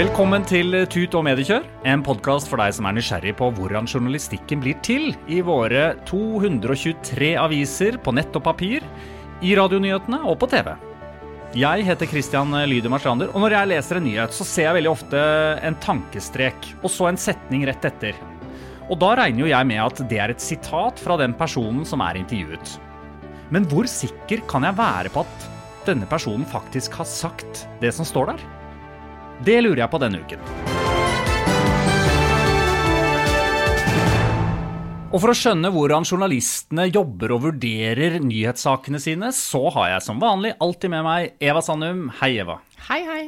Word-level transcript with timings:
Velkommen 0.00 0.46
til 0.48 0.72
Tut 0.88 1.12
og 1.18 1.26
mediekjør, 1.26 1.64
en 1.84 2.00
podkast 2.00 2.48
for 2.48 2.56
deg 2.62 2.72
som 2.72 2.86
er 2.88 2.94
nysgjerrig 2.96 3.34
på 3.36 3.50
hvordan 3.52 3.84
journalistikken 3.90 4.62
blir 4.62 4.78
til 4.80 5.10
i 5.28 5.42
våre 5.44 5.90
223 6.08 7.34
aviser 7.36 7.98
på 8.00 8.14
nett 8.16 8.38
og 8.38 8.40
papir, 8.46 8.86
i 9.44 9.50
radionyhetene 9.58 10.22
og 10.24 10.38
på 10.40 10.46
TV. 10.54 10.70
Jeg 11.60 11.84
heter 11.84 12.08
Christian 12.08 12.56
Lydemar 12.70 13.02
Strander, 13.02 13.28
og 13.34 13.44
når 13.44 13.56
jeg 13.58 13.70
leser 13.74 14.00
en 14.00 14.06
nyhet, 14.08 14.32
så 14.32 14.46
ser 14.48 14.70
jeg 14.70 14.78
veldig 14.78 14.90
ofte 14.94 15.24
en 15.68 15.76
tankestrek, 15.84 16.70
og 16.80 16.88
så 16.94 17.10
en 17.10 17.20
setning 17.20 17.66
rett 17.68 17.84
etter. 17.90 18.22
Og 18.86 18.96
da 19.02 19.10
regner 19.20 19.44
jo 19.44 19.50
jeg 19.50 19.68
med 19.68 19.82
at 19.84 20.00
det 20.08 20.22
er 20.22 20.32
et 20.32 20.46
sitat 20.46 21.02
fra 21.02 21.18
den 21.20 21.34
personen 21.36 21.84
som 21.84 22.00
er 22.06 22.22
intervjuet. 22.22 22.72
Men 23.52 23.68
hvor 23.68 23.90
sikker 23.90 24.46
kan 24.48 24.64
jeg 24.64 24.80
være 24.80 25.12
på 25.12 25.26
at 25.26 25.46
denne 25.90 26.08
personen 26.08 26.48
faktisk 26.48 26.96
har 27.02 27.10
sagt 27.10 27.66
det 27.84 27.92
som 27.98 28.08
står 28.08 28.32
der? 28.32 28.48
Det 29.40 29.56
lurer 29.64 29.80
jeg 29.80 29.88
på 29.88 29.98
denne 30.02 30.20
uken. 30.20 30.40
Og 35.10 35.16
For 35.18 35.32
å 35.32 35.34
skjønne 35.34 35.72
hvordan 35.74 36.04
journalistene 36.06 36.84
jobber 36.86 37.32
og 37.34 37.46
vurderer 37.48 38.20
nyhetssakene 38.22 39.00
sine, 39.02 39.32
så 39.34 39.64
har 39.74 39.96
jeg 39.96 40.04
som 40.06 40.20
vanlig 40.22 40.52
alltid 40.62 40.92
med 40.92 41.06
meg 41.06 41.42
Eva 41.42 41.62
Sandum. 41.66 42.04
Hei, 42.20 42.36
Eva. 42.44 42.60
Hei, 42.86 43.00
hei. 43.08 43.24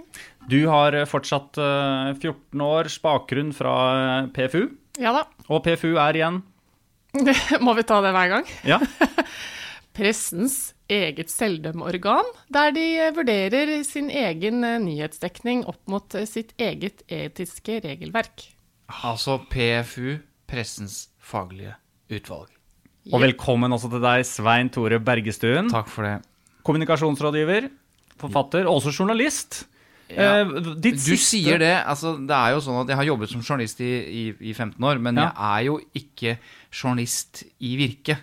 Du 0.52 0.60
har 0.70 0.94
fortsatt 1.10 1.58
14 1.58 2.62
års 2.68 3.00
bakgrunn 3.02 3.50
fra 3.56 3.74
PFU. 4.36 4.68
Ja 5.00 5.14
da. 5.16 5.24
Og 5.48 5.64
PFU 5.64 5.94
er 5.96 6.18
igjen 6.18 6.42
Må 7.64 7.72
vi 7.78 7.84
ta 7.88 8.02
det 8.04 8.10
hver 8.12 8.28
gang? 8.28 8.50
Ja. 8.68 8.76
Pressens 9.96 10.74
eget 10.92 11.30
selvdømmeorgan, 11.32 12.28
der 12.52 12.70
de 12.76 12.84
vurderer 13.16 13.72
sin 13.88 14.10
egen 14.10 14.60
nyhetsdekning 14.84 15.64
opp 15.70 15.80
mot 15.90 16.16
sitt 16.28 16.52
eget 16.60 17.02
etiske 17.08 17.80
regelverk. 17.84 18.46
Altså 19.02 19.38
PFU, 19.50 20.18
Pressens 20.52 21.06
faglige 21.22 21.74
utvalg. 22.12 22.50
Og 23.12 23.22
velkommen 23.24 23.72
også 23.74 23.88
til 23.90 24.02
deg, 24.04 24.22
Svein 24.28 24.68
Tore 24.70 25.00
Bergestuen. 25.02 25.70
Takk 25.72 25.88
for 25.90 26.06
det. 26.06 26.18
Kommunikasjonsrådgiver, 26.66 27.70
forfatter, 28.20 28.68
og 28.68 28.78
også 28.80 28.92
journalist. 28.94 29.64
Ja. 30.12 30.42
Eh, 30.42 30.74
ditt 30.76 30.98
Du 31.00 31.16
siste- 31.16 31.38
sier 31.40 31.58
det. 31.58 31.72
altså 31.88 32.18
Det 32.20 32.34
er 32.36 32.50
jo 32.52 32.58
sånn 32.60 32.82
at 32.82 32.88
Jeg 32.88 32.96
har 32.96 33.04
jobbet 33.06 33.30
som 33.30 33.40
journalist 33.40 33.80
i, 33.80 33.92
i, 34.28 34.34
i 34.50 34.52
15 34.52 34.76
år, 34.84 35.00
men 35.00 35.16
Ja. 35.16 35.32
jeg 35.32 35.40
er 35.40 35.64
jo 35.66 35.80
ikke 35.94 36.38
journalist 36.70 37.44
i 37.60 37.76
virke. 37.80 38.18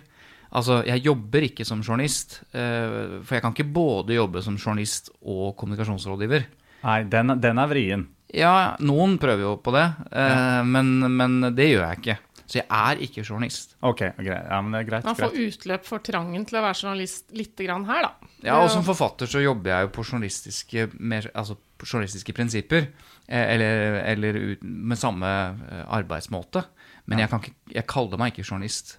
Altså, 0.52 0.80
jeg 0.86 1.04
jobber 1.04 1.44
ikke 1.46 1.64
som 1.68 1.82
journalist, 1.86 2.40
eh, 2.52 3.20
for 3.22 3.36
jeg 3.36 3.42
kan 3.44 3.52
ikke 3.54 3.68
både 3.72 4.16
jobbe 4.16 4.42
som 4.42 4.56
journalist 4.58 5.10
og 5.22 5.52
kommunikasjonsrådgiver. 5.60 6.46
Nei, 6.82 7.02
den, 7.12 7.36
den 7.40 7.58
er 7.62 7.68
vrien. 7.70 8.08
Ja, 8.34 8.76
noen 8.80 9.16
prøver 9.18 9.42
jo 9.44 9.56
på 9.62 9.72
det, 9.74 9.84
Ja. 10.14 10.62
men, 10.62 10.96
men 11.16 11.40
det 11.54 11.68
gjør 11.72 11.86
jeg 11.88 11.98
ikke. 12.02 12.18
Så 12.50 12.58
jeg 12.58 12.66
er 12.74 12.98
ikke 13.06 13.22
journalist. 13.22 13.76
Ok, 13.86 14.00
greit. 14.18 14.46
Ja, 14.50 14.56
men 14.60 14.72
det 14.74 14.80
er 14.80 14.86
greit. 14.88 15.04
Man 15.06 15.14
får 15.14 15.30
greit. 15.36 15.54
utløp 15.54 15.84
for 15.86 16.02
trangen 16.02 16.44
til 16.50 16.58
å 16.58 16.62
være 16.64 16.80
journalist 16.80 17.30
lite 17.38 17.62
grann 17.68 17.84
her, 17.86 18.08
da. 18.08 18.30
Ja, 18.42 18.56
og 18.64 18.70
som 18.74 18.82
forfatter 18.82 19.30
så 19.30 19.38
jobber 19.44 19.70
jeg 19.70 19.86
jo 19.86 19.92
på 19.94 20.02
journalistiske, 20.08 20.88
mer, 20.98 21.28
altså 21.34 21.54
på 21.78 21.86
journalistiske 21.86 22.34
prinsipper. 22.34 22.88
eh, 23.28 23.52
Eller, 23.54 24.00
eller 24.14 24.34
ut, 24.56 24.62
med 24.66 24.98
samme 24.98 25.30
eh, 25.70 25.84
arbeidsmåte. 25.94 26.64
Men 27.06 27.22
jeg, 27.22 27.30
kan 27.30 27.40
ikke, 27.44 27.54
jeg 27.74 27.86
kaller 27.86 28.18
meg 28.18 28.32
ikke 28.34 28.46
journalist. 28.50 28.96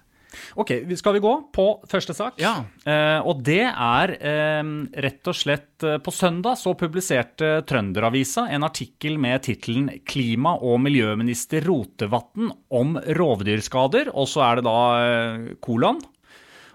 Ok, 0.58 0.72
skal 0.98 1.16
vi 1.16 1.22
gå 1.24 1.32
på 1.54 1.66
første 1.90 2.14
sak? 2.16 2.38
Ja. 2.42 2.54
Eh, 2.86 3.20
og 3.26 3.42
det 3.46 3.64
er 3.68 4.14
eh, 4.18 4.62
rett 5.04 5.30
og 5.30 5.36
slett 5.36 5.84
eh, 5.86 5.98
På 6.02 6.14
søndag 6.14 6.58
så 6.60 6.74
publiserte 6.78 7.62
Trønderavisa 7.68 8.48
en 8.52 8.66
artikkel 8.66 9.18
med 9.22 9.44
tittelen 9.46 9.90
'Klima- 10.02 10.58
og 10.60 10.80
miljøminister 10.84 11.64
Rotevatn 11.66 12.50
om 12.72 12.96
rovdyrskader', 12.98 14.12
og 14.14 14.28
så 14.30 14.44
er 14.48 14.60
det 14.60 14.66
da 14.68 14.78
eh, 15.02 15.48
kolon. 15.64 16.00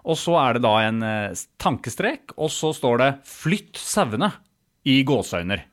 Og 0.08 0.16
så 0.20 0.38
er 0.40 0.58
det 0.58 0.64
da 0.64 0.76
en 0.88 1.02
eh, 1.04 1.46
tankestrek, 1.60 2.36
og 2.38 2.52
så 2.54 2.74
står 2.76 3.02
det 3.04 3.10
'Flytt 3.28 3.82
sauene' 3.82 4.32
i 4.88 5.02
gåseøyner. 5.08 5.66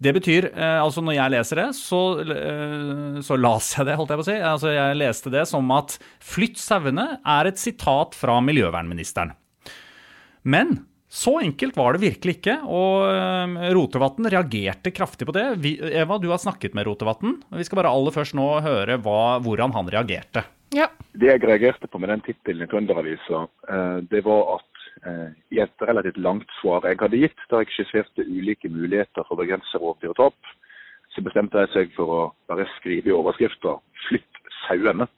Det 0.00 0.14
betyr, 0.16 0.46
eh, 0.56 0.78
altså 0.80 1.02
når 1.04 1.16
jeg 1.18 1.32
leser 1.34 1.58
det, 1.60 1.66
så, 1.76 1.98
eh, 2.24 3.18
så 3.24 3.36
las 3.36 3.74
jeg 3.76 3.84
det, 3.84 3.96
holdt 4.00 4.14
jeg 4.14 4.20
på 4.20 4.24
å 4.24 4.28
si. 4.30 4.36
Altså 4.50 4.72
jeg 4.72 4.96
leste 4.96 5.32
det 5.32 5.42
som 5.50 5.72
at 5.76 5.98
'flytt 6.24 6.56
sauene' 6.56 7.18
er 7.20 7.50
et 7.50 7.60
sitat 7.60 8.16
fra 8.16 8.38
miljøvernministeren. 8.40 9.34
Men 10.42 10.86
så 11.10 11.42
enkelt 11.42 11.76
var 11.76 11.92
det 11.92 12.00
virkelig 12.06 12.38
ikke, 12.38 12.56
og 12.64 13.10
eh, 13.12 13.74
Rotevatn 13.76 14.24
reagerte 14.32 14.90
kraftig 14.90 15.28
på 15.28 15.36
det. 15.36 15.60
Vi, 15.60 15.76
Eva, 15.92 16.16
du 16.16 16.30
har 16.30 16.40
snakket 16.40 16.72
med 16.72 16.86
Rotevatn, 16.88 17.36
og 17.50 17.60
vi 17.60 17.68
skal 17.68 17.82
bare 17.82 17.92
aller 17.92 18.14
først 18.14 18.38
nå 18.38 18.48
høre 18.64 18.96
hva, 19.04 19.36
hvordan 19.44 19.76
han 19.76 19.90
reagerte. 19.92 20.46
Ja. 20.72 20.88
Det 21.12 21.28
jeg 21.28 21.44
reagerte 21.44 21.90
på 21.90 21.98
med 21.98 22.08
den 22.08 22.22
tittelen 22.24 22.62
i 22.62 22.70
Trønderavisa, 22.70 23.48
det 24.06 24.20
var 24.22 24.54
at 24.54 24.69
i 25.50 25.58
et 25.62 25.72
relativt 25.80 26.18
langt 26.20 26.48
svar 26.60 26.82
jeg 26.84 26.98
hadde 27.00 27.16
gitt, 27.22 27.38
da 27.50 27.62
jeg 27.62 27.70
skisserte 27.72 28.26
ulike 28.26 28.68
muligheter 28.68 29.24
for 29.24 29.34
å 29.36 29.40
begrense 29.40 29.78
rovdyr 29.80 30.10
og 30.12 30.16
tap, 30.16 30.50
så 31.14 31.22
bestemte 31.24 31.58
jeg 31.64 31.72
seg 31.72 31.94
for 31.96 32.06
å 32.06 32.20
bare 32.48 32.66
skrive 32.78 33.08
i 33.08 33.16
overskrifta 33.16 33.78
'Flytt 34.08 34.42
sauene'. 34.66 35.08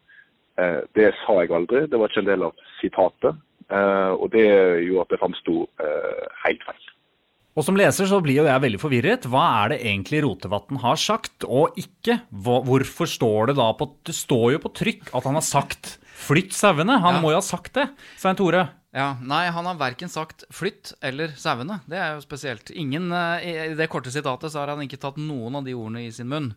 Eh, 0.58 0.80
Det 0.94 1.12
sa 1.26 1.40
jeg 1.42 1.50
aldri, 1.50 1.86
det 1.88 1.98
var 1.98 2.08
ikke 2.08 2.18
en 2.22 2.30
del 2.30 2.42
av 2.44 2.52
sitatet. 2.80 3.36
eh, 3.70 4.12
Og 4.12 4.30
det 4.30 4.46
gjorde 4.86 5.00
at 5.02 5.08
det 5.08 5.20
framsto 5.20 5.68
eh, 5.80 6.26
helt 6.44 6.62
feil. 6.62 6.82
Og 7.54 7.64
som 7.64 7.76
leser 7.76 8.06
så 8.06 8.22
blir 8.22 8.36
jo 8.40 8.44
jeg 8.48 8.60
veldig 8.62 8.80
forvirret. 8.80 9.26
Hva 9.28 9.64
er 9.64 9.68
det 9.70 9.80
egentlig 9.84 10.22
Rotevatn 10.24 10.78
har 10.80 10.96
sagt, 10.96 11.44
og 11.44 11.74
ikke? 11.76 12.22
Hvorfor 12.32 13.04
står 13.06 13.46
det 13.48 13.56
da 13.56 13.72
på 13.74 13.90
Det 14.04 14.14
står 14.14 14.52
jo 14.52 14.58
på 14.58 14.72
trykk 14.72 15.14
at 15.14 15.24
han 15.24 15.34
har 15.34 15.42
sagt 15.44 15.98
'flytt 16.16 16.52
sauene'. 16.52 17.00
Han 17.00 17.14
Ja. 17.16 17.20
må 17.20 17.28
jo 17.30 17.34
ha 17.36 17.40
sagt 17.42 17.74
det. 17.74 17.90
Svein 18.16 18.36
Tore. 18.36 18.68
Ja, 18.92 19.14
Nei, 19.24 19.46
han 19.48 19.64
har 19.64 19.78
verken 19.80 20.10
sagt 20.12 20.42
'flytt' 20.52 20.92
eller 21.00 21.32
'sauene'. 21.32 21.78
Det 21.88 21.96
er 21.96 22.10
jo 22.12 22.20
spesielt. 22.20 22.68
Ingen, 22.76 23.08
eh, 23.10 23.70
I 23.72 23.74
det 23.74 23.88
korte 23.88 24.12
sitatet 24.12 24.52
så 24.52 24.60
har 24.60 24.68
han 24.68 24.84
ikke 24.84 25.00
tatt 25.00 25.16
noen 25.16 25.56
av 25.56 25.64
de 25.64 25.72
ordene 25.72 26.02
i 26.04 26.10
sin 26.12 26.28
munn. 26.28 26.50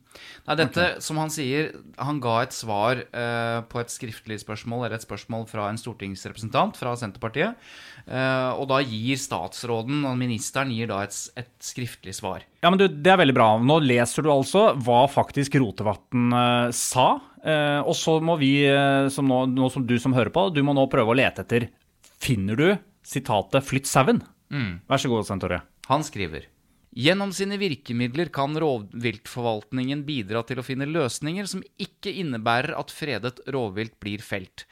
Nei, 0.46 0.56
dette, 0.60 1.00
som 1.00 1.16
han 1.16 1.32
sier, 1.32 1.72
han 1.98 2.20
ga 2.20 2.42
et 2.44 2.52
svar 2.52 3.00
eh, 3.00 3.62
på 3.64 3.80
et 3.80 3.88
skriftlig 3.88 4.42
spørsmål, 4.44 4.84
eller 4.84 4.98
et 4.98 5.08
spørsmål 5.08 5.48
fra 5.48 5.70
en 5.70 5.80
stortingsrepresentant 5.80 6.76
fra 6.76 6.92
Senterpartiet. 7.00 7.56
Eh, 8.04 8.52
og 8.52 8.68
da 8.68 8.82
gir 8.84 9.16
statsråden, 9.16 10.04
og 10.04 10.20
ministeren, 10.20 10.76
gir 10.76 10.92
da 10.92 11.06
et, 11.08 11.16
et 11.40 11.56
skriftlig 11.64 12.18
svar. 12.20 12.44
Ja, 12.60 12.70
men 12.70 12.84
du, 12.84 12.90
Det 12.90 13.14
er 13.16 13.22
veldig 13.24 13.38
bra. 13.38 13.48
Nå 13.64 13.80
leser 13.80 14.28
du 14.28 14.34
altså 14.34 14.74
hva 14.76 15.06
faktisk 15.08 15.56
Rotevatn 15.56 16.36
eh, 16.36 16.76
sa. 16.76 17.08
Og 17.46 17.94
så 17.94 18.18
må 18.26 18.40
vi, 18.42 18.66
som 19.14 19.28
nå, 19.30 19.44
nå 19.54 19.68
som 19.70 19.84
du 19.86 20.00
som 20.02 20.16
hører 20.18 20.34
på, 20.34 20.48
du 20.50 20.64
må 20.66 20.74
nå 20.74 20.88
prøve 20.90 21.14
å 21.14 21.18
lete 21.20 21.44
etter 21.46 21.68
Finner 22.26 22.58
du 22.58 22.70
sitatet 23.06 23.62
'flytt 23.62 23.86
sauen'? 23.86 24.24
Vær 24.90 24.98
så 24.98 25.10
god, 25.12 25.28
Svein 25.28 25.62
Han 25.90 26.04
skriver 26.04 26.48
Gjennom 26.96 27.30
sine 27.36 27.60
virkemidler 27.62 28.32
kan 28.34 28.56
rovviltforvaltningen 28.58 30.02
bidra 30.08 30.42
til 30.48 30.58
å 30.58 30.64
finne 30.66 30.88
løsninger 30.90 31.46
som 31.46 31.62
ikke 31.78 32.10
innebærer 32.24 32.74
at 32.80 32.90
fredet 32.90 33.44
rovvilt 33.52 34.00
blir 34.00 34.24
felt. 34.26 34.66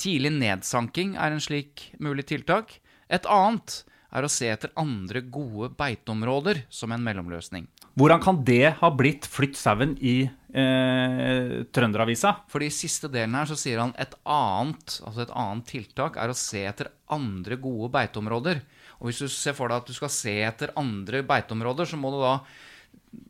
Tidlig 0.00 0.32
nedsanking 0.40 1.14
er 1.14 1.36
en 1.36 1.44
slik 1.44 1.92
mulig 2.00 2.26
tiltak. 2.32 2.80
Et 3.06 3.26
annet 3.30 3.84
er 4.10 4.24
å 4.24 4.32
se 4.32 4.48
etter 4.50 4.72
andre 4.74 5.22
gode 5.22 5.70
beiteområder 5.78 6.64
som 6.72 6.90
en 6.90 7.04
mellomløsning. 7.04 7.68
Hvordan 7.94 8.24
kan 8.24 8.42
det 8.42 8.74
ha 8.80 8.90
blitt 8.90 9.28
'flytt 9.28 9.54
sauen' 9.54 9.98
i 10.00 10.30
eh, 10.52 11.64
Trønderavisa? 11.74 12.34
For 12.50 12.64
i 12.64 12.70
siste 12.72 13.10
delen 13.12 13.36
her 13.38 13.48
så 13.50 13.58
sier 13.58 13.82
han 13.82 13.94
et 14.00 14.14
annet, 14.28 14.98
altså 15.04 15.24
et 15.24 15.34
annet 15.34 15.68
tiltak 15.68 16.18
er 16.20 16.32
å 16.32 16.38
se 16.38 16.64
etter 16.68 16.92
andre 17.14 17.58
gode 17.60 17.90
beiteområder. 17.96 18.62
Og 18.98 19.08
hvis 19.08 19.22
du 19.22 19.28
ser 19.30 19.54
for 19.56 19.70
deg 19.70 19.82
at 19.82 19.90
du 19.90 19.96
skal 19.96 20.12
se 20.12 20.34
etter 20.44 20.74
andre 20.78 21.22
beiteområder, 21.26 21.88
så 21.88 22.00
må 22.00 22.10
du 22.14 22.18
da 22.22 22.34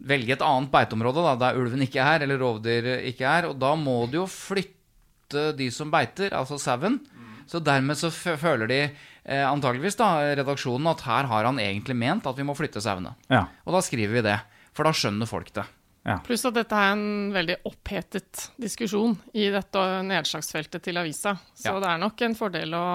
velge 0.09 0.35
et 0.35 0.45
annet 0.45 0.73
beiteområde 0.73 1.23
da, 1.25 1.37
der 1.39 1.61
ulven 1.61 1.85
ikke 1.85 2.03
er, 2.03 2.25
eller 2.25 2.41
rovdyr 2.43 2.91
ikke 3.11 3.29
er. 3.29 3.49
Og 3.51 3.59
da 3.61 3.75
må 3.79 4.01
du 4.11 4.23
jo 4.23 4.27
flytte 4.31 5.53
de 5.59 5.69
som 5.75 5.93
beiter, 5.93 6.33
altså 6.37 6.59
sauen. 6.61 7.01
Så 7.49 7.61
dermed 7.65 7.97
så 7.97 8.11
føler 8.13 8.69
de 8.69 8.81
eh, 8.85 9.45
antageligvis 9.49 9.97
da, 9.97 10.11
redaksjonen 10.37 10.91
at 10.91 11.05
her 11.07 11.29
har 11.31 11.49
han 11.49 11.61
egentlig 11.63 11.97
ment 11.97 12.27
at 12.29 12.37
vi 12.37 12.45
må 12.45 12.57
flytte 12.57 12.83
sauene. 12.85 13.15
Ja. 13.33 13.47
Og 13.65 13.77
da 13.77 13.85
skriver 13.85 14.19
vi 14.19 14.25
det. 14.27 14.37
For 14.77 14.87
da 14.87 14.93
skjønner 14.95 15.29
folk 15.29 15.49
det. 15.57 15.65
Ja. 16.09 16.19
Pluss 16.25 16.45
at 16.49 16.55
dette 16.57 16.73
er 16.79 16.95
en 16.95 17.07
veldig 17.35 17.59
opphetet 17.69 18.47
diskusjon 18.61 19.13
i 19.37 19.51
dette 19.53 19.83
nedslagsfeltet 20.09 20.83
til 20.87 20.97
avisa. 21.01 21.35
Så 21.55 21.75
Ja. 21.75 21.81
det 21.85 21.91
er 21.91 21.99
nok 22.01 22.23
en 22.25 22.35
fordel 22.39 22.73
å 22.79 22.87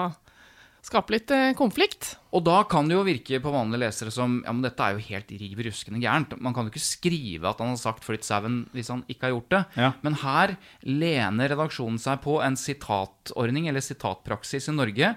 skape 0.84 1.14
litt 1.14 1.32
eh, 1.32 1.52
konflikt. 1.56 2.14
Og 2.34 2.42
da 2.44 2.58
kan 2.68 2.88
det 2.88 2.96
jo 2.96 3.04
virke 3.06 3.38
på 3.40 3.52
vanlige 3.54 3.84
lesere 3.84 4.12
som 4.12 4.40
ja, 4.42 4.52
men 4.52 4.64
dette 4.64 4.84
er 4.84 4.96
jo 4.96 5.04
helt 5.06 5.30
riv 5.40 5.62
ruskende 5.68 6.00
gærent. 6.02 6.34
Man 6.42 6.54
kan 6.56 6.66
jo 6.66 6.72
ikke 6.72 6.82
skrive 6.82 7.48
at 7.48 7.62
han 7.62 7.72
har 7.72 7.80
sagt 7.80 8.04
'flytt 8.04 8.26
sauen' 8.26 8.64
hvis 8.74 8.90
han 8.92 9.04
ikke 9.08 9.28
har 9.28 9.34
gjort 9.36 9.54
det. 9.54 9.62
Ja. 9.80 9.92
Men 10.02 10.18
her 10.20 10.56
lener 10.82 11.54
redaksjonen 11.54 12.00
seg 12.02 12.20
på 12.26 12.40
en 12.44 12.58
sitatordning, 12.60 13.68
eller 13.70 13.84
sitatpraksis 13.84 14.68
i 14.68 14.76
Norge, 14.76 15.14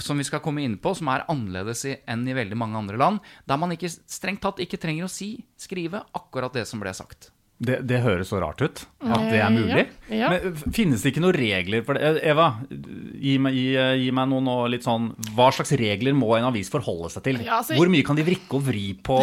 som 0.00 0.18
vi 0.18 0.26
skal 0.26 0.42
komme 0.42 0.64
inn 0.64 0.78
på, 0.78 0.96
som 0.96 1.12
er 1.12 1.26
annerledes 1.28 1.84
enn 1.84 2.26
i 2.26 2.36
veldig 2.36 2.58
mange 2.58 2.80
andre 2.80 2.98
land, 2.98 3.22
der 3.46 3.60
man 3.60 3.76
ikke 3.76 3.92
strengt 3.92 4.42
tatt 4.42 4.62
ikke 4.64 4.80
trenger 4.80 5.06
å 5.06 5.12
si, 5.12 5.36
skrive, 5.60 6.02
akkurat 6.16 6.52
det 6.56 6.66
som 6.66 6.82
ble 6.82 6.94
sagt. 6.96 7.30
Det, 7.64 7.76
det 7.86 8.00
høres 8.02 8.28
så 8.32 8.40
rart 8.42 8.60
ut 8.60 8.80
at 9.06 9.20
det 9.30 9.38
er 9.38 9.44
Eh, 9.46 9.52
mulig. 9.54 9.84
ja, 10.10 10.16
ja. 10.18 10.28
Men 10.32 10.56
finnes 10.74 11.00
det 11.04 11.12
ikke 11.12 11.22
noen 11.22 11.36
regler 11.38 11.84
for 11.86 11.94
det? 11.94 12.02
Eh, 12.18 12.30
Eva, 12.32 12.48
gi 12.68 13.36
meg, 13.38 13.54
gi, 13.54 13.68
gi 14.02 14.10
meg 14.10 14.28
noen 14.28 14.44
nå 14.44 14.56
litt 14.72 14.82
sånn 14.84 15.06
Hva 15.36 15.46
slags 15.54 15.70
regler 15.78 16.12
må 16.18 16.32
en 16.36 16.48
avis 16.50 16.68
forholde 16.68 17.12
seg 17.14 17.22
til? 17.22 17.38
Ja, 17.46 17.60
altså- 17.62 17.76
Hvor 17.78 17.88
mye 17.88 18.02
kan 18.04 18.16
de 18.18 18.24
vrikke 18.26 18.58
og 18.58 18.64
vri 18.66 18.92
på 18.98 19.20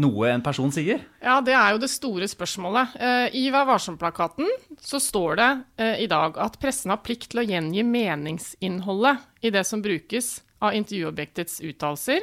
noe 0.00 0.32
en 0.32 0.40
person 0.42 0.72
sier? 0.72 1.04
Ja, 1.22 1.40
det 1.44 1.52
er 1.54 1.72
jo 1.72 1.78
det 1.84 1.90
store 1.92 2.24
spørsmålet. 2.26 2.96
Eh, 2.98 3.28
I 3.36 3.50
Vær 3.52 3.66
varsom-plakaten 3.68 4.48
så 4.80 4.98
står 4.98 5.36
det 5.36 5.50
eh, 5.78 6.02
i 6.04 6.06
dag 6.06 6.38
at 6.38 6.58
pressen 6.58 6.90
har 6.90 6.98
plikt 7.04 7.28
til 7.30 7.44
å 7.44 7.46
gjengi 7.46 7.84
meningsinnholdet 7.84 9.18
i 9.44 9.50
det 9.50 9.64
som 9.66 9.82
brukes 9.84 10.40
av 10.64 10.72
intervjuobjektets 10.72 11.60
uttalelser, 11.60 12.20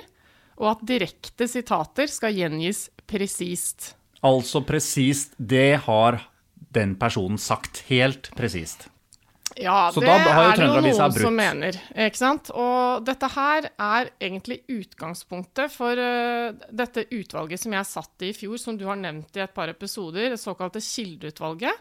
og 0.57 0.71
at 0.73 0.85
direkte 0.89 1.47
sitater 1.47 2.07
skal 2.09 2.33
gjengis 2.33 2.89
presist. 3.07 3.93
Altså 4.23 4.62
presist, 4.65 5.33
det 5.38 5.79
har 5.88 6.19
den 6.71 6.95
personen 6.95 7.39
sagt. 7.41 7.83
Helt 7.89 8.29
presist. 8.38 8.88
Ja, 9.59 9.89
Så 9.91 10.00
det 10.00 10.07
er 10.07 10.56
det 10.56 10.63
jo 10.63 10.79
noen 10.79 11.12
som 11.18 11.35
mener. 11.35 11.75
Ikke 11.91 12.15
sant? 12.19 12.51
Og 12.56 13.03
dette 13.03 13.27
her 13.33 13.68
er 13.68 14.12
egentlig 14.21 14.62
utgangspunktet 14.71 15.73
for 15.73 16.00
uh, 16.00 16.53
dette 16.71 17.03
utvalget 17.12 17.59
som 17.59 17.75
jeg 17.75 17.89
satt 17.89 18.23
i 18.23 18.29
i 18.31 18.38
fjor, 18.38 18.56
som 18.62 18.77
du 18.79 18.85
har 18.88 18.95
nevnt 18.95 19.35
i 19.35 19.44
et 19.44 19.53
par 19.53 19.68
episoder, 19.73 20.29
det 20.31 20.39
såkalte 20.39 20.79
Kildeutvalget. 20.79 21.75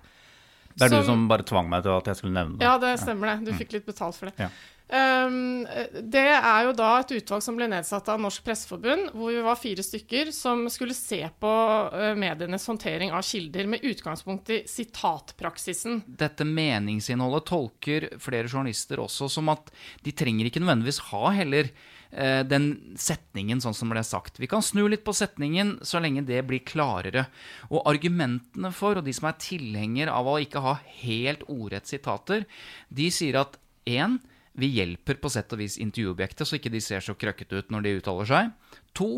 Det 0.75 0.87
er 0.87 0.89
du 0.89 0.97
Som- 0.97 1.07
som 1.07 1.29
bare 1.29 1.43
tvang 1.47 1.69
meg 1.71 1.83
til 1.83 1.91
at 1.95 2.05
jeg 2.11 2.17
skulle 2.17 2.35
nevne 2.35 2.59
det. 2.59 2.65
Ja, 2.67 2.79
det 2.79 2.99
stemmer 3.01 3.37
det. 3.37 3.47
Du 3.47 3.53
fikk 3.59 3.73
litt 3.73 3.87
betalt 3.87 4.17
for 4.17 4.27
det. 4.31 4.35
Ja. 4.39 4.49
Um, 4.91 5.69
det 6.03 6.25
er 6.35 6.65
jo 6.67 6.73
da 6.75 6.89
et 6.99 7.13
utvalg 7.15 7.45
som 7.45 7.55
ble 7.55 7.69
nedsatt 7.71 8.09
av 8.11 8.19
Norsk 8.19 8.43
Presseforbund, 8.43 9.13
hvor 9.15 9.31
vi 9.31 9.43
var 9.45 9.59
fire 9.61 9.85
stykker 9.87 10.33
som 10.35 10.65
skulle 10.73 10.97
se 10.99 11.21
på 11.39 11.53
eh, 11.95 12.17
medienes 12.19 12.67
håndtering 12.67 13.13
av 13.15 13.23
kilder 13.23 13.69
med 13.71 13.85
utgangspunkt 13.87 14.51
i 14.51 14.59
sitatpraksisen. 14.67 16.03
dette 16.07 16.47
meningsinnholdet 16.49 17.47
tolker 17.47 18.09
flere 18.19 18.51
journalister 18.51 18.99
også 19.05 19.29
som 19.31 19.53
at 19.53 19.71
de 20.03 20.15
trenger 20.17 20.51
ikke 20.51 20.63
nødvendigvis 20.65 20.99
ha 21.13 21.31
heller 21.39 21.71
eh, 22.11 22.43
den 22.51 22.97
setningen 22.99 23.63
sånn 23.63 23.77
som 23.77 23.95
det 23.95 24.03
er 24.03 24.11
sagt. 24.11 24.43
Vi 24.43 24.51
kan 24.51 24.65
snu 24.65 24.83
litt 24.91 25.07
på 25.07 25.15
setningen 25.15 25.77
så 25.87 26.03
lenge 26.03 26.27
det 26.27 26.43
blir 26.51 26.65
klarere. 26.67 27.29
Og 27.71 27.87
argumentene 27.87 28.75
for, 28.75 28.99
og 28.99 29.07
de 29.07 29.15
som 29.15 29.31
er 29.31 29.39
tilhenger 29.39 30.11
av 30.11 30.27
å 30.27 30.41
ikke 30.43 30.67
ha 30.67 30.77
helt 31.05 31.47
ordrett 31.47 31.87
sitater, 31.87 32.49
de 32.91 33.11
sier 33.15 33.39
at 33.45 33.55
én, 33.87 34.19
vi 34.59 34.73
hjelper 34.79 35.21
på 35.23 35.31
sett 35.33 35.53
og 35.55 35.61
vis 35.63 35.79
intervjuobjektet, 35.81 36.47
så 36.49 36.59
ikke 36.59 36.73
de 36.73 36.81
ser 36.83 37.05
så 37.05 37.15
krøkkete 37.19 37.61
ut 37.61 37.71
når 37.71 37.87
de 37.87 37.95
uttaler 38.01 38.31
seg. 38.31 38.51
To, 38.99 39.11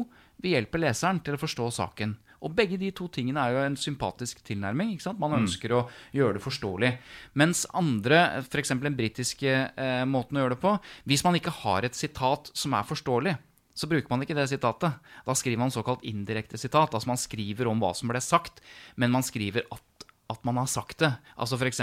vi 0.42 0.52
hjelper 0.56 0.82
leseren 0.84 1.22
til 1.24 1.36
å 1.36 1.40
forstå 1.40 1.70
saken. 1.78 2.16
Og 2.42 2.54
begge 2.58 2.76
de 2.80 2.90
to 2.94 3.06
tingene 3.12 3.38
er 3.38 3.54
jo 3.54 3.62
en 3.62 3.78
sympatisk 3.78 4.42
tilnærming. 4.46 4.90
ikke 4.92 5.06
sant? 5.06 5.20
Man 5.22 5.36
ønsker 5.36 5.76
å 5.76 5.84
gjøre 6.14 6.36
det 6.38 6.42
forståelig. 6.42 6.90
Mens 7.38 7.62
andre, 7.78 8.42
f.eks. 8.42 8.74
den 8.82 8.98
britiske 8.98 9.52
eh, 9.70 10.02
måten 10.10 10.36
å 10.36 10.42
gjøre 10.42 10.56
det 10.56 10.64
på 10.64 10.74
Hvis 11.06 11.22
man 11.22 11.38
ikke 11.38 11.54
har 11.62 11.86
et 11.86 11.98
sitat 11.98 12.50
som 12.58 12.74
er 12.74 12.88
forståelig, 12.88 13.36
så 13.72 13.88
bruker 13.88 14.10
man 14.10 14.24
ikke 14.24 14.36
det 14.36 14.48
sitatet. 14.50 14.98
Da 15.24 15.36
skriver 15.38 15.62
man 15.62 15.72
såkalt 15.72 16.02
indirekte 16.04 16.58
sitat. 16.60 16.92
Altså 16.92 17.08
man 17.08 17.20
skriver 17.20 17.70
om 17.70 17.80
hva 17.80 17.94
som 17.96 18.10
ble 18.10 18.20
sagt, 18.20 18.60
men 19.00 19.14
man 19.14 19.24
skriver 19.24 19.64
at 19.72 19.86
at 20.30 20.44
man 20.46 20.60
har 20.60 20.68
sagt 20.70 21.02
det. 21.02 21.10
Altså 21.36 21.58
F.eks. 21.58 21.82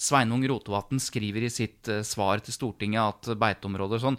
Sveinung 0.00 0.44
Rotevatn 0.48 1.00
skriver 1.02 1.46
i 1.46 1.52
sitt 1.52 1.88
eh, 1.90 2.04
svar 2.06 2.42
til 2.44 2.54
Stortinget 2.54 3.00
at 3.00 3.32
beiteområder 3.40 4.02
sånn 4.02 4.18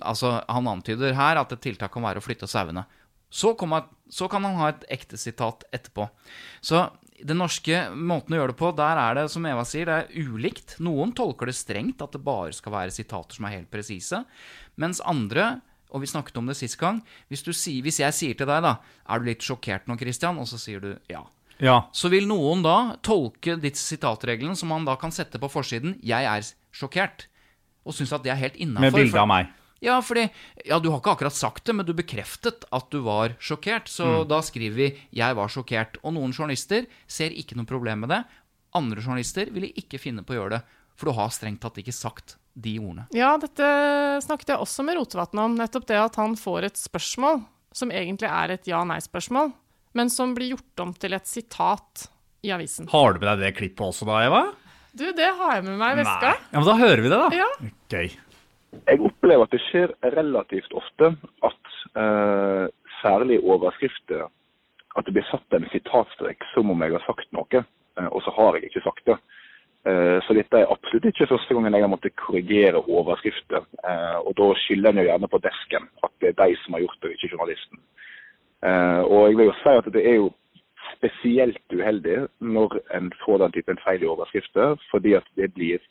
altså 0.00 0.36
Han 0.46 0.68
antyder 0.70 1.16
her 1.18 1.40
at 1.40 1.52
et 1.54 1.62
tiltak 1.64 1.92
kan 1.94 2.04
være 2.06 2.22
å 2.22 2.24
flytte 2.24 2.48
sauene. 2.50 2.84
Så, 3.32 3.54
så 4.12 4.28
kan 4.30 4.44
han 4.44 4.58
ha 4.60 4.68
et 4.70 4.84
ekte 4.92 5.18
sitat 5.18 5.64
etterpå. 5.72 6.06
Så 6.60 6.84
den 7.22 7.38
norske 7.40 7.86
måten 7.94 8.34
å 8.34 8.40
gjøre 8.40 8.52
det 8.52 8.60
på, 8.60 8.70
der 8.76 9.00
er 9.00 9.16
det, 9.16 9.26
som 9.32 9.46
Eva 9.48 9.64
sier, 9.68 9.88
det 9.88 9.98
er 10.02 10.30
ulikt. 10.30 10.76
Noen 10.82 11.14
tolker 11.16 11.48
det 11.48 11.56
strengt, 11.56 12.02
at 12.02 12.14
det 12.14 12.22
bare 12.24 12.54
skal 12.56 12.74
være 12.74 12.94
sitater 12.94 13.38
som 13.38 13.46
er 13.46 13.56
helt 13.56 13.70
presise. 13.72 14.24
Mens 14.80 15.02
andre, 15.06 15.54
og 15.92 16.02
vi 16.02 16.10
snakket 16.10 16.40
om 16.40 16.50
det 16.50 16.58
sist 16.58 16.78
gang, 16.80 17.00
hvis, 17.30 17.44
sier, 17.50 17.82
hvis 17.84 18.02
jeg 18.02 18.18
sier 18.18 18.38
til 18.38 18.50
deg 18.50 18.64
da, 18.64 18.76
er 19.06 19.22
du 19.22 19.30
litt 19.30 19.44
sjokkert 19.44 19.88
nå, 19.88 19.98
Christian? 20.00 20.40
Og 20.42 20.50
så 20.50 20.60
sier 20.60 20.82
du 20.82 20.92
ja. 21.12 21.22
Ja. 21.62 21.88
Så 21.94 22.10
vil 22.10 22.26
noen 22.26 22.64
da 22.64 22.96
tolke 23.06 23.54
ditt 23.62 23.78
sitatregelen 23.78 24.56
som 24.58 24.72
man 24.72 24.86
da 24.88 24.96
kan 24.98 25.14
sette 25.14 25.38
på 25.38 25.50
forsiden 25.50 25.94
'Jeg 26.02 26.26
er 26.26 26.42
sjokkert', 26.74 27.28
og 27.86 27.94
synes 27.94 28.12
at 28.12 28.22
det 28.24 28.32
er 28.32 28.40
helt 28.40 28.56
innafor. 28.56 28.90
Med 28.90 28.92
bilde 28.92 29.20
av 29.20 29.28
meg. 29.28 29.52
Ja, 29.82 30.00
fordi 30.00 30.30
Ja, 30.64 30.78
du 30.78 30.90
har 30.90 31.00
ikke 31.00 31.16
akkurat 31.16 31.34
sagt 31.34 31.64
det, 31.64 31.74
men 31.74 31.86
du 31.86 31.92
bekreftet 31.92 32.64
at 32.72 32.90
du 32.90 33.00
var 33.02 33.34
sjokkert. 33.40 33.86
Så 33.90 34.26
da 34.26 34.40
skriver 34.40 34.74
vi 34.74 34.98
'Jeg 35.12 35.34
var 35.34 35.48
sjokkert'. 35.48 35.96
Og 36.04 36.14
noen 36.14 36.32
journalister 36.32 36.86
ser 37.06 37.30
ikke 37.30 37.56
noe 37.56 37.66
problem 37.66 38.00
med 38.00 38.08
det. 38.10 38.24
Andre 38.74 39.00
journalister 39.00 39.50
ville 39.50 39.72
ikke 39.74 40.00
finne 40.00 40.22
på 40.22 40.34
å 40.34 40.38
gjøre 40.38 40.50
det, 40.50 40.62
for 40.96 41.06
du 41.06 41.12
har 41.12 41.28
strengt 41.28 41.60
tatt 41.60 41.74
ikke 41.74 41.92
sagt 41.92 42.36
de 42.58 42.78
ordene. 42.78 43.06
Ja, 43.12 43.36
dette 43.36 44.22
snakket 44.22 44.48
jeg 44.48 44.58
også 44.58 44.84
med 44.84 44.96
Rotevatn 44.96 45.38
om. 45.38 45.56
Nettopp 45.56 45.86
det 45.86 45.96
at 45.96 46.16
han 46.16 46.36
får 46.36 46.64
et 46.64 46.74
spørsmål 46.74 47.44
som 47.72 47.90
egentlig 47.90 48.28
er 48.28 48.50
et 48.50 48.64
ja-nei-spørsmål, 48.68 49.52
men 49.98 50.10
som 50.10 50.34
blir 50.36 50.54
gjort 50.54 50.84
om 50.84 50.92
til 50.96 51.16
et 51.16 51.28
sitat 51.28 52.08
i 52.42 52.52
avisen. 52.54 52.88
Har 52.92 53.14
du 53.14 53.22
med 53.22 53.28
deg 53.28 53.46
det 53.46 53.54
klippet 53.60 53.84
også 53.86 54.08
da, 54.08 54.20
Eva? 54.26 54.42
Du, 54.92 55.06
det 55.16 55.30
har 55.38 55.56
jeg 55.56 55.64
med 55.68 55.78
meg 55.80 55.96
i 55.96 56.02
veska. 56.02 56.34
Ja, 56.52 56.58
men 56.58 56.68
Da 56.68 56.76
hører 56.76 57.00
vi 57.00 57.12
det, 57.12 57.18
da. 57.22 57.42
Ja. 57.42 57.48
Gøy. 57.92 58.14
Jeg 58.88 59.02
opplever 59.04 59.46
at 59.46 59.52
det 59.54 59.60
skjer 59.68 59.92
relativt 60.14 60.72
ofte 60.76 61.12
at 61.48 61.76
eh, 62.00 62.66
særlig 63.02 63.38
overskrifter 63.40 64.26
at 64.96 65.06
det 65.06 65.14
blir 65.16 65.28
satt 65.30 65.56
en 65.56 65.68
sitatstrek 65.72 66.44
som 66.52 66.72
om 66.72 66.84
jeg 66.84 66.92
har 66.92 67.04
sagt 67.06 67.28
noe, 67.36 67.62
eh, 67.62 68.08
og 68.08 68.20
så 68.24 68.34
har 68.36 68.58
jeg 68.58 68.68
ikke 68.68 68.84
sagt 68.84 69.06
det. 69.08 69.16
Eh, 69.88 70.18
så 70.26 70.36
dette 70.36 70.60
er 70.60 70.70
absolutt 70.70 71.08
ikke 71.10 71.30
første 71.32 71.56
gangen 71.56 71.74
jeg 71.74 71.84
har 71.84 71.90
måttet 71.90 72.18
korrigere 72.20 72.84
overskrifter. 72.84 73.64
Eh, 73.82 74.18
og 74.20 74.36
da 74.38 74.50
skylder 74.64 74.92
en 74.92 75.02
jo 75.02 75.08
gjerne 75.08 75.30
på 75.32 75.40
desken 75.42 75.88
at 76.06 76.12
det 76.20 76.32
er 76.32 76.38
de 76.42 76.58
som 76.62 76.76
har 76.76 76.84
gjort 76.84 77.00
det, 77.00 77.10
og 77.10 77.16
ikke 77.16 77.32
journalisten. 77.34 77.80
Eh, 78.62 79.02
og 79.02 79.28
jeg 79.28 79.38
vil 79.38 79.50
jo 79.50 79.58
si 79.62 79.74
at 79.80 79.90
det 79.94 80.04
er 80.06 80.16
jo 80.20 80.28
spesielt 80.92 81.74
uheldig 81.74 82.28
når 82.40 82.78
en 82.96 83.10
får 83.24 83.42
den 83.42 83.56
typen 83.56 83.80
feil 83.84 84.04
i 84.04 84.10
overskrifter, 84.10 84.76
fordi 84.90 85.16
at 85.18 85.26
det 85.36 85.50
blir 85.56 85.82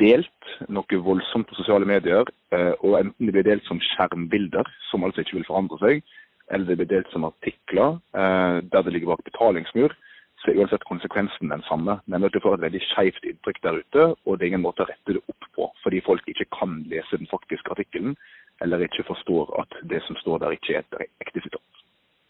delt 0.00 0.50
noe 0.68 1.00
voldsomt 1.04 1.48
på 1.48 1.56
sosiale 1.56 1.88
medier, 1.88 2.28
eh, 2.52 2.72
og 2.80 2.98
enten 3.00 3.26
det 3.26 3.36
blir 3.36 3.48
delt 3.48 3.66
som 3.68 3.80
skjermbilder, 3.92 4.68
som 4.90 5.04
altså 5.04 5.24
ikke 5.24 5.38
vil 5.40 5.48
forandre 5.48 5.80
seg, 5.80 6.02
eller 6.50 6.66
det 6.68 6.78
blir 6.80 6.90
delt 6.90 7.12
som 7.12 7.28
artikler 7.28 7.98
eh, 8.16 8.60
der 8.72 8.84
det 8.84 8.94
ligger 8.94 9.14
bak 9.14 9.24
betalingsmur, 9.28 9.94
så 10.40 10.50
er 10.50 10.60
uansett 10.62 10.84
konsekvensen 10.88 11.52
den 11.52 11.64
samme. 11.68 11.98
Nemlig 12.08 12.30
at 12.30 12.36
du 12.36 12.44
får 12.44 12.56
et 12.56 12.64
veldig 12.64 12.80
skjevt 12.86 13.26
inntrykk 13.28 13.60
der 13.64 13.80
ute, 13.82 14.06
og 14.24 14.38
det 14.38 14.46
er 14.46 14.52
ingen 14.54 14.64
måte 14.64 14.86
å 14.86 14.88
rette 14.88 15.16
det 15.16 15.24
opp 15.28 15.48
på, 15.56 15.68
fordi 15.84 16.00
folk 16.06 16.28
ikke 16.32 16.48
kan 16.56 16.80
lese 16.88 17.20
den 17.20 17.28
faktiske 17.28 17.72
artikkelen, 17.76 18.16
eller 18.64 18.84
ikke 18.84 19.08
forstår 19.08 19.52
at 19.60 19.76
det 19.92 20.00
som 20.06 20.16
står 20.20 20.40
der 20.40 20.56
ikke 20.56 20.78
er 20.78 20.84
et 20.84 21.20
ekte 21.24 21.44
sitat. 21.44 21.69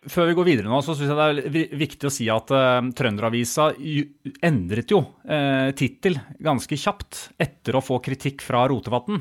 Før 0.08 0.30
vi 0.30 0.36
går 0.38 0.46
videre 0.48 0.70
nå, 0.70 0.78
så 0.80 0.94
syns 0.96 1.10
jeg 1.12 1.18
det 1.44 1.64
er 1.64 1.74
viktig 1.76 2.08
å 2.08 2.12
si 2.14 2.28
at 2.32 2.52
uh, 2.56 2.80
Trønderavisa 2.96 3.66
endret 4.48 4.94
jo 4.94 5.02
uh, 5.04 5.68
tittel 5.76 6.16
ganske 6.40 6.78
kjapt 6.80 7.26
etter 7.36 7.76
å 7.76 7.84
få 7.84 7.98
kritikk 8.04 8.40
fra 8.46 8.64
Rotevatn. 8.72 9.20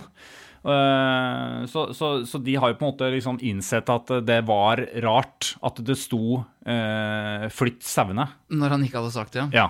Eh, 0.64 1.66
så, 1.66 1.94
så, 1.94 2.26
så 2.26 2.38
de 2.38 2.56
har 2.56 2.72
jo 2.72 2.78
på 2.80 2.86
en 2.86 2.92
måte 2.92 3.10
liksom 3.14 3.38
innsett 3.48 3.90
at 3.92 4.12
det 4.28 4.42
var 4.48 4.82
rart 5.06 5.54
at 5.64 5.80
det 5.88 5.96
sto 6.00 6.42
eh, 6.68 7.48
'flytt 7.48 7.86
sauene'. 7.88 8.28
Når 8.52 8.76
han 8.76 8.84
ikke 8.84 9.00
hadde 9.00 9.14
sagt 9.16 9.38
det, 9.38 9.48
Ja. 9.56 9.70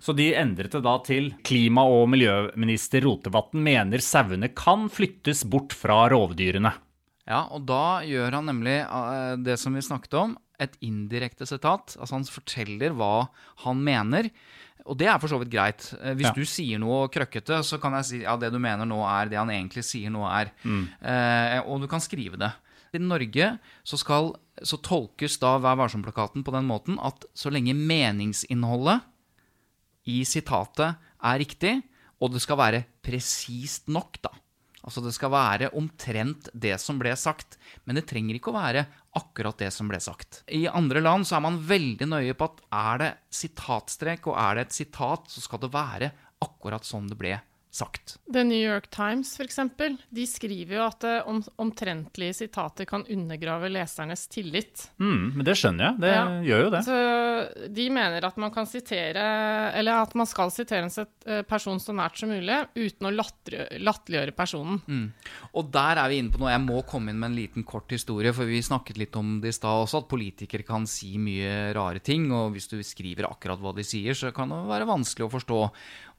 Så 0.00 0.16
de 0.16 0.30
endret 0.38 0.72
det 0.72 0.82
da 0.84 0.96
til 1.04 1.34
'klima- 1.44 1.84
og 1.84 2.08
miljøminister 2.14 3.04
Rotevatn 3.04 3.60
mener 3.60 4.00
sauene 4.00 4.48
kan 4.56 4.88
flyttes 4.88 5.44
bort 5.44 5.76
fra 5.76 6.06
rovdyrene'. 6.12 6.72
Ja, 7.28 7.44
og 7.54 7.66
da 7.68 8.00
gjør 8.02 8.34
han 8.40 8.48
nemlig 8.50 8.80
eh, 8.82 9.36
det 9.46 9.54
som 9.62 9.74
vi 9.76 9.82
snakket 9.84 10.16
om, 10.18 10.32
et 10.62 10.74
indirekte 10.82 11.46
sitat. 11.46 11.96
Altså 11.98 12.16
han 12.18 12.26
forteller 12.26 12.94
hva 12.98 13.28
han 13.64 13.80
mener. 13.82 14.28
Og 14.82 14.96
det 14.98 15.06
er 15.06 15.20
for 15.22 15.30
så 15.30 15.38
vidt 15.38 15.52
greit. 15.54 15.88
Eh, 16.02 16.14
Hvis 16.18 16.26
Ja. 16.30 16.34
du 16.34 16.42
sier 16.44 16.78
noe 16.82 17.06
krøkkete, 17.14 17.60
så 17.62 17.78
kan 17.82 17.94
jeg 18.00 18.04
si 18.08 18.20
ja, 18.24 18.34
det 18.36 18.50
du 18.52 18.58
mener 18.58 18.84
nå 18.86 18.98
er 19.06 19.30
det 19.30 19.38
han 19.38 19.50
egentlig 19.54 19.84
sier 19.86 20.10
nå 20.10 20.26
er. 20.26 20.50
Eh, 20.66 21.60
og 21.66 21.80
du 21.82 21.86
kan 21.90 22.02
skrive 22.02 22.38
det. 22.38 22.50
I 22.92 22.98
Norge 23.00 23.58
så, 23.86 23.96
skal, 23.96 24.34
så 24.62 24.76
tolkes 24.84 25.38
da 25.40 25.54
Vær 25.62 25.78
varsom-plakaten 25.80 26.42
på 26.44 26.52
den 26.52 26.66
måten 26.68 26.98
at 27.00 27.24
så 27.34 27.48
lenge 27.54 27.72
meningsinnholdet 27.78 29.00
i 30.10 30.24
sitatet 30.28 30.98
er 31.22 31.38
riktig, 31.40 31.76
og 32.20 32.34
det 32.34 32.42
skal 32.42 32.58
være 32.58 32.82
presist 33.02 33.88
nok, 33.88 34.18
da. 34.22 34.30
Altså 34.82 35.02
det 35.04 35.12
skal 35.14 35.30
være 35.30 35.70
omtrent 35.78 36.48
det 36.52 36.74
som 36.82 36.98
ble 36.98 37.14
sagt, 37.18 37.58
men 37.86 37.98
det 37.98 38.06
trenger 38.10 38.38
ikke 38.38 38.50
å 38.50 38.58
være 38.58 38.84
akkurat 39.18 39.60
det 39.62 39.70
som 39.74 39.90
ble 39.90 40.00
sagt. 40.02 40.42
I 40.50 40.64
andre 40.66 41.02
land 41.04 41.28
så 41.28 41.38
er 41.38 41.44
man 41.46 41.60
veldig 41.68 42.08
nøye 42.10 42.34
på 42.38 42.50
at 42.50 42.60
er 42.80 43.02
det 43.02 43.12
sitatstrek, 43.42 44.26
og 44.26 44.38
er 44.42 44.58
det 44.58 44.66
et 44.66 44.78
sitat, 44.80 45.30
så 45.30 45.44
skal 45.44 45.62
det 45.62 45.72
være 45.74 46.10
akkurat 46.42 46.86
som 46.86 47.06
det 47.06 47.18
ble 47.20 47.36
sagt. 47.72 48.18
The 48.32 48.42
New 48.44 48.58
York 48.60 48.90
Times 48.92 49.30
eksempel, 49.40 49.96
de 50.12 50.26
skriver 50.28 50.76
jo 50.76 50.82
at 50.84 51.04
eh, 51.08 51.22
om, 51.26 51.38
omtrentlige 51.64 52.34
sitater 52.42 52.84
kan 52.88 53.04
undergrave 53.08 53.70
lesernes 53.72 54.26
tillit. 54.28 54.90
Mm, 55.00 55.32
men 55.38 55.46
det 55.48 55.54
skjønner 55.56 55.86
jeg. 55.88 56.00
Det 56.04 56.10
Ja. 56.12 56.26
gjør 56.50 56.62
jo 56.66 56.70
det. 56.76 56.82
Så 56.84 56.98
de 57.72 57.88
mener 57.90 58.24
at 58.28 58.36
man 58.36 58.52
kan 58.52 58.66
sitere, 58.68 59.24
eller 59.74 60.02
at 60.04 60.14
man 60.14 60.26
skal 60.28 60.50
sitere 60.52 60.84
en 60.84 60.90
set- 60.92 61.26
eh, 61.26 61.40
person 61.48 61.78
så 61.80 61.94
nært 61.96 62.18
som 62.20 62.28
mulig, 62.28 62.60
uten 62.76 63.08
å 63.08 63.14
latterliggjøre 63.16 64.36
personen. 64.36 64.42
personen. 64.42 65.12
Og 65.54 65.70
der 65.72 65.96
er 66.02 66.08
vi 66.10 66.18
inne 66.18 66.32
på 66.34 66.40
noe. 66.42 66.50
Jeg 66.50 66.60
må 66.64 66.80
komme 66.88 67.08
inn 67.12 67.18
med 67.20 67.30
en 67.30 67.36
liten 67.38 67.64
kort 67.64 67.88
historie, 67.94 68.32
for 68.34 68.44
vi 68.48 68.58
snakket 68.60 68.98
litt 68.98 69.16
om 69.16 69.40
det 69.40 69.48
i 69.48 69.56
stad 69.56 69.84
også, 69.86 70.02
at 70.02 70.08
politikere 70.10 70.66
kan 70.66 70.84
si 70.90 71.16
mye 71.16 71.72
rare 71.76 72.00
ting, 72.04 72.26
og 72.34 72.52
hvis 72.52 72.68
du 72.68 72.76
skriver 72.82 73.28
akkurat 73.30 73.60
hva 73.62 73.72
de 73.74 73.82
sier, 73.86 74.12
så 74.18 74.32
kan 74.34 74.48
det 74.52 74.58
være 74.68 74.88
vanskelig 74.90 75.28
å 75.28 75.32
forstå. 75.32 75.60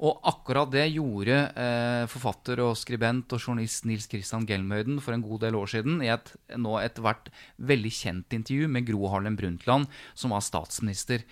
Og 0.03 0.21
akkurat 0.23 0.71
det 0.71 0.87
gjorde 0.95 1.42
eh, 1.45 2.03
forfatter 2.11 2.61
og 2.63 2.77
skribent 2.79 3.33
og 3.35 3.41
journalist 3.41 3.85
Nils 3.89 4.07
Christian 4.11 4.45
Gelmøyden 4.49 4.99
for 5.03 5.15
en 5.15 5.23
god 5.25 5.43
del 5.45 5.57
år 5.59 5.71
siden 5.73 6.01
i 6.03 6.09
et 6.13 6.31
nå 6.59 6.75
etter 6.81 7.05
hvert 7.05 7.29
veldig 7.57 7.91
kjent 7.93 8.35
intervju 8.37 8.69
med 8.71 8.87
Gro 8.87 9.09
Harlem 9.11 9.37
Brundtland, 9.39 9.89
som 10.17 10.35
var 10.35 10.45
statsminister. 10.45 11.25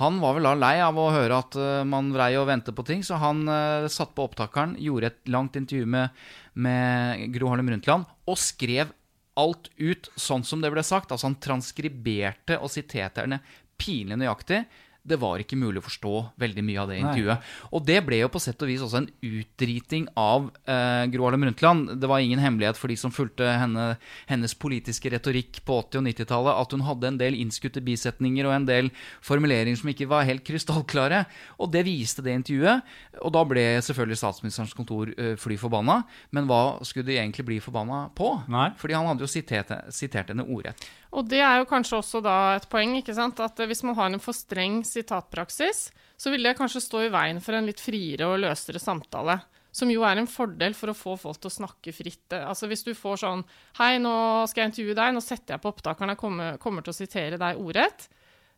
Han 0.00 0.20
var 0.22 0.36
vel 0.36 0.48
da 0.48 0.54
lei 0.58 0.74
av 0.84 0.98
å 1.00 1.08
høre 1.14 1.40
at 1.42 1.58
eh, 1.60 1.82
man 1.88 2.12
vrei 2.14 2.32
og 2.40 2.48
vente 2.50 2.74
på 2.76 2.86
ting, 2.88 3.04
så 3.06 3.20
han 3.22 3.44
eh, 3.50 3.88
satte 3.92 4.16
på 4.16 4.28
opptakeren, 4.28 4.76
gjorde 4.82 5.12
et 5.12 5.34
langt 5.34 5.58
intervju 5.58 5.90
med, 5.96 6.24
med 6.54 7.26
Gro 7.34 7.52
Harlem 7.52 7.72
Brundtland 7.72 8.08
og 8.26 8.40
skrev 8.40 8.94
alt 9.36 9.68
ut 9.76 10.08
sånn 10.16 10.44
som 10.48 10.62
det 10.64 10.72
ble 10.72 10.84
sagt. 10.86 11.12
Altså 11.12 11.28
han 11.28 11.40
transkriberte 11.42 12.56
og 12.60 12.72
siterte 12.72 13.26
henne 13.26 13.42
pinlig 13.76 14.18
nøyaktig. 14.20 14.64
Det 15.06 15.18
var 15.22 15.42
ikke 15.42 15.58
mulig 15.58 15.80
å 15.80 15.86
forstå 15.86 16.14
veldig 16.42 16.64
mye 16.66 16.82
av 16.82 16.90
det 16.90 16.98
intervjuet. 17.00 17.50
Og 17.70 17.84
det 17.86 17.98
ble 18.06 18.20
jo 18.20 18.30
på 18.32 18.42
sett 18.42 18.62
og 18.64 18.70
vis 18.70 18.82
også 18.84 19.00
en 19.02 19.08
utdriting 19.24 20.08
av 20.18 20.48
eh, 20.66 21.04
Gro 21.12 21.28
Harlem 21.28 21.46
Brundtland. 21.46 21.94
Det 22.00 22.10
var 22.10 22.24
ingen 22.24 22.42
hemmelighet 22.42 22.78
for 22.80 22.92
de 22.92 22.98
som 23.00 23.14
fulgte 23.14 23.46
henne, 23.46 23.86
hennes 24.30 24.56
politiske 24.58 25.12
retorikk 25.14 25.62
på 25.66 25.78
80- 25.84 26.00
og 26.00 26.06
90-tallet, 26.08 26.60
at 26.64 26.74
hun 26.74 26.84
hadde 26.88 27.10
en 27.12 27.20
del 27.20 27.38
innskutte 27.38 27.82
bisetninger 27.86 28.48
og 28.48 28.56
en 28.56 28.68
del 28.68 28.90
formuleringer 29.24 29.80
som 29.80 29.92
ikke 29.92 30.10
var 30.10 30.26
helt 30.28 30.44
krystallklare. 30.46 31.24
Og 31.62 31.70
det 31.74 31.86
viste 31.86 32.24
det 32.26 32.36
intervjuet. 32.40 32.94
Og 33.22 33.34
da 33.36 33.46
ble 33.48 33.66
selvfølgelig 33.86 34.20
statsministerens 34.20 34.76
kontor 34.76 35.14
eh, 35.14 35.34
fly 35.40 35.58
forbanna. 35.60 36.02
Men 36.34 36.50
hva 36.50 36.78
skulle 36.86 37.06
de 37.08 37.20
egentlig 37.20 37.46
bli 37.46 37.62
forbanna 37.62 38.06
på? 38.16 38.32
Nei. 38.52 38.70
Fordi 38.80 38.98
han 38.98 39.10
hadde 39.10 39.26
jo 39.26 39.30
sitert, 39.30 39.72
sitert 39.94 40.34
henne 40.34 40.46
ordrett. 40.46 40.88
Og 41.16 41.24
det 41.30 41.40
er 41.40 41.60
jo 41.60 41.68
kanskje 41.68 42.00
også 42.00 42.20
da 42.24 42.36
et 42.56 42.66
poeng, 42.68 42.96
ikke 42.98 43.14
sant? 43.16 43.38
at 43.40 43.60
hvis 43.68 43.82
man 43.86 43.96
har 43.96 44.10
en 44.10 44.22
for 44.22 44.36
streng 44.36 44.82
sitatpraksis, 44.96 45.90
så 46.16 46.32
vil 46.32 46.48
det 46.48 46.56
kanskje 46.58 46.82
stå 46.84 47.06
i 47.06 47.12
veien 47.12 47.42
for 47.44 47.56
en 47.56 47.68
litt 47.68 47.82
friere 47.82 48.28
og 48.30 48.40
løsere 48.42 48.82
samtale. 48.82 49.38
Som 49.76 49.90
jo 49.92 50.06
er 50.08 50.16
en 50.16 50.30
fordel 50.30 50.72
for 50.76 50.88
å 50.88 50.96
få 50.96 51.14
folk 51.20 51.40
til 51.42 51.50
å 51.50 51.56
snakke 51.58 51.92
fritt. 51.92 52.32
Altså 52.32 52.68
Hvis 52.70 52.86
du 52.86 52.94
får 52.96 53.20
sånn 53.20 53.42
Hei, 53.76 53.98
nå 54.00 54.14
skal 54.48 54.62
jeg 54.62 54.72
intervjue 54.72 54.96
deg, 54.96 55.12
nå 55.12 55.20
setter 55.20 55.56
jeg 55.56 55.62
på 55.64 55.72
opptakeren, 55.74 56.14
jeg 56.14 56.20
kommer, 56.22 56.56
kommer 56.62 56.86
til 56.86 56.94
å 56.94 56.96
sitere 56.96 57.40
deg 57.40 57.60
ordrett. 57.60 58.08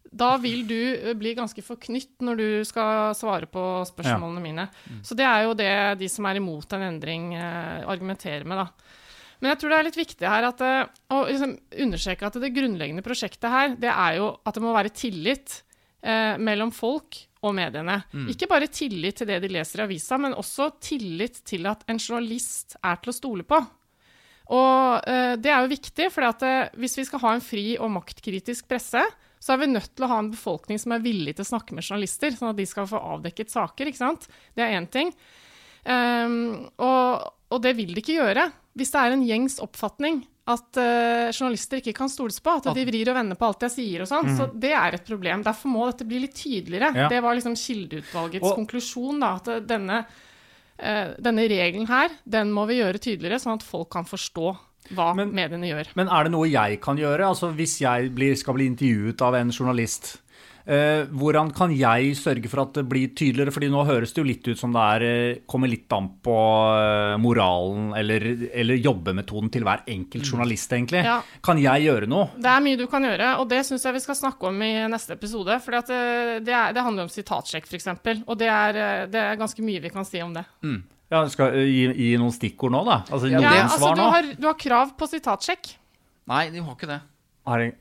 Da 0.09 0.37
vil 0.41 0.63
du 0.69 0.79
eh, 0.79 1.17
bli 1.19 1.35
ganske 1.37 1.63
forknytt 1.65 2.23
når 2.25 2.39
du 2.39 2.49
skal 2.69 3.13
svare 3.19 3.49
på 3.51 3.65
spørsmålene 3.91 4.45
mine. 4.45 4.69
Så 5.05 5.17
det 5.19 5.27
er 5.27 5.45
jo 5.45 5.59
det 5.59 5.75
de 6.01 6.09
som 6.13 6.29
er 6.29 6.41
imot 6.41 6.73
en 6.73 6.87
endring, 6.87 7.35
eh, 7.37 7.85
argumenterer 7.85 8.47
med, 8.49 8.63
da. 8.63 8.95
Men 9.39 9.53
jeg 9.53 9.61
tror 9.61 9.71
det 9.71 9.79
er 9.79 9.87
litt 9.87 10.01
viktig 10.01 10.27
her 10.27 10.49
at, 10.49 10.63
eh, 10.65 10.87
å 11.15 11.23
liksom 11.29 11.55
understreke 11.85 12.27
at 12.27 12.39
det 12.43 12.55
grunnleggende 12.55 13.05
prosjektet 13.07 13.51
her, 13.53 13.75
det 13.79 13.91
er 13.93 14.19
jo 14.19 14.33
at 14.45 14.55
det 14.55 14.65
må 14.65 14.75
være 14.75 14.95
tillit 14.95 15.63
eh, 16.03 16.37
mellom 16.39 16.73
folk 16.75 17.21
og 17.47 17.55
mediene. 17.55 18.01
Ikke 18.33 18.49
bare 18.51 18.71
tillit 18.73 19.21
til 19.21 19.29
det 19.31 19.41
de 19.45 19.51
leser 19.53 19.83
i 19.83 19.87
avisa, 19.87 20.19
men 20.19 20.35
også 20.35 20.73
tillit 20.83 21.43
til 21.47 21.69
at 21.71 21.85
en 21.89 22.01
journalist 22.01 22.77
er 22.83 22.99
til 23.03 23.13
å 23.13 23.17
stole 23.17 23.47
på. 23.47 23.61
Og 24.49 25.09
eh, 25.09 25.35
det 25.39 25.53
er 25.53 25.63
jo 25.63 25.73
viktig, 25.75 26.11
for 26.15 26.45
hvis 26.81 26.99
vi 26.99 27.07
skal 27.07 27.23
ha 27.27 27.35
en 27.37 27.45
fri 27.45 27.67
og 27.77 27.93
maktkritisk 27.95 28.69
presse, 28.71 29.03
så 29.39 29.55
er 29.55 29.61
vi 29.63 29.71
nødt 29.71 29.93
til 29.95 30.07
å 30.07 30.11
ha 30.11 30.19
en 30.23 30.33
befolkning 30.33 30.81
som 30.83 30.95
er 30.95 31.05
villig 31.05 31.37
til 31.37 31.47
å 31.47 31.53
snakke 31.53 31.77
med 31.77 31.87
journalister, 31.87 32.33
sånn 32.35 32.51
at 32.51 32.59
de 32.59 32.67
skal 32.67 32.89
få 32.91 32.99
avdekket 33.15 33.53
saker. 33.53 33.91
ikke 33.91 34.01
sant? 34.01 34.27
Det 34.57 34.65
er 34.65 34.75
én 34.75 34.89
ting. 34.91 35.13
Um, 35.89 36.67
og, 36.83 37.29
og 37.55 37.61
det 37.65 37.77
vil 37.79 37.95
de 37.95 38.03
ikke 38.03 38.19
gjøre 38.19 38.49
hvis 38.77 38.91
det 38.93 39.01
er 39.01 39.15
en 39.15 39.23
gjengs 39.25 39.57
oppfatning 39.63 40.19
at 40.49 40.79
uh, 40.81 41.29
journalister 41.35 41.81
ikke 41.83 41.93
kan 41.99 42.09
stoles 42.09 42.39
på, 42.41 42.55
at 42.57 42.71
de 42.77 42.85
vrir 42.89 43.11
og 43.13 43.19
vender 43.19 43.37
på 43.37 43.49
alt 43.51 43.67
jeg 43.67 43.75
sier 43.75 44.05
og 44.05 44.09
sånn. 44.09 44.31
Så 44.39 44.47
det 44.57 44.73
er 44.73 44.97
et 44.97 45.05
problem. 45.05 45.43
Derfor 45.45 45.69
må 45.69 45.87
dette 45.91 46.07
bli 46.09 46.23
litt 46.25 46.35
tydeligere. 46.39 46.93
Ja. 46.97 47.09
Det 47.13 47.21
var 47.25 47.37
liksom 47.37 47.57
Kildeutvalgets 47.59 48.47
Og- 48.49 48.57
konklusjon, 48.63 49.21
da, 49.21 49.35
at 49.37 49.67
denne, 49.69 49.99
uh, 50.79 51.11
denne 51.21 51.49
regelen 51.53 51.87
her, 51.91 52.11
den 52.25 52.53
må 52.53 52.67
vi 52.71 52.81
gjøre 52.81 52.99
tydeligere, 52.99 53.41
sånn 53.43 53.61
at 53.61 53.63
folk 53.67 53.91
kan 53.91 54.05
forstå 54.09 54.57
hva 54.97 55.15
Men- 55.15 55.35
mediene 55.35 55.69
gjør. 55.69 55.87
Men 55.97 56.09
er 56.09 56.25
det 56.25 56.33
noe 56.33 56.49
jeg 56.49 56.81
kan 56.81 56.97
gjøre? 56.97 57.21
Altså 57.29 57.53
Hvis 57.55 57.81
jeg 57.81 58.15
blir, 58.15 58.35
skal 58.37 58.55
bli 58.55 58.67
intervjuet 58.71 59.21
av 59.21 59.35
en 59.35 59.51
journalist, 59.51 60.17
eh, 60.17 60.28
hvordan 61.09 61.49
kan 61.57 61.71
jeg 61.73 62.11
sørge 62.19 62.49
for 62.53 62.61
at 62.61 62.75
det 62.77 62.83
blir 62.91 63.09
tydeligere? 63.17 63.53
Fordi 63.55 63.71
nå 63.73 63.85
høres 63.89 64.13
det 64.13 64.21
jo 64.21 64.27
litt 64.29 64.49
ut 64.51 64.59
som 64.61 64.75
det 64.77 64.83
er, 64.85 65.05
eh, 65.09 65.39
kommer 65.49 65.71
litt 65.73 65.89
an 65.97 66.11
på 66.25 66.35
eh, 66.77 67.15
moralen 67.23 67.95
eller, 67.97 68.27
eller 68.53 68.77
jobbemetoden 68.85 69.49
til 69.55 69.65
hver 69.65 69.87
enkelt 69.89 70.29
journalist, 70.29 70.71
egentlig. 70.77 71.01
Ja. 71.09 71.23
Kan 71.43 71.59
jeg 71.63 71.87
gjøre 71.89 72.07
noe? 72.11 72.29
Det 72.37 72.51
er 72.53 72.61
mye 72.67 72.77
du 72.77 72.87
kan 72.93 73.03
gjøre, 73.09 73.31
og 73.41 73.49
det 73.49 73.63
syns 73.65 73.87
jeg 73.89 73.97
vi 73.97 74.05
skal 74.05 74.19
snakke 74.21 74.51
om 74.53 74.61
i 74.63 74.71
neste 74.93 75.17
episode. 75.17 75.57
For 75.65 75.79
det, 75.79 76.45
det, 76.45 76.53
er- 76.55 76.77
det 76.77 76.85
handler 76.85 77.09
om 77.09 77.13
sitatsjekk, 77.17 77.67
f.eks. 77.73 77.89
Og 78.29 78.37
det 78.39 78.53
er, 78.53 78.77
eh, 78.85 79.07
det 79.09 79.25
er 79.25 79.41
ganske 79.41 79.65
mye 79.65 79.81
vi 79.89 79.95
kan 79.95 80.05
si 80.05 80.21
om 80.21 80.37
det. 80.37 80.45
Ja, 81.09 81.23
skal 81.33 81.55
gi, 81.65 81.87
gi 81.97 82.15
noen 82.21 82.35
stikkord 82.37 82.75
nå, 82.77 82.85
da? 82.85 82.99
Altså 83.09 83.31
Ja, 83.33 83.41
Ja, 83.41 83.63
altså, 83.65 83.95
du 83.97 84.03
har, 84.05 84.27
du 84.37 84.45
har 84.53 84.59
krav 84.61 84.93
på 85.01 85.09
sitatsjekk. 85.09 85.71
Nei, 86.29 86.51
du 86.53 86.61
har 86.61 86.75
ikke 86.77 86.91
det. 86.91 87.01
Har 87.49 87.63
jeg, 87.65 87.79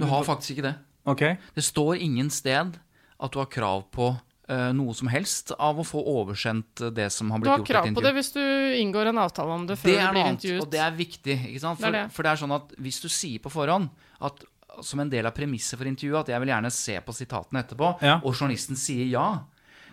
Du 0.00 0.06
har 0.08 0.24
faktisk 0.24 0.54
ikke 0.56 0.70
det. 0.70 0.78
Ok. 1.12 1.24
Det 1.54 1.64
står 1.66 2.00
ingen 2.00 2.30
sted 2.30 2.76
at 3.20 3.32
du 3.32 3.38
har 3.38 3.48
krav 3.52 3.84
på 3.92 4.10
uh, 4.50 4.70
noe 4.76 4.94
som 4.96 5.10
helst 5.12 5.52
av 5.58 5.78
å 5.78 5.84
få 5.86 6.00
oversendt 6.02 6.82
det 6.96 7.10
som 7.12 7.30
har 7.30 7.38
Du 7.38 7.44
blitt 7.44 7.50
har 7.52 7.58
gjort 7.58 7.68
har 7.68 7.82
krav 7.84 7.94
på 7.98 8.04
det 8.06 8.14
hvis 8.16 8.32
du 8.32 8.42
inngår 8.80 9.10
en 9.12 9.18
avtale 9.18 9.52
om 9.58 9.66
det 9.68 9.76
før 9.78 9.90
Det 9.90 9.98
du 9.98 10.10
blir 10.14 10.22
annet, 10.24 10.32
intervjuet. 10.38 10.62
og 10.64 10.70
det 10.72 10.80
er 10.80 10.96
viktig. 10.96 11.36
ikke 11.50 11.60
sant? 11.60 11.80
For 11.80 11.90
Det 11.90 12.00
er 12.00 12.06
det. 12.08 12.12
for 12.16 12.22
det 12.22 12.30
er 12.32 12.42
sånn 12.44 12.56
at 12.56 12.74
hvis 12.78 13.00
du 13.04 13.08
sier 13.08 13.38
på 13.44 13.52
forhånd 13.52 13.90
at 14.20 14.44
som 14.82 15.00
en 15.02 15.10
del 15.10 15.26
av 15.26 15.34
premisset 15.36 15.76
for 15.76 15.84
intervjuet 15.90 16.20
at 16.22 16.28
jeg 16.32 16.40
vil 16.40 16.48
gjerne 16.54 16.70
se 16.72 16.94
på 17.04 17.12
sitatene 17.12 17.60
etterpå, 17.64 17.88
Ja. 18.02 18.20
og 18.24 18.32
journalisten 18.34 18.76
sier 18.76 19.04
ja, 19.10 19.42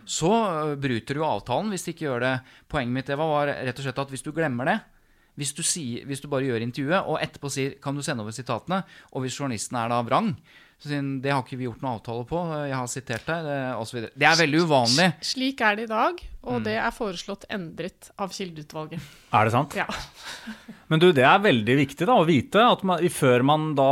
så 0.08 0.30
øh, 0.32 0.76
bryter 0.80 1.18
du 1.18 1.24
avtalen 1.26 1.70
hvis 1.74 1.84
de 1.84 1.92
ikke 1.92 2.06
gjør 2.08 2.22
det. 2.24 2.36
Poenget 2.72 2.94
mitt 2.94 3.10
Eva, 3.10 3.26
var 3.28 3.48
rett 3.52 3.80
og 3.80 3.84
slett 3.84 4.00
at 4.00 4.10
hvis 4.14 4.24
du 4.24 4.32
glemmer 4.32 4.66
det 4.66 4.80
hvis 5.38 5.54
du, 5.54 5.62
sier, 5.62 6.06
hvis 6.10 6.22
du 6.24 6.28
bare 6.28 6.48
gjør 6.48 6.64
intervjuet, 6.66 7.06
og 7.06 7.20
etterpå 7.22 7.50
sier 7.54 7.76
'kan 7.78 7.94
du 7.96 8.02
sende 8.02 8.24
over 8.24 8.32
sitatene', 8.34 8.84
og 9.14 9.22
hvis 9.22 9.38
journalisten 9.38 9.78
er 9.78 9.90
da 9.90 10.02
vrang 10.02 10.36
så 10.78 10.92
sier 10.92 11.00
han, 11.02 11.22
'det 11.22 11.32
har 11.34 11.42
ikke 11.42 11.58
vi 11.58 11.66
gjort 11.66 11.82
noen 11.82 11.98
avtale 11.98 12.24
på, 12.30 12.40
jeg 12.70 12.78
har 12.78 12.90
sitert 12.92 13.26
deg', 13.26 13.48
osv. 13.82 14.10
Det 14.14 14.28
er 14.30 14.42
veldig 14.44 14.60
uvanlig. 14.62 15.08
Slik 15.26 15.62
er 15.66 15.80
det 15.80 15.88
i 15.88 15.90
dag, 15.90 16.22
og 16.48 16.64
det 16.64 16.76
er 16.78 16.94
foreslått 16.94 17.48
endret 17.50 18.12
av 18.22 18.30
kildeutvalget. 18.32 19.02
Er 19.34 19.48
det 19.48 19.54
sant? 19.56 19.74
Ja. 19.76 19.88
Men 20.92 21.02
du, 21.02 21.10
det 21.12 21.26
er 21.28 21.42
veldig 21.44 21.76
viktig 21.82 22.06
da, 22.08 22.16
å 22.16 22.28
vite 22.28 22.62
at 22.64 22.84
man, 22.88 23.02
før 23.12 23.44
man 23.44 23.66
da 23.76 23.90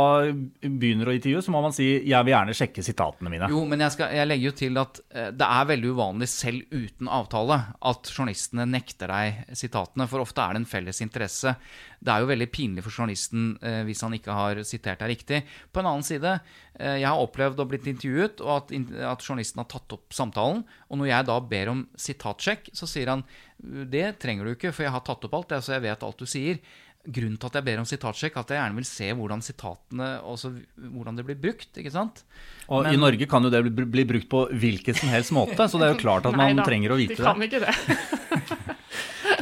begynner 0.62 1.10
å 1.10 1.16
intervjue, 1.16 1.42
så 1.44 1.52
må 1.52 1.60
man 1.64 1.74
si 1.76 1.88
'jeg 1.98 2.22
vil 2.24 2.32
gjerne 2.32 2.54
sjekke 2.56 2.86
sitatene 2.86 3.34
mine'. 3.34 3.50
Jo, 3.50 3.64
men 3.66 3.82
jeg, 3.84 3.92
skal, 3.92 4.14
jeg 4.16 4.30
legger 4.30 4.46
jo 4.46 4.54
til 4.62 4.78
at 4.80 5.00
eh, 5.10 5.28
det 5.34 5.50
er 5.58 5.68
veldig 5.74 5.90
uvanlig, 5.92 6.28
selv 6.30 6.62
uten 6.70 7.10
avtale, 7.10 7.58
at 7.82 8.14
journalistene 8.14 8.64
nekter 8.70 9.12
deg 9.12 9.52
sitatene, 9.52 10.08
for 10.08 10.24
ofte 10.24 10.40
er 10.40 10.54
det 10.54 10.62
en 10.62 10.70
felles 10.70 11.02
interesse. 11.04 11.56
Det 12.00 12.12
er 12.12 12.22
jo 12.22 12.30
veldig 12.30 12.48
pinlig 12.52 12.84
for 12.84 12.94
journalisten 12.94 13.52
eh, 13.64 13.82
hvis 13.88 14.02
han 14.04 14.14
ikke 14.16 14.36
har 14.36 14.62
sitert 14.68 15.02
deg 15.02 15.14
riktig. 15.14 15.42
På 15.72 15.82
en 15.82 15.90
annen 15.90 16.06
side, 16.06 16.36
eh, 16.78 16.98
jeg 17.00 17.08
har 17.08 17.22
opplevd 17.22 17.62
å 17.62 17.68
blitt 17.68 17.88
intervjuet, 17.90 18.42
og 18.44 18.52
at, 18.56 18.74
at 19.12 19.26
journalisten 19.26 19.62
har 19.62 19.70
tatt 19.72 19.96
opp 19.96 20.16
samtalen, 20.16 20.64
og 20.90 21.00
når 21.00 21.12
jeg 21.12 21.28
da 21.30 21.38
ber 21.52 21.72
om 21.72 21.84
sitatsjekk, 22.06 22.72
så 22.76 22.88
sier 22.90 23.14
han 23.14 23.26
det 23.56 24.18
trenger 24.22 24.44
du 24.46 24.52
ikke, 24.52 24.74
for 24.74 24.84
jeg 24.84 24.92
har 24.92 25.04
tatt 25.06 25.24
opp 25.26 25.38
alt, 25.38 25.54
det, 25.54 25.62
så 25.64 25.76
jeg 25.76 25.86
vet 25.86 26.04
alt 26.04 26.20
du 26.20 26.28
sier. 26.28 26.60
Grunnen 27.06 27.38
til 27.38 27.48
at 27.48 27.56
jeg 27.60 27.66
ber 27.68 27.80
om 27.80 27.86
sitatsjekk, 27.86 28.38
at 28.40 28.50
jeg 28.50 28.58
gjerne 28.58 28.80
vil 28.80 28.88
se 28.88 29.10
hvordan 29.14 29.44
sitatene 29.46 30.08
også, 30.26 30.50
hvordan 30.90 31.18
det 31.18 31.24
blir 31.28 31.38
brukt. 31.40 31.70
ikke 31.78 31.92
sant? 31.94 32.24
Og 32.66 32.88
i 32.90 32.98
Norge 32.98 33.28
kan 33.30 33.46
jo 33.46 33.52
det 33.54 33.62
bli, 33.68 33.86
bli 33.96 34.04
brukt 34.08 34.28
på 34.32 34.42
hvilken 34.50 34.98
som 34.98 35.12
helst 35.14 35.34
måte, 35.36 35.68
så 35.70 35.78
det 35.80 35.88
er 35.88 35.94
jo 35.94 36.02
klart 36.02 36.26
at 36.28 36.36
man 36.40 36.58
da, 36.58 36.66
trenger 36.66 36.92
å 36.92 36.98
vite 36.98 37.14
det. 37.14 37.22
De 37.22 37.28
kan 37.28 37.40
det. 37.40 37.48
ikke 37.48 37.62
det. 37.62 38.75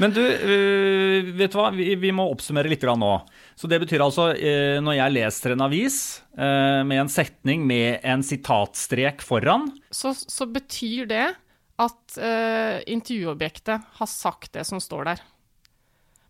Men 0.02 0.14
du, 0.14 0.22
øh, 0.22 1.30
vet 1.38 1.52
du 1.52 1.58
hva, 1.60 1.68
vi, 1.74 1.92
vi 2.00 2.10
må 2.14 2.26
oppsummere 2.32 2.70
litt 2.70 2.82
grann 2.82 3.00
nå. 3.02 3.12
Så 3.58 3.70
det 3.70 3.78
betyr 3.84 4.02
altså, 4.02 4.32
øh, 4.34 4.78
når 4.82 4.98
jeg 4.98 5.14
leser 5.14 5.54
en 5.54 5.66
avis 5.66 5.98
øh, 6.34 6.82
med 6.88 7.04
en 7.04 7.12
setning 7.12 7.66
med 7.68 8.00
en 8.02 8.24
sitatstrek 8.26 9.22
foran, 9.22 9.70
Så, 9.94 10.14
så 10.14 10.48
betyr 10.50 11.06
det 11.10 11.28
at 11.82 12.18
eh, 12.18 12.82
intervjuobjektet 12.90 13.86
har 13.98 14.10
sagt 14.10 14.52
det 14.54 14.66
som 14.66 14.82
står 14.82 15.10
der. 15.10 15.22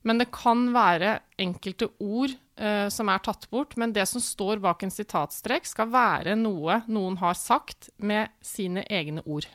Men 0.05 0.21
det 0.21 0.29
kan 0.37 0.67
være 0.75 1.19
enkelte 1.41 1.89
ord 1.97 2.35
uh, 2.61 2.89
som 2.93 3.09
er 3.09 3.23
tatt 3.25 3.47
bort, 3.49 3.73
men 3.81 3.95
det 3.97 4.05
som 4.11 4.21
står 4.21 4.61
bak 4.61 4.85
en 4.85 4.93
sitatstrek, 4.93 5.65
skal 5.65 5.89
være 5.93 6.37
noe 6.37 6.83
noen 6.93 7.17
har 7.23 7.37
sagt 7.41 7.89
med 7.97 8.29
sine 8.45 8.85
egne 8.93 9.25
ord. 9.25 9.49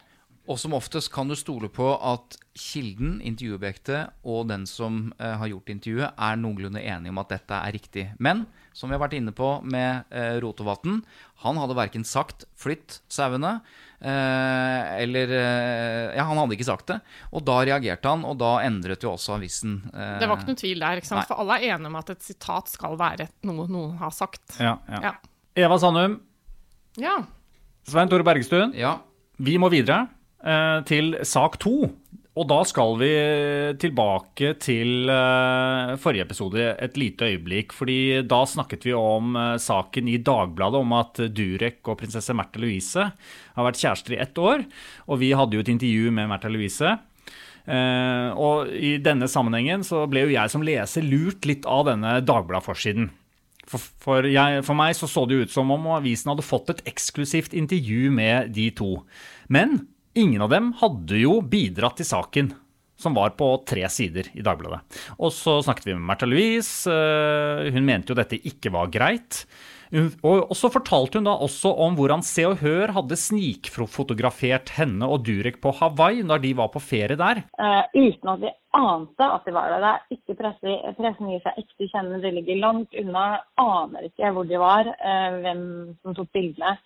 Og 0.50 0.58
som 0.58 0.74
oftest 0.74 1.12
kan 1.14 1.30
du 1.30 1.36
stole 1.38 1.68
på 1.70 1.92
at 2.02 2.36
kilden, 2.58 3.20
intervjuobjektet, 3.22 4.16
og 4.26 4.48
den 4.50 4.64
som 4.66 5.12
eh, 5.22 5.36
har 5.38 5.52
gjort 5.52 5.70
intervjuet, 5.70 6.16
er 6.18 6.40
noenlunde 6.42 6.82
enige 6.82 7.14
om 7.14 7.20
at 7.22 7.30
dette 7.36 7.54
er 7.54 7.76
riktig. 7.76 8.06
Men 8.18 8.48
som 8.74 8.90
vi 8.90 8.98
har 8.98 9.04
vært 9.04 9.14
inne 9.20 9.34
på 9.36 9.50
med 9.70 10.10
eh, 10.10 10.40
Rotevatn, 10.42 11.04
han 11.46 11.60
hadde 11.62 11.78
verken 11.78 12.04
sagt 12.08 12.48
'flytt 12.58 12.98
sauene', 13.14 13.60
eh, 14.02 14.90
eller 15.06 15.36
eh, 15.38 16.18
Ja, 16.18 16.26
han 16.26 16.38
hadde 16.42 16.58
ikke 16.58 16.68
sagt 16.72 16.90
det. 16.90 17.00
Og 17.32 17.46
da 17.46 17.60
reagerte 17.70 18.10
han, 18.10 18.26
og 18.26 18.40
da 18.42 18.56
endret 18.66 19.06
jo 19.06 19.14
også 19.14 19.38
avisen 19.38 19.80
eh, 19.94 20.18
Det 20.20 20.28
var 20.28 20.40
ikke 20.42 20.50
noen 20.52 20.62
tvil 20.66 20.82
der, 20.82 20.98
ikke 21.04 21.12
sant? 21.14 21.22
Nei. 21.24 21.30
for 21.30 21.46
alle 21.46 21.60
er 21.62 21.76
enige 21.78 21.94
om 21.94 22.00
at 22.02 22.10
et 22.16 22.26
sitat 22.26 22.74
skal 22.74 22.98
være 23.00 23.30
noe 23.48 23.68
noen 23.70 23.98
har 24.02 24.12
sagt. 24.16 24.58
ja, 24.60 24.80
ja. 24.90 25.02
Ja. 25.12 25.14
Eva 25.60 25.78
Sandum, 25.82 26.20
ja. 26.98 27.20
Svein 27.86 28.10
Tore 28.10 28.24
Bergstuen, 28.26 28.74
Ja. 28.78 28.98
vi 29.38 29.58
må 29.62 29.70
videre 29.70 30.08
til 30.88 31.18
sak 31.28 31.58
to. 31.60 31.90
Og 32.40 32.46
da 32.48 32.60
skal 32.64 32.94
vi 33.02 33.10
tilbake 33.82 34.54
til 34.64 35.10
eh, 35.12 35.96
forrige 36.00 36.24
episode 36.24 36.70
et 36.80 36.96
lite 37.00 37.28
øyeblikk. 37.28 37.74
fordi 37.74 38.22
da 38.24 38.46
snakket 38.46 38.86
vi 38.86 38.94
om 38.94 39.36
eh, 39.36 39.58
saken 39.58 40.08
i 40.08 40.18
Dagbladet 40.24 40.80
om 40.80 40.94
at 40.96 41.20
Durek 41.36 41.84
og 41.88 42.00
prinsesse 42.00 42.34
Märtha 42.34 42.62
Louise 42.62 43.10
har 43.12 43.68
vært 43.68 43.82
kjærester 43.82 44.16
i 44.16 44.22
ett 44.24 44.38
år. 44.38 44.64
Og 45.10 45.20
vi 45.20 45.34
hadde 45.36 45.58
jo 45.58 45.66
et 45.66 45.74
intervju 45.74 46.12
med 46.12 46.30
Märtha 46.32 46.54
Louise. 46.54 46.96
Eh, 47.68 48.30
og 48.32 48.72
i 48.72 48.96
denne 49.04 49.28
sammenhengen 49.28 49.84
så 49.84 50.06
ble 50.08 50.24
jo 50.24 50.36
jeg 50.38 50.54
som 50.54 50.64
leser 50.64 51.04
lurt 51.04 51.44
litt 51.50 51.68
av 51.68 51.90
denne 51.92 52.22
Dagbladet-forsiden. 52.24 53.12
For, 53.70 53.84
for, 54.02 54.26
jeg, 54.26 54.64
for 54.64 54.80
meg 54.80 54.96
så 54.96 55.12
så 55.12 55.28
det 55.28 55.44
ut 55.44 55.52
som 55.52 55.70
om 55.76 55.92
avisen 55.92 56.32
hadde 56.32 56.48
fått 56.48 56.72
et 56.72 56.86
eksklusivt 56.90 57.52
intervju 57.54 58.14
med 58.16 58.54
de 58.56 58.72
to. 58.72 59.02
Men 59.52 59.82
ingen 60.16 60.42
av 60.42 60.50
dem 60.50 60.74
hadde 60.80 61.20
jo 61.22 61.40
bidratt 61.42 62.00
til 62.00 62.10
saken, 62.10 62.54
som 63.00 63.16
var 63.16 63.36
på 63.40 63.52
tre 63.68 63.86
sider 63.88 64.28
i 64.36 64.44
Dagbladet. 64.44 64.82
Og 65.20 65.32
så 65.32 65.60
snakket 65.64 65.86
vi 65.88 65.96
med 65.96 66.08
Märtha 66.10 66.28
Louise. 66.28 66.90
eh, 66.92 67.72
Hun 67.72 67.86
mente 67.86 68.12
jo 68.12 68.16
dette 68.20 68.40
ikke 68.42 68.72
var 68.72 68.88
greit. 68.92 69.46
Og 70.22 70.52
så 70.54 70.70
fortalte 70.70 71.18
hun 71.18 71.26
da 71.26 71.32
også 71.42 71.72
om 71.82 71.96
hvordan 71.98 72.22
Se 72.22 72.44
og 72.46 72.60
Hør 72.62 72.92
hadde 72.94 73.18
snikfotografert 73.18 74.70
henne 74.78 75.08
og 75.10 75.24
Durek 75.26 75.58
på 75.64 75.72
Hawaii 75.80 76.22
når 76.22 76.44
de 76.44 76.52
var 76.60 76.70
på 76.70 76.82
ferie 76.84 77.18
der. 77.18 77.42
Uh, 77.58 77.82
uten 77.96 78.30
at 78.36 78.44
vi 78.44 78.52
ante 78.78 79.26
at 79.26 79.48
de 79.48 79.56
var 79.56 79.72
der. 79.74 79.82
Det 79.82 79.90
er 79.90 80.20
ikke 80.20 80.38
presse, 80.44 80.76
pressen 81.00 81.32
gir 81.34 81.42
seg 81.42 81.58
ekte 81.64 81.90
kjenne. 81.90 82.22
De 82.22 82.36
ligger 82.38 82.62
langt 82.62 82.94
unna, 83.02 83.26
aner 83.58 84.06
ikke 84.12 84.30
hvor 84.36 84.46
de 84.46 84.62
var, 84.62 84.94
uh, 84.94 85.40
hvem 85.42 85.64
som 86.04 86.14
tok 86.20 86.30
bildene. 86.38 86.78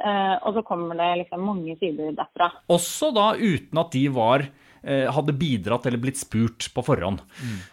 Eh, 0.00 0.36
og 0.46 0.56
så 0.56 0.62
kommer 0.64 0.96
det 0.96 1.10
liksom 1.22 1.44
mange 1.44 1.76
sider 1.80 2.14
derfra. 2.16 2.48
Også 2.72 3.10
da 3.12 3.34
uten 3.36 3.80
at 3.82 3.92
de 3.92 4.06
var, 4.14 4.46
eh, 4.82 5.10
hadde 5.12 5.36
bidratt 5.36 5.84
eller 5.86 6.00
blitt 6.00 6.16
spurt 6.16 6.70
på 6.72 6.84
forhånd. 6.84 7.20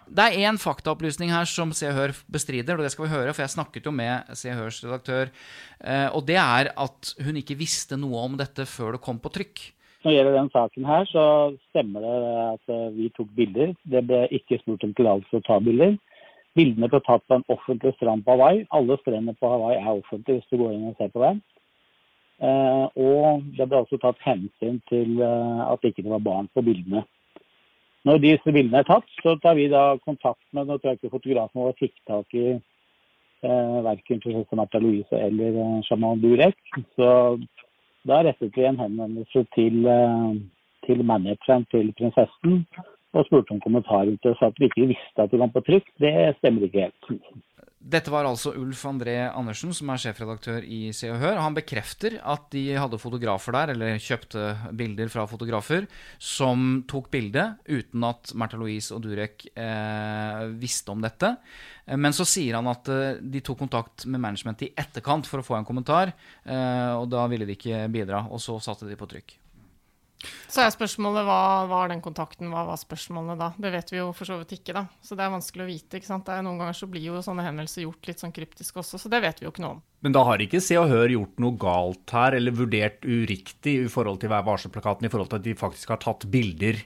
Det 0.09 0.25
er 0.25 0.43
én 0.43 0.59
faktaopplysning 0.59 1.31
her 1.31 1.45
som 1.45 1.71
Se 1.71 1.87
og 1.87 1.95
Hør 1.95 2.15
bestrider, 2.29 2.75
og 2.75 2.83
det 2.83 2.91
skal 2.91 3.07
vi 3.07 3.15
høre, 3.15 3.33
for 3.33 3.45
jeg 3.45 3.55
snakket 3.55 3.87
jo 3.87 3.95
med 3.95 4.27
Se 4.35 4.51
og 4.51 4.59
Hørs 4.59 4.83
redaktør, 4.83 5.31
eh, 5.83 6.09
og 6.11 6.25
det 6.27 6.35
er 6.35 6.73
at 6.75 7.13
hun 7.23 7.39
ikke 7.39 7.57
visste 7.57 7.95
noe 7.95 8.25
om 8.27 8.37
dette 8.37 8.67
før 8.67 8.97
det 8.97 9.01
kom 9.01 9.19
på 9.19 9.31
trykk. 9.31 9.71
Når 10.03 10.11
det 10.11 10.17
gjelder 10.17 10.37
den 10.37 10.51
saken 10.51 10.85
her, 10.85 11.05
så 11.09 11.23
stemmer 11.71 12.03
det 12.03 12.17
at 12.53 12.93
vi 12.95 13.09
tok 13.15 13.27
bilder. 13.35 13.73
Det 13.83 14.03
ble 14.07 14.27
ikke 14.31 14.59
spurt 14.61 14.83
om 14.83 14.93
tillatelse 14.93 15.31
til 15.31 15.41
å 15.41 15.47
ta 15.47 15.57
bilder. 15.59 15.97
Bildene 16.55 16.87
ble 16.87 17.01
tatt 17.03 17.25
på 17.27 17.35
en 17.35 17.43
offentlig 17.49 17.93
strand 17.95 18.23
på 18.23 18.35
Hawaii. 18.35 18.63
Alle 18.71 18.95
strender 19.01 19.35
på 19.37 19.49
Hawaii 19.49 19.77
er 19.81 19.89
offentlige 19.89 20.39
hvis 20.39 20.49
du 20.51 20.61
går 20.61 20.75
inn 20.75 20.87
og 20.91 20.95
ser 21.01 21.11
på 21.11 21.23
dem. 21.25 21.41
Eh, 22.38 22.86
og 23.02 23.45
det 23.58 23.65
ble 23.65 23.80
også 23.82 23.97
tatt 24.02 24.19
hensyn 24.21 24.78
til 24.91 25.21
eh, 25.26 25.62
at 25.65 25.86
ikke 25.88 26.04
det 26.06 26.12
var 26.12 26.26
barn 26.26 26.50
på 26.54 26.62
bildene. 26.65 27.02
Når 28.06 28.21
disse 28.23 28.54
bildene 28.54 28.84
er 28.84 28.88
tatt, 28.88 29.08
så 29.23 29.36
tar 29.41 29.58
vi 29.58 29.65
da 29.71 29.97
kontakt 30.06 30.43
med 30.56 30.69
Nå 30.69 30.78
tror 30.78 30.93
jeg 30.93 31.00
ikke 31.02 31.15
fotografen 31.17 31.63
vår 31.63 31.73
fikk 31.80 31.95
tak 32.08 32.38
i 32.38 32.45
eh, 32.54 33.80
verken 33.88 34.21
prinsesse 34.23 34.60
Märtha 34.60 34.82
Louise 34.84 35.23
eller 35.28 35.58
eh, 35.63 35.80
sjaman 35.88 36.21
Durek. 36.21 36.60
Så 36.95 37.10
da 38.08 38.21
rettet 38.23 38.56
vi 38.56 38.67
en 38.69 38.80
henvendelse 38.80 39.43
til, 39.58 39.82
eh, 39.89 40.38
til 40.86 41.04
manageren 41.04 41.65
til 41.73 41.91
prinsessen 41.97 42.62
og 43.17 43.26
spurte 43.26 43.56
om 43.56 43.63
kommentarer 43.65 44.15
til 44.21 44.38
at 44.45 44.62
vi 44.62 44.69
ikke 44.69 44.91
visste 44.93 45.26
at 45.26 45.34
de 45.34 45.41
var 45.41 45.52
på 45.52 45.65
trykk. 45.65 45.89
Det 46.00 46.13
stemmer 46.38 46.67
ikke 46.67 46.88
helt. 46.88 47.13
Dette 47.88 48.12
var 48.12 48.28
altså 48.28 48.52
Ulf 48.60 48.82
André 48.89 49.13
Andersen, 49.30 49.71
som 49.71 49.88
er 49.93 50.02
sjefredaktør 50.02 50.65
i 50.65 50.89
Se 50.95 51.08
og 51.08 51.21
Hør. 51.21 51.38
Han 51.39 51.56
bekrefter 51.56 52.17
at 52.19 52.50
de 52.52 52.65
hadde 52.76 53.00
fotografer 53.00 53.56
der, 53.56 53.71
eller 53.71 54.02
kjøpte 54.04 54.43
bilder 54.76 55.08
fra 55.13 55.23
fotografer, 55.30 55.88
som 56.19 56.82
tok 56.89 57.08
bildet 57.13 57.62
uten 57.69 58.04
at 58.10 58.34
Märtha 58.36 58.60
Louise 58.60 58.91
og 58.91 59.06
Durek 59.06 59.47
eh, 59.54 60.43
visste 60.60 60.91
om 60.91 61.06
dette. 61.06 61.32
Eh, 61.88 61.95
Men 61.95 62.15
så 62.17 62.28
sier 62.28 62.60
han 62.60 62.67
at 62.73 62.91
eh, 62.91 63.23
de 63.23 63.39
tok 63.39 63.63
kontakt 63.63 64.04
med 64.04 64.19
management 64.19 64.67
i 64.67 64.73
etterkant 64.76 65.30
for 65.30 65.39
å 65.39 65.47
få 65.47 65.56
en 65.62 65.67
kommentar, 65.67 66.12
eh, 66.43 66.91
og 66.91 67.08
da 67.13 67.23
ville 67.32 67.47
de 67.47 67.56
ikke 67.56 67.86
bidra, 67.93 68.26
og 68.28 68.43
så 68.43 68.60
satte 68.60 68.89
de 68.89 69.00
på 69.00 69.08
trykk. 69.15 69.38
Så 70.49 70.63
er 70.63 70.71
spørsmålet 70.73 71.27
hva 71.27 71.67
var 71.69 71.91
den 71.91 72.01
kontakten, 72.01 72.49
hva 72.49 72.63
var 72.65 72.80
spørsmålene 72.82 73.36
da? 73.38 73.51
Det 73.62 73.69
vet 73.73 73.91
vi 73.93 73.99
jo 73.99 74.08
for 74.17 74.30
så 74.30 74.39
vidt 74.39 74.56
ikke, 74.58 74.73
da. 74.73 74.86
Så 75.06 75.17
det 75.17 75.25
er 75.25 75.34
vanskelig 75.36 75.65
å 75.65 75.69
vite. 75.69 75.99
ikke 75.99 76.10
sant? 76.10 76.32
Er 76.34 76.41
Noen 76.45 76.58
ganger 76.62 76.77
så 76.80 76.89
blir 76.89 77.06
jo 77.06 77.21
sånne 77.23 77.45
henvendelser 77.45 77.86
gjort 77.86 78.10
litt 78.10 78.23
sånn 78.23 78.34
kryptisk 78.34 78.82
også, 78.82 78.99
så 79.01 79.12
det 79.13 79.21
vet 79.23 79.41
vi 79.41 79.47
jo 79.47 79.53
ikke 79.53 79.65
noe 79.65 79.77
om. 79.77 79.84
Men 80.06 80.15
da 80.17 80.23
har 80.25 80.41
ikke 80.41 80.62
Se 80.63 80.77
og 80.80 80.89
Hør 80.89 81.13
gjort 81.13 81.41
noe 81.43 81.58
galt 81.62 82.15
her, 82.17 82.38
eller 82.39 82.58
vurdert 82.58 83.06
uriktig 83.06 83.75
i 83.84 83.91
forhold 83.91 84.21
til 84.23 84.34
Vær 84.34 84.45
varsom-plakaten, 84.47 85.06
i 85.06 85.13
forhold 85.13 85.32
til 85.34 85.41
at 85.41 85.47
de 85.47 85.58
faktisk 85.58 85.93
har 85.93 86.01
tatt 86.01 86.25
bilder 86.34 86.82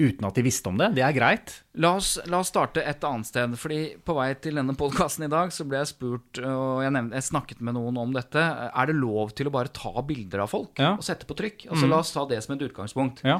uten 0.00 0.24
at 0.26 0.34
de 0.38 0.42
visste 0.46 0.68
om 0.70 0.78
det. 0.80 0.88
Det 0.96 1.02
er 1.04 1.12
greit. 1.14 1.52
La 1.82 1.94
oss, 1.98 2.14
la 2.30 2.38
oss 2.42 2.48
starte 2.52 2.82
et 2.84 3.04
annet 3.04 3.28
sted. 3.28 3.52
fordi 3.60 3.80
På 4.04 4.14
vei 4.16 4.30
til 4.40 4.56
denne 4.58 4.74
podkasten 4.78 5.26
i 5.26 5.30
dag 5.32 5.52
så 5.54 5.66
ble 5.68 5.78
jeg 5.82 5.90
spurt, 5.92 6.40
og 6.42 6.82
jeg, 6.84 6.92
nevnte, 6.96 7.18
jeg 7.20 7.28
snakket 7.28 7.60
med 7.60 7.76
noen 7.76 8.00
om 8.02 8.12
dette, 8.16 8.40
er 8.72 8.86
det 8.90 8.96
lov 8.98 9.34
til 9.36 9.48
å 9.50 9.54
bare 9.54 9.68
ta 9.72 9.92
bilder 10.02 10.42
av 10.46 10.50
folk 10.52 10.78
Ja. 10.82 10.94
og 10.96 11.04
sette 11.06 11.28
på 11.28 11.36
trykk? 11.38 11.68
Altså 11.70 11.88
La 11.90 12.00
oss 12.02 12.12
ta 12.12 12.24
det 12.26 12.42
som 12.44 12.56
et 12.56 12.64
utgangspunkt. 12.66 13.22
Ja. 13.24 13.38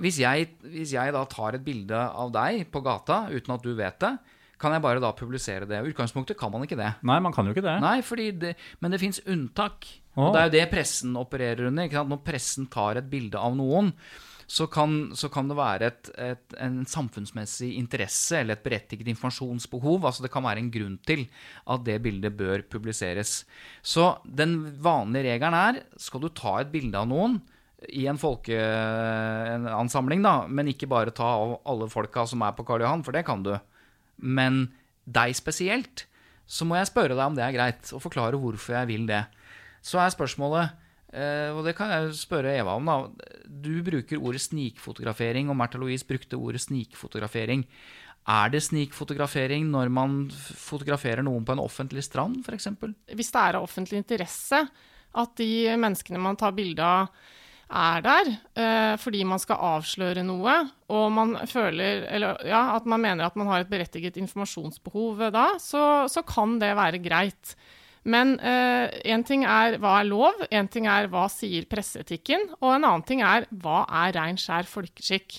Hvis 0.00 0.18
jeg, 0.22 0.50
hvis 0.62 0.92
jeg 0.94 1.12
da 1.16 1.24
tar 1.26 1.54
et 1.58 1.64
bilde 1.64 1.96
av 1.96 2.30
deg 2.32 2.70
på 2.70 2.82
gata 2.84 3.24
uten 3.32 3.54
at 3.56 3.62
du 3.62 3.74
vet 3.74 3.98
det, 4.04 4.16
kan 4.60 4.72
jeg 4.72 4.84
bare 4.84 5.00
da 5.02 5.10
publisere 5.12 5.66
det? 5.68 5.80
I 5.82 5.90
utgangspunktet 5.90 6.38
kan 6.38 6.52
man 6.52 6.62
ikke 6.64 6.78
det. 6.78 6.92
Nei, 7.02 7.18
man 7.20 7.32
kan 7.34 7.44
jo 7.44 7.52
ikke 7.52 7.64
det. 7.66 7.80
Nei, 7.82 7.98
fordi 8.06 8.30
det, 8.38 8.54
men 8.80 8.94
det 8.94 9.00
fins 9.02 9.18
unntak. 9.26 9.84
Oh. 10.14 10.28
Og 10.28 10.32
det 10.36 10.40
er 10.40 10.46
jo 10.46 10.52
det 10.54 10.70
pressen 10.70 11.16
opererer 11.18 11.66
under. 11.72 11.90
Når 12.06 12.22
pressen 12.24 12.68
tar 12.70 12.96
et 13.00 13.10
bilde 13.10 13.36
av 13.36 13.56
noen, 13.58 13.90
så 14.46 14.66
kan, 14.70 15.14
så 15.16 15.30
kan 15.32 15.48
det 15.48 15.56
være 15.58 15.88
et, 15.88 16.10
et, 16.20 16.56
en 16.60 16.82
samfunnsmessig 16.88 17.72
interesse 17.78 18.40
eller 18.40 18.58
et 18.58 18.64
berettiget 18.64 19.08
informasjonsbehov. 19.14 20.04
Altså 20.04 20.26
det 20.26 20.32
kan 20.34 20.44
være 20.44 20.62
en 20.62 20.70
grunn 20.74 20.98
til 21.06 21.26
at 21.70 21.84
det 21.86 22.00
bildet 22.04 22.36
bør 22.36 22.66
publiseres. 22.70 23.42
Så 23.82 24.14
den 24.24 24.58
vanlige 24.84 25.32
regelen 25.32 25.58
er 25.58 25.82
skal 26.00 26.24
du 26.24 26.30
ta 26.32 26.58
et 26.60 26.72
bilde 26.74 27.00
av 27.00 27.10
noen, 27.10 27.40
i 27.92 28.06
en 28.08 28.18
folkeansamling, 28.20 30.22
da, 30.24 30.34
men 30.48 30.70
ikke 30.70 30.88
bare 30.90 31.12
ta 31.14 31.26
av 31.36 31.58
alle 31.68 31.88
folka 31.92 32.24
som 32.28 32.42
er 32.46 32.54
på 32.56 32.64
Karl 32.64 32.84
Johan, 32.84 33.04
for 33.04 33.16
det 33.16 33.24
kan 33.26 33.42
du. 33.44 33.52
Men 34.16 34.66
deg 35.04 35.34
spesielt, 35.36 36.06
så 36.46 36.66
må 36.68 36.78
jeg 36.78 36.90
spørre 36.90 37.16
deg 37.16 37.24
om 37.24 37.36
det 37.36 37.44
er 37.44 37.56
greit, 37.56 37.92
og 37.92 38.02
forklare 38.04 38.40
hvorfor 38.40 38.78
jeg 38.78 38.90
vil 38.90 39.06
det. 39.10 39.24
Så 39.84 40.00
er 40.00 40.14
spørsmålet, 40.14 40.72
og 41.14 41.60
det 41.66 41.76
kan 41.78 41.92
jeg 41.92 42.14
spørre 42.18 42.56
Eva 42.58 42.74
om, 42.78 42.88
da. 42.90 43.28
Du 43.46 43.76
bruker 43.86 44.18
ordet 44.18 44.42
snikfotografering, 44.42 45.50
og 45.50 45.58
Märtha 45.58 45.78
Louise 45.78 46.06
brukte 46.08 46.38
ordet 46.40 46.64
snikfotografering. 46.64 47.62
Er 48.24 48.48
det 48.48 48.62
snikfotografering 48.64 49.68
når 49.68 49.92
man 49.92 50.18
fotograferer 50.32 51.24
noen 51.26 51.44
på 51.44 51.54
en 51.54 51.62
offentlig 51.62 52.06
strand, 52.06 52.40
f.eks.? 52.40 52.70
Hvis 53.12 53.32
det 53.34 53.40
er 53.40 53.58
av 53.58 53.66
offentlig 53.66 54.00
interesse 54.00 54.62
at 55.14 55.34
de 55.38 55.76
menneskene 55.78 56.20
man 56.22 56.38
tar 56.40 56.54
bilde 56.56 56.84
av, 56.84 57.10
er 57.74 58.02
der 58.04 58.30
eh, 58.60 58.94
fordi 59.00 59.22
man 59.26 59.40
skal 59.40 59.60
avsløre 59.76 60.24
noe, 60.26 60.52
og 60.92 61.06
man 61.16 61.32
føler 61.48 62.04
Eller 62.12 62.36
ja, 62.46 62.76
at 62.76 62.84
man 62.86 63.00
mener 63.02 63.24
at 63.26 63.38
man 63.40 63.48
har 63.48 63.64
et 63.64 63.70
berettiget 63.70 64.18
informasjonsbehov 64.20 65.24
da, 65.34 65.46
så, 65.60 66.04
så 66.12 66.22
kan 66.28 66.58
det 66.60 66.74
være 66.76 67.00
greit. 67.04 67.54
Men 68.04 68.34
én 68.36 69.22
ting 69.24 69.46
er 69.48 69.78
hva 69.80 69.94
er 70.02 70.08
lov, 70.10 70.42
én 70.52 70.68
ting 70.68 70.84
er 70.90 71.06
hva 71.08 71.22
sier 71.32 71.64
presseetikken, 71.70 72.42
og 72.58 72.74
en 72.74 72.84
annen 72.84 73.04
ting 73.08 73.22
er 73.24 73.46
hva 73.48 73.86
er 74.04 74.12
rein 74.18 74.36
skjær 74.36 74.68
folkeskikk. 74.68 75.38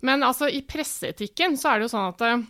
Men 0.00 0.24
altså, 0.24 0.48
i 0.48 0.62
presseetikken 0.66 1.58
så 1.60 1.72
er 1.72 1.80
det 1.80 1.88
jo 1.88 1.92
sånn 1.92 2.10
at 2.10 2.24
uh, 2.24 2.42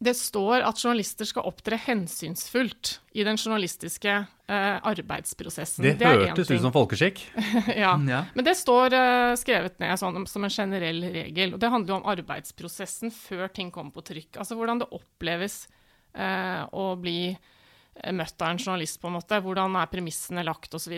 det 0.00 0.14
står 0.16 0.64
at 0.64 0.80
journalister 0.80 1.28
skal 1.28 1.48
opptre 1.48 1.76
hensynsfullt 1.80 2.94
i 3.20 3.24
den 3.26 3.36
journalistiske 3.36 4.14
uh, 4.24 4.78
arbeidsprosessen. 4.88 5.84
Det, 5.84 5.98
det 6.00 6.08
hørtes 6.08 6.52
ut 6.54 6.64
som 6.64 6.72
folkeskikk. 6.72 7.20
ja. 7.82 7.92
Ja. 8.08 8.22
Men 8.32 8.46
det 8.46 8.56
står 8.56 8.96
eh, 8.96 9.34
skrevet 9.40 9.76
ned 9.82 10.00
sånn, 10.00 10.24
som 10.30 10.46
en 10.46 10.54
generell 10.54 11.04
regel. 11.04 11.54
Og 11.56 11.60
det 11.60 11.72
handler 11.72 11.94
jo 11.94 12.00
om 12.00 12.10
arbeidsprosessen 12.14 13.12
før 13.12 13.52
ting 13.52 13.72
kommer 13.74 13.92
på 13.98 14.06
trykk. 14.08 14.40
Altså 14.40 14.56
hvordan 14.56 14.80
det 14.80 14.88
oppleves 14.96 15.62
eh, 16.16 16.64
å 16.72 16.94
bli 17.00 17.20
eh, 17.34 17.58
møtt 18.16 18.42
av 18.42 18.52
en 18.52 18.60
journalist, 18.60 19.00
på 19.00 19.10
en 19.10 19.16
måte. 19.18 19.40
Hvordan 19.44 19.78
er 19.80 19.90
premissene 19.92 20.44
lagt, 20.46 20.74
osv. 20.76 20.96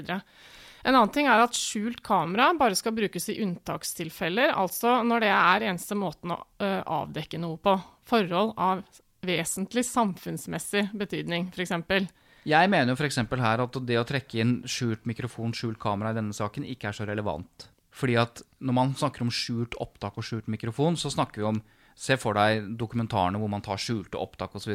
En 0.83 0.97
annen 0.97 1.13
ting 1.15 1.29
er 1.31 1.45
at 1.45 1.57
skjult 1.57 2.03
kamera 2.05 2.51
bare 2.59 2.77
skal 2.79 2.95
brukes 2.97 3.29
i 3.31 3.39
unntakstilfeller, 3.45 4.55
altså 4.59 4.99
når 5.07 5.25
det 5.25 5.31
er 5.35 5.69
eneste 5.71 5.99
måten 5.99 6.35
å 6.35 6.41
eh, 6.63 6.81
avdekke 6.83 7.39
noe 7.43 7.61
på. 7.63 7.77
Forhold 8.11 8.57
av 8.59 8.83
vesentlig 9.23 9.85
samfunnsmessig 9.87 10.89
betydning, 10.99 11.53
f.eks. 11.55 12.11
Jeg 12.43 12.71
mener 12.73 12.91
jo 12.91 12.99
f.eks. 12.99 13.21
her 13.23 13.63
at 13.63 13.79
det 13.87 14.01
å 14.01 14.07
trekke 14.07 14.41
inn 14.43 14.57
skjult 14.67 15.07
mikrofon, 15.07 15.55
skjult 15.55 15.79
kamera 15.83 16.11
i 16.11 16.19
denne 16.19 16.35
saken 16.35 16.67
ikke 16.67 16.91
er 16.91 16.99
så 16.99 17.07
relevant. 17.07 17.69
Fordi 17.95 18.17
at 18.19 18.43
når 18.65 18.75
man 18.75 18.97
snakker 18.99 19.23
om 19.23 19.31
skjult 19.31 19.77
opptak 19.83 20.19
og 20.19 20.27
skjult 20.27 20.51
mikrofon, 20.51 20.99
så 20.99 21.13
snakker 21.13 21.45
vi 21.45 21.49
om 21.53 21.63
Se 21.99 22.17
for 22.21 22.37
deg 22.39 22.73
dokumentarene 22.81 23.41
hvor 23.41 23.51
man 23.53 23.65
tar 23.65 23.81
skjulte 23.81 24.21
opptak 24.21 24.57
osv. 24.59 24.75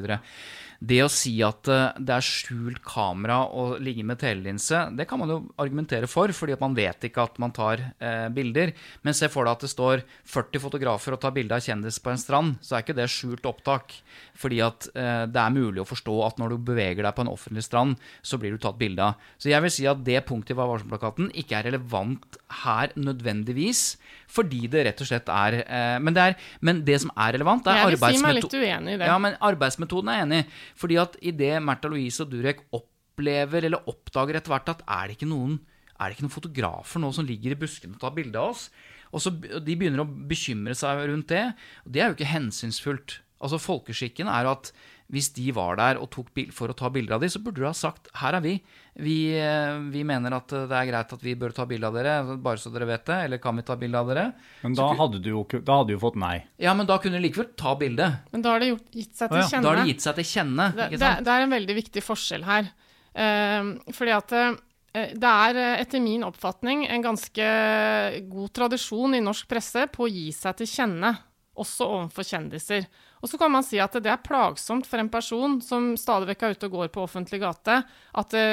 Det 0.77 0.99
å 1.01 1.09
si 1.09 1.33
at 1.45 1.69
eh, 1.73 1.97
det 1.97 2.13
er 2.13 2.25
skjult 2.25 2.83
kamera 2.85 3.39
og 3.49 3.77
ligge 3.83 4.05
med 4.05 4.19
telelinse, 4.21 4.83
det 4.97 5.07
kan 5.09 5.21
man 5.21 5.33
jo 5.33 5.39
argumentere 5.57 6.09
for, 6.09 6.31
fordi 6.35 6.53
at 6.53 6.61
man 6.61 6.75
vet 6.77 7.07
ikke 7.09 7.25
at 7.25 7.39
man 7.41 7.53
tar 7.55 7.81
eh, 7.97 8.27
bilder. 8.33 8.73
Men 9.01 9.17
se 9.17 9.29
for 9.33 9.47
deg 9.47 9.57
at 9.57 9.65
det 9.65 9.71
står 9.73 10.03
40 10.29 10.63
fotografer 10.67 11.15
og 11.15 11.21
tar 11.23 11.33
bilde 11.35 11.57
av 11.57 11.65
kjendis 11.65 11.97
på 12.03 12.13
en 12.13 12.21
strand, 12.21 12.57
så 12.61 12.77
er 12.77 12.85
ikke 12.85 12.97
det 12.97 13.09
skjult 13.11 13.49
opptak. 13.49 13.97
Fordi 14.37 14.61
at 14.65 14.89
eh, 14.93 15.25
det 15.31 15.41
er 15.41 15.55
mulig 15.55 15.81
å 15.81 15.89
forstå 15.89 16.19
at 16.27 16.41
når 16.41 16.53
du 16.53 16.67
beveger 16.69 17.01
deg 17.01 17.17
på 17.17 17.25
en 17.25 17.33
offentlig 17.33 17.65
strand, 17.65 17.97
så 18.21 18.37
blir 18.37 18.53
du 18.53 18.61
tatt 18.61 18.77
bilde 18.77 19.09
av. 19.09 19.17
Så 19.41 19.49
jeg 19.49 19.65
vil 19.65 19.73
si 19.73 19.89
at 19.89 20.05
det 20.05 20.21
punktet 20.29 20.53
i 20.53 20.57
Vær 20.57 20.69
varsom-plakaten 20.69 21.31
ikke 21.37 21.57
er 21.57 21.71
relevant 21.71 22.37
her 22.63 22.93
nødvendigvis, 22.97 23.97
fordi 24.27 24.65
det 24.71 24.83
rett 24.89 25.01
og 25.03 25.07
slett 25.09 25.29
er 25.31 25.59
eh, 25.63 25.95
men, 26.03 26.15
det 26.15 26.25
er 26.25 26.35
men 26.67 26.81
det 26.87 26.99
som 27.03 27.13
er 27.15 27.37
relevant, 27.37 27.67
er 27.67 27.79
Jeg 27.81 27.95
vil 27.95 28.03
si 28.03 28.23
meg 28.25 28.37
litt 28.37 28.57
uenig 28.57 28.97
i 28.97 28.99
det. 28.99 29.07
Ja, 29.07 29.15
men 29.23 29.39
arbeidsmetoden 29.39 30.11
er 30.11 30.19
jeg 30.19 30.27
enig 30.27 30.43
i. 30.43 30.49
Fordi 30.83 30.99
at 31.03 31.17
idet 31.31 31.55
Märtha 31.63 31.91
Louise 31.91 32.25
og 32.25 32.33
Durek 32.33 32.65
opplever 32.75 33.69
eller 33.69 33.87
oppdager 33.89 34.39
etter 34.39 34.53
hvert 34.53 34.73
at 34.75 34.83
er 34.83 35.07
det 35.07 35.17
ikke 35.17 35.31
noen 35.31 35.57
er 35.97 36.11
det 36.11 36.17
ikke 36.17 36.27
noen 36.27 36.35
fotografer 36.35 37.01
nå 37.01 37.09
som 37.15 37.25
ligger 37.25 37.55
i 37.55 37.57
buskene 37.57 37.95
og 37.97 38.03
tar 38.03 38.13
bilde 38.13 38.37
av 38.37 38.51
oss? 38.53 38.67
Og 39.15 39.23
så 39.23 39.31
De 39.33 39.73
begynner 39.73 40.03
å 40.03 40.09
bekymre 40.29 40.75
seg 40.77 41.07
rundt 41.09 41.31
det. 41.31 41.45
og 41.85 41.93
Det 41.95 42.03
er 42.03 42.11
jo 42.11 42.17
ikke 42.17 42.33
hensynsfullt. 42.35 43.19
Altså 43.41 43.59
Folkeskikken 43.61 44.29
er 44.29 44.45
jo 44.45 44.53
at 44.57 44.71
hvis 45.13 45.29
de 45.37 45.45
var 45.55 45.77
der 45.79 45.99
og 46.01 46.09
tok 46.11 46.33
bil 46.35 46.49
for 46.51 46.71
å 46.71 46.75
ta 46.75 46.89
bilder 46.91 47.15
av 47.15 47.23
de, 47.23 47.29
så 47.31 47.39
burde 47.39 47.61
du 47.61 47.67
ha 47.67 47.73
sagt 47.77 48.09
her 48.19 48.35
er 48.35 48.43
vi. 48.43 48.57
vi. 48.99 49.15
eh, 49.39 49.77
Vi 49.93 50.03
mener 50.07 50.35
at 50.35 50.51
det 50.51 50.75
er 50.75 50.89
greit 50.89 51.13
at 51.15 51.23
vi 51.23 51.35
bør 51.39 51.55
ta 51.55 51.65
bilde 51.69 51.87
av 51.87 51.95
dere, 51.95 52.17
bare 52.43 52.59
så 52.59 52.71
dere 52.73 52.89
vet 52.89 53.05
det. 53.07 53.19
Eller 53.29 53.41
kan 53.43 53.55
vi 53.55 53.63
ta 53.67 53.77
bilde 53.79 54.01
av 54.01 54.11
dere? 54.11 54.25
Men 54.65 54.75
da 54.75 54.89
hadde 54.99 55.21
du 55.23 55.31
jo 55.31 55.45
da 55.55 55.79
hadde 55.79 55.93
du 55.93 55.95
jo 55.95 56.03
fått 56.03 56.19
nei. 56.19 56.35
Ja, 56.59 56.75
men 56.75 56.89
da 56.89 56.99
kunne 56.99 57.21
du 57.21 57.23
likevel 57.23 57.53
ta 57.55 57.77
bilde. 57.79 58.09
Men 58.33 58.43
da 58.43 58.55
har 58.55 58.63
det 58.63 58.73
gjort, 58.73 58.91
gitt 58.91 59.15
seg 59.15 59.31
til 59.31 59.43
kjenne. 59.47 59.63
Da 59.63 59.71
har 59.71 59.81
det 59.81 59.89
gitt 59.93 60.03
seg 60.03 60.19
til 60.19 60.29
kjenne. 60.33 60.69
det, 60.75 60.89
ikke 60.91 60.99
det, 60.99 61.07
sant? 61.07 61.25
det 61.25 61.35
er 61.35 61.47
en 61.47 61.55
veldig 61.55 61.79
viktig 61.81 62.03
forskjell 62.03 62.47
her. 62.47 62.71
Uh, 63.17 63.93
fordi 63.95 64.13
at 64.13 64.35
uh, 64.35 64.57
det 64.97 65.29
er 65.29 65.57
eh, 65.61 65.79
etter 65.83 66.01
min 66.01 66.23
oppfatning 66.25 66.83
en 66.89 67.03
ganske 67.03 67.47
god 68.31 68.53
tradisjon 68.55 69.13
i 69.13 69.21
norsk 69.21 69.47
presse 69.49 69.83
på 69.93 70.07
å 70.07 70.09
gi 70.09 70.31
seg 70.33 70.57
til 70.57 70.69
kjenne, 70.71 71.11
også 71.57 71.85
overfor 71.85 72.25
kjendiser. 72.25 72.87
Og 73.21 73.31
så 73.31 73.39
kan 73.41 73.51
man 73.53 73.65
si 73.65 73.79
at 73.81 73.97
det 74.03 74.11
er 74.11 74.21
plagsomt 74.23 74.87
for 74.87 75.01
en 75.01 75.09
person 75.09 75.57
som 75.63 75.89
stadig 75.97 76.29
vekk 76.31 76.45
er 76.45 76.55
ute 76.55 76.69
og 76.69 76.77
går 76.77 76.91
på 76.93 77.03
offentlig 77.07 77.41
gate, 77.41 77.79
at 78.21 78.33
det, 78.35 78.45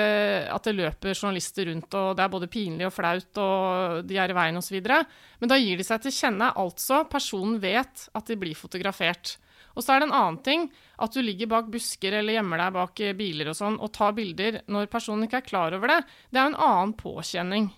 at 0.55 0.66
det 0.68 0.77
løper 0.79 1.12
journalister 1.12 1.68
rundt, 1.68 1.94
og 2.00 2.16
det 2.16 2.24
er 2.24 2.33
både 2.33 2.50
pinlig 2.53 2.88
og 2.88 2.94
flaut, 2.96 3.40
og 3.40 4.09
de 4.09 4.18
er 4.20 4.33
i 4.33 4.37
veien 4.37 4.61
osv. 4.61 4.81
Men 4.81 5.53
da 5.53 5.61
gir 5.61 5.81
de 5.81 5.87
seg 5.87 6.05
til 6.05 6.16
kjenne, 6.16 6.53
altså 6.57 7.05
personen 7.11 7.61
vet 7.62 8.09
at 8.14 8.31
de 8.31 8.38
blir 8.40 8.57
fotografert. 8.59 9.37
Og 9.74 9.83
så 9.83 9.94
er 9.94 10.03
det 10.03 10.09
en 10.09 10.16
annen 10.16 10.40
ting 10.46 10.68
at 11.03 11.14
du 11.14 11.20
ligger 11.24 11.50
bak 11.50 11.70
busker 11.72 12.14
eller 12.20 12.37
gjemmer 12.37 12.61
deg 12.62 12.74
bak 12.77 13.00
eh, 13.03 13.16
biler 13.18 13.50
og 13.50 13.57
sånn, 13.59 13.79
og 13.83 13.90
tar 13.94 14.14
bilder 14.16 14.61
når 14.70 14.90
personen 14.92 15.27
ikke 15.27 15.40
er 15.42 15.48
klar 15.48 15.74
over 15.77 15.90
det. 15.90 16.03
Det 16.31 16.38
er 16.38 16.46
jo 16.46 16.53
en 16.55 16.62
annen 16.68 16.94
påkjenning 16.98 17.72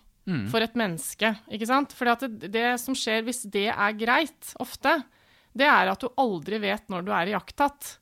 for 0.51 0.61
et 0.61 0.75
menneske, 0.75 1.29
ikke 1.55 1.69
sant? 1.71 1.95
At 2.03 2.25
det, 2.27 2.51
det 2.51 2.81
som 2.83 2.97
skjer 2.99 3.23
hvis 3.23 3.45
det 3.47 3.69
er 3.71 3.93
greit, 3.95 4.53
ofte, 4.59 4.99
det 5.57 5.67
er 5.69 5.91
at 5.93 6.03
du 6.03 6.11
aldri 6.21 6.61
vet 6.63 6.91
når 6.93 7.07
du 7.07 7.15
er 7.17 7.33
iakttatt. 7.33 7.97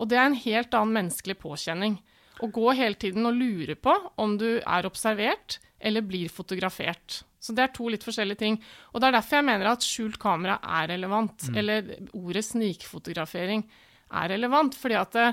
Og 0.00 0.10
det 0.10 0.18
er 0.18 0.26
en 0.28 0.40
helt 0.40 0.74
annen 0.74 0.96
menneskelig 0.98 1.36
påkjenning. 1.42 1.98
Å 2.42 2.48
gå 2.50 2.72
hele 2.74 2.98
tiden 2.98 3.28
og 3.28 3.36
lure 3.38 3.76
på 3.78 3.94
om 4.20 4.38
du 4.40 4.56
er 4.58 4.88
observert 4.88 5.60
eller 5.84 6.04
blir 6.06 6.32
fotografert. 6.32 7.22
Så 7.44 7.52
det 7.52 7.66
er 7.66 7.74
to 7.76 7.90
litt 7.92 8.04
forskjellige 8.06 8.40
ting. 8.40 8.56
Og 8.92 9.02
det 9.02 9.10
er 9.10 9.18
derfor 9.18 9.38
jeg 9.38 9.46
mener 9.50 9.68
at 9.68 9.84
skjult 9.84 10.16
kamera 10.22 10.56
er 10.80 10.88
relevant. 10.94 11.44
Eller 11.52 11.90
ordet 12.16 12.46
snikfotografering 12.46 13.66
er 14.16 14.30
relevant. 14.32 14.78
Fordi 14.80 14.96
at 14.96 15.12
det, 15.12 15.26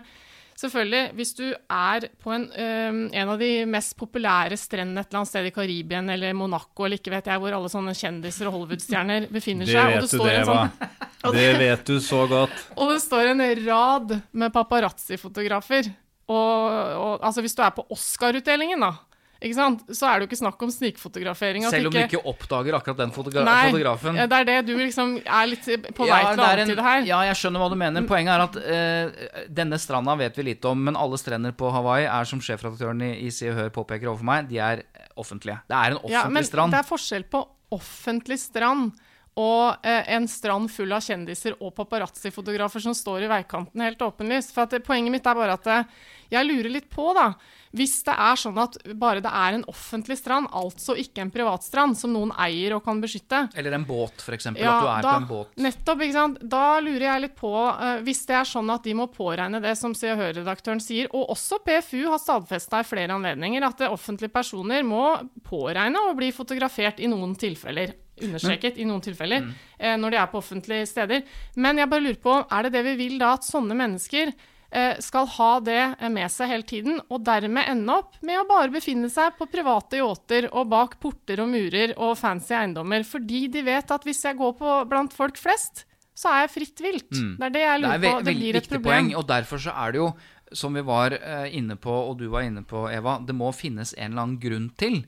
selvfølgelig, 0.60 1.02
hvis 1.18 1.34
du 1.38 1.46
er 1.52 2.08
på 2.22 2.34
en, 2.36 2.48
en 2.54 3.32
av 3.34 3.40
de 3.42 3.50
mest 3.70 3.96
populære 4.00 4.58
strendene 4.60 5.04
et 5.04 5.10
eller 5.10 5.22
annet 5.22 5.32
sted 5.32 5.50
i 5.50 5.54
Karibien 5.56 6.10
eller 6.14 6.36
Monaco 6.38 6.86
eller 6.86 7.02
ikke 7.02 7.14
vet 7.14 7.30
jeg 7.32 7.42
hvor 7.44 7.58
alle 7.58 7.72
sånne 7.72 7.96
kjendiser 7.98 8.50
og 8.50 8.58
Hollywood-stjerner 8.58 9.28
befinner 9.32 9.70
Det 9.70 9.76
seg, 9.76 9.82
og 9.82 9.96
vet 9.96 10.12
det 10.12 10.20
du, 10.20 10.26
det, 10.28 10.44
sånn 10.52 11.38
Det 11.38 11.50
vet 11.62 11.86
du 11.92 11.96
så 12.04 12.24
godt. 12.30 12.66
og 12.80 12.94
det 12.94 13.00
står 13.06 13.34
en 13.34 13.46
rad 13.66 14.18
med 14.32 14.56
paparazzi-fotografer. 14.56 15.92
Og, 16.32 16.60
og 16.96 17.26
altså 17.26 17.44
hvis 17.44 17.58
du 17.58 17.64
er 17.66 17.74
på 17.76 17.86
Oscar-utdelingen, 17.92 18.84
da, 18.86 18.94
ikke 19.42 19.58
sant? 19.58 19.80
så 19.90 20.06
er 20.06 20.20
det 20.20 20.26
jo 20.26 20.30
ikke 20.30 20.40
snakk 20.40 20.64
om 20.66 20.72
snikfotografering. 20.74 21.66
Selv 21.74 21.90
om 21.90 21.96
du 21.96 22.00
ikke 22.02 22.22
oppdager 22.30 22.78
akkurat 22.78 23.00
den 23.02 23.14
fotogra 23.16 23.44
Nei, 23.48 23.72
fotografen. 23.74 24.20
det 24.22 24.40
er 24.40 24.48
det 24.52 24.58
du 24.68 24.74
liksom 24.78 25.16
er 25.26 25.50
litt 25.50 25.66
på 25.98 26.06
vei 26.06 26.20
til 26.28 26.44
å 26.44 26.50
antyde 26.52 26.86
her. 26.86 27.06
Ja, 27.10 27.22
jeg 27.32 27.40
skjønner 27.42 27.64
hva 27.64 27.70
du 27.74 27.78
mener. 27.82 28.06
Poenget 28.10 28.36
er 28.36 28.46
at 28.46 28.60
uh, 28.62 29.46
denne 29.62 29.80
stranda 29.82 30.16
vet 30.22 30.38
vi 30.38 30.46
lite 30.52 30.70
om, 30.70 30.84
men 30.88 31.00
alle 31.00 31.18
strender 31.22 31.56
på 31.58 31.72
Hawaii 31.74 32.06
er, 32.06 32.30
som 32.30 32.44
sjefredaktøren 32.44 33.02
i, 33.08 33.14
i 33.26 33.32
Se 33.34 33.50
og 33.50 33.58
Hør 33.58 33.74
påpeker 33.82 34.12
overfor 34.12 34.30
meg, 34.30 34.50
de 34.52 34.62
er 34.62 34.86
offentlige. 35.20 35.58
Det 35.68 35.78
er 35.78 35.96
en 35.96 36.02
offentlig 36.04 36.20
Ja, 36.20 36.28
men 36.30 36.46
strand. 36.46 36.76
det 36.76 36.84
er 36.84 36.92
forskjell 36.92 37.26
på 37.32 37.46
offentlig 37.72 38.38
strand 38.42 38.92
og 39.40 39.86
eh, 39.88 40.10
en 40.12 40.28
strand 40.28 40.68
full 40.72 40.92
av 40.92 41.04
kjendiser 41.06 41.56
og 41.64 41.72
paparazzi-fotografer 41.78 42.84
som 42.84 42.96
står 42.96 43.24
i 43.26 43.32
veikanten 43.32 43.84
helt 43.86 44.02
åpenlyst. 44.04 44.52
For 44.52 44.66
at 44.66 44.76
det, 44.76 44.84
Poenget 44.84 45.14
mitt 45.14 45.28
er 45.28 45.38
bare 45.38 45.56
at 45.56 45.70
eh, 45.72 46.02
jeg 46.34 46.48
lurer 46.48 46.72
litt 46.74 46.90
på, 46.92 47.12
da. 47.16 47.32
Hvis 47.76 48.02
det 48.04 48.12
er 48.12 48.40
sånn 48.40 48.58
at 48.60 48.76
bare 49.00 49.24
det 49.24 49.32
er 49.32 49.56
en 49.56 49.64
offentlig 49.72 50.18
strand, 50.20 50.50
altså 50.52 50.98
ikke 51.00 51.24
en 51.24 51.32
privat 51.32 51.64
strand, 51.64 51.96
som 51.96 52.12
noen 52.12 52.34
eier 52.44 52.76
og 52.76 52.84
kan 52.84 53.00
beskytte, 53.00 53.46
Eller 53.56 53.78
en 53.78 53.88
båt, 53.88 54.26
eksempel. 54.28 54.64
Ja, 54.64 54.76
at 54.76 54.84
du 54.84 54.92
er 54.92 55.08
da, 55.08 55.14
på 55.16 55.22
en 55.22 55.30
båt. 55.30 55.56
Nettopp, 55.64 56.04
ikke 56.04 56.18
sant. 56.18 56.44
Da 56.52 56.66
lurer 56.84 57.08
jeg 57.08 57.26
litt 57.28 57.40
på, 57.40 57.54
eh, 57.72 58.04
hvis 58.04 58.26
det 58.28 58.36
er 58.42 58.52
sånn 58.52 58.76
at 58.76 58.84
de 58.88 58.98
må 59.00 59.08
påregne 59.16 59.64
det 59.64 59.78
som 59.80 59.96
Se 59.96 60.12
og 60.12 60.20
Hør-redaktøren 60.20 60.84
sier, 60.84 61.08
og 61.16 61.32
også 61.38 61.62
PFU 61.64 62.04
har 62.12 62.20
stadfesta 62.20 62.84
i 62.84 62.88
flere 62.92 63.16
anledninger, 63.16 63.64
at 63.64 63.88
offentlige 63.88 64.36
personer 64.36 64.84
må 64.84 65.06
påregne 65.48 66.04
å 66.10 66.16
bli 66.20 66.34
fotografert 66.36 67.00
i 67.00 67.12
noen 67.12 67.38
tilfeller. 67.40 67.96
Understreket 68.28 68.78
i 68.78 68.86
noen 68.86 69.02
tilfeller, 69.02 69.42
Mm. 69.42 69.54
eh, 69.80 69.98
når 69.98 70.12
de 70.12 70.18
er 70.18 70.28
på 70.28 70.38
offentlige 70.42 70.88
steder. 70.88 71.24
Men 71.56 71.78
jeg 71.78 71.90
bare 71.90 72.02
lurer 72.06 72.22
på, 72.22 72.40
er 72.52 72.64
det 72.64 72.72
det 72.74 72.84
vi 72.86 72.96
vil 73.08 73.20
da, 73.20 73.34
at 73.34 73.42
sånne 73.48 73.76
mennesker 73.76 74.34
eh, 74.74 74.96
skal 75.04 75.26
ha 75.28 75.60
det 75.60 76.00
med 76.12 76.32
seg 76.32 76.48
hele 76.48 76.64
tiden, 76.64 77.02
og 77.12 77.24
dermed 77.28 77.68
ende 77.68 77.90
opp 77.92 78.14
med 78.24 78.40
å 78.40 78.48
bare 78.48 78.72
befinne 78.72 79.10
seg 79.12 79.34
på 79.38 79.46
private 79.52 79.98
yachter 80.00 80.48
og 80.54 80.70
bak 80.72 80.98
porter 81.02 81.42
og 81.44 81.50
murer 81.52 81.92
og 81.98 82.14
fancy 82.18 82.54
eiendommer, 82.56 83.04
fordi 83.04 83.50
de 83.52 83.62
vet 83.68 83.92
at 83.92 84.04
hvis 84.08 84.22
jeg 84.24 84.38
går 84.40 84.54
på 84.58 84.76
blant 84.88 85.12
folk 85.12 85.36
flest, 85.36 85.84
så 86.16 86.30
er 86.32 86.46
jeg 86.48 86.54
fritt 86.56 86.80
vilt. 86.86 87.10
Det 87.12 87.44
er 87.50 87.50
det 87.50 87.62
jeg 87.66 87.82
lurer 87.82 88.00
Det 88.00 88.12
på. 88.12 88.24
Det 88.24 88.36
blir 88.38 88.56
et 88.56 88.70
problem. 88.70 88.84
poeng, 89.10 89.16
og 89.18 89.28
derfor 89.28 89.58
så 89.60 89.74
er 89.76 89.92
det 89.92 90.00
jo, 90.00 90.14
som 90.54 90.74
vi 90.74 90.82
var 90.82 91.12
eh, 91.20 91.50
inne 91.58 91.76
på, 91.76 91.92
og 91.92 92.18
du 92.20 92.28
var 92.30 92.42
inne 92.44 92.64
på, 92.64 92.86
Eva, 92.92 93.20
det 93.26 93.36
må 93.36 93.52
finnes 93.56 93.94
en 93.98 94.12
eller 94.12 94.22
annen 94.24 94.40
grunn 94.40 94.70
til 94.78 95.04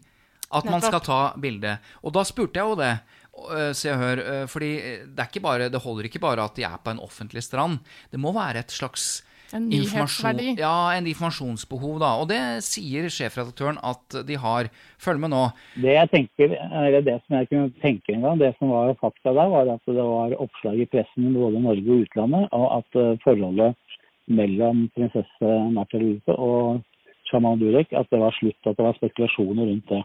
at 0.54 0.70
man 0.70 0.82
skal 0.84 1.02
ta 1.04 1.20
bilde. 1.42 1.78
Og 2.04 2.14
da 2.16 2.24
spurte 2.28 2.60
jeg 2.62 2.70
jo 2.70 2.80
det. 2.80 2.94
eh, 3.58 3.74
Se 3.74 3.90
og 3.92 3.98
hør, 4.00 4.18
eh, 4.24 4.46
fordi 4.48 4.72
det, 5.10 5.20
er 5.20 5.30
ikke 5.30 5.42
bare, 5.44 5.70
det 5.74 5.82
holder 5.82 6.06
ikke 6.10 6.22
bare 6.22 6.44
at 6.46 6.56
de 6.56 6.64
er 6.68 6.78
på 6.84 6.92
en 6.94 7.00
offentlig 7.02 7.44
strand. 7.44 7.80
Det 8.12 8.20
må 8.22 8.34
være 8.36 8.60
et 8.62 8.72
slags 8.72 9.24
En 9.54 9.68
informasjon, 9.70 10.40
ja, 10.58 10.76
en 10.98 11.06
informasjonsbehov, 11.06 12.00
da. 12.02 12.08
Og 12.18 12.28
det 12.32 12.40
sier 12.66 13.06
sjefredaktøren 13.06 13.78
at 13.86 14.16
de 14.26 14.38
har. 14.42 14.70
Følg 14.98 15.20
med 15.22 15.30
nå. 15.30 15.44
Det 15.78 15.94
jeg 15.94 16.10
tenker, 16.10 16.56
eller 16.58 17.02
det 17.06 17.20
som 17.22 17.38
jeg 17.38 17.50
kunne 17.52 17.70
tenke 17.84 18.16
en 18.16 18.24
gang, 18.26 18.40
det 18.42 18.56
som 18.58 18.72
var 18.74 18.96
fakta 19.02 19.30
der, 19.38 19.52
var 19.54 19.70
at 19.76 19.84
det 19.86 20.02
var 20.02 20.34
oppslag 20.42 20.82
i 20.82 20.88
pressen 20.90 21.36
både 21.38 21.60
i 21.62 21.66
Norge 21.68 21.86
og 21.86 22.02
utlandet, 22.08 22.48
og 22.52 22.66
at 22.80 22.98
eh, 23.04 23.14
forholdet 23.26 23.76
mellom 24.28 24.88
prinsesse 24.96 25.54
Märtha 25.76 26.00
Louise 26.02 26.34
og 26.40 26.82
sjaman 27.30 27.60
Durek, 27.62 27.94
at 27.94 28.10
det 28.10 28.20
var 28.22 28.34
slutt, 28.40 28.58
at 28.66 28.78
det 28.78 28.86
var 28.88 28.98
spekulasjoner 28.98 29.70
rundt 29.70 29.90
det. 29.90 30.02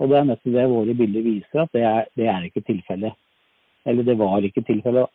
Og 0.00 0.08
det 0.10 0.18
er 0.18 0.24
nettopp 0.28 0.54
det 0.56 0.66
våre 0.70 0.94
bilder 0.94 1.22
viser, 1.22 1.62
at 1.62 1.72
det 1.72 1.82
er, 1.82 2.04
det 2.18 2.26
er 2.26 2.46
ikke 2.48 2.64
tilfellet. 2.66 3.14
Eller 3.86 4.02
det 4.02 4.18
var 4.18 4.42
ikke 4.42 4.64
tilfellet. 4.66 5.06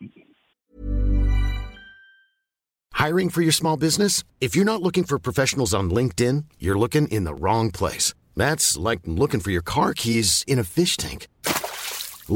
Hiring 2.94 3.30
for 3.30 3.42
your 3.42 3.52
small 3.52 3.78
business? 3.78 4.24
If 4.42 4.56
you're 4.56 4.66
not 4.66 4.82
looking 4.82 5.06
for 5.06 5.18
professionals 5.20 5.74
on 5.74 5.90
LinkedIn, 5.90 6.46
you're 6.60 6.78
looking 6.78 7.08
in 7.08 7.24
the 7.24 7.34
wrong 7.34 7.72
place. 7.72 8.14
That's 8.36 8.78
like 8.78 9.00
looking 9.06 9.40
for 9.40 9.52
your 9.52 9.62
car 9.62 9.94
keys 9.94 10.44
in 10.48 10.60
a 10.60 10.64
fish 10.64 10.98
tank. 10.98 11.28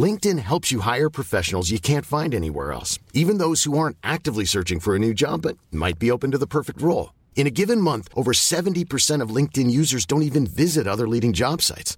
LinkedIn 0.06 0.39
helps 0.39 0.71
you 0.71 0.79
hire 0.79 1.10
professionals 1.10 1.69
you 1.69 1.79
can't 1.79 2.06
find 2.06 2.34
anywhere 2.34 2.71
else, 2.71 2.97
even 3.13 3.39
those 3.39 3.65
who 3.65 3.77
aren't 3.77 3.97
actively 4.03 4.45
searching 4.45 4.79
for 4.79 4.95
a 4.95 4.99
new 4.99 5.13
job 5.13 5.41
but 5.41 5.58
might 5.71 5.99
be 5.99 6.10
open 6.10 6.32
to 6.32 6.38
the 6.38 6.47
perfect 6.47 6.82
role. 6.82 7.13
In 7.36 7.45
a 7.47 7.51
given 7.51 7.82
month, 7.82 8.08
over 8.15 8.32
70% 8.32 9.21
of 9.21 9.36
LinkedIn 9.36 9.69
users 9.69 10.06
don't 10.06 10.23
even 10.23 10.47
visit 10.47 10.88
other 10.88 11.08
leading 11.08 11.34
job 11.34 11.62
sites. 11.62 11.97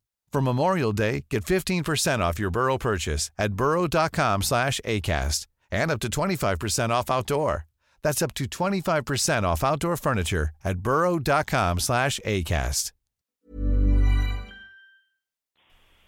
For 0.31 0.41
Memorial 0.41 0.93
Day, 0.93 1.25
get 1.29 1.43
15% 1.43 2.19
off 2.19 2.39
your 2.39 2.51
Burrow 2.51 2.77
purchase 2.77 3.31
at 3.37 3.53
burrow.com 3.53 4.43
slash 4.43 4.79
ACAST 4.85 5.47
and 5.71 5.91
up 5.91 5.99
to 5.99 6.09
25% 6.09 6.89
off 6.89 7.09
outdoor. 7.09 7.65
That's 8.01 8.21
up 8.21 8.33
to 8.35 8.45
25% 8.45 9.43
off 9.43 9.63
outdoor 9.63 9.97
furniture 9.97 10.51
at 10.63 10.79
burrow.com 10.79 11.79
slash 11.79 12.19
ACAST. 12.25 12.93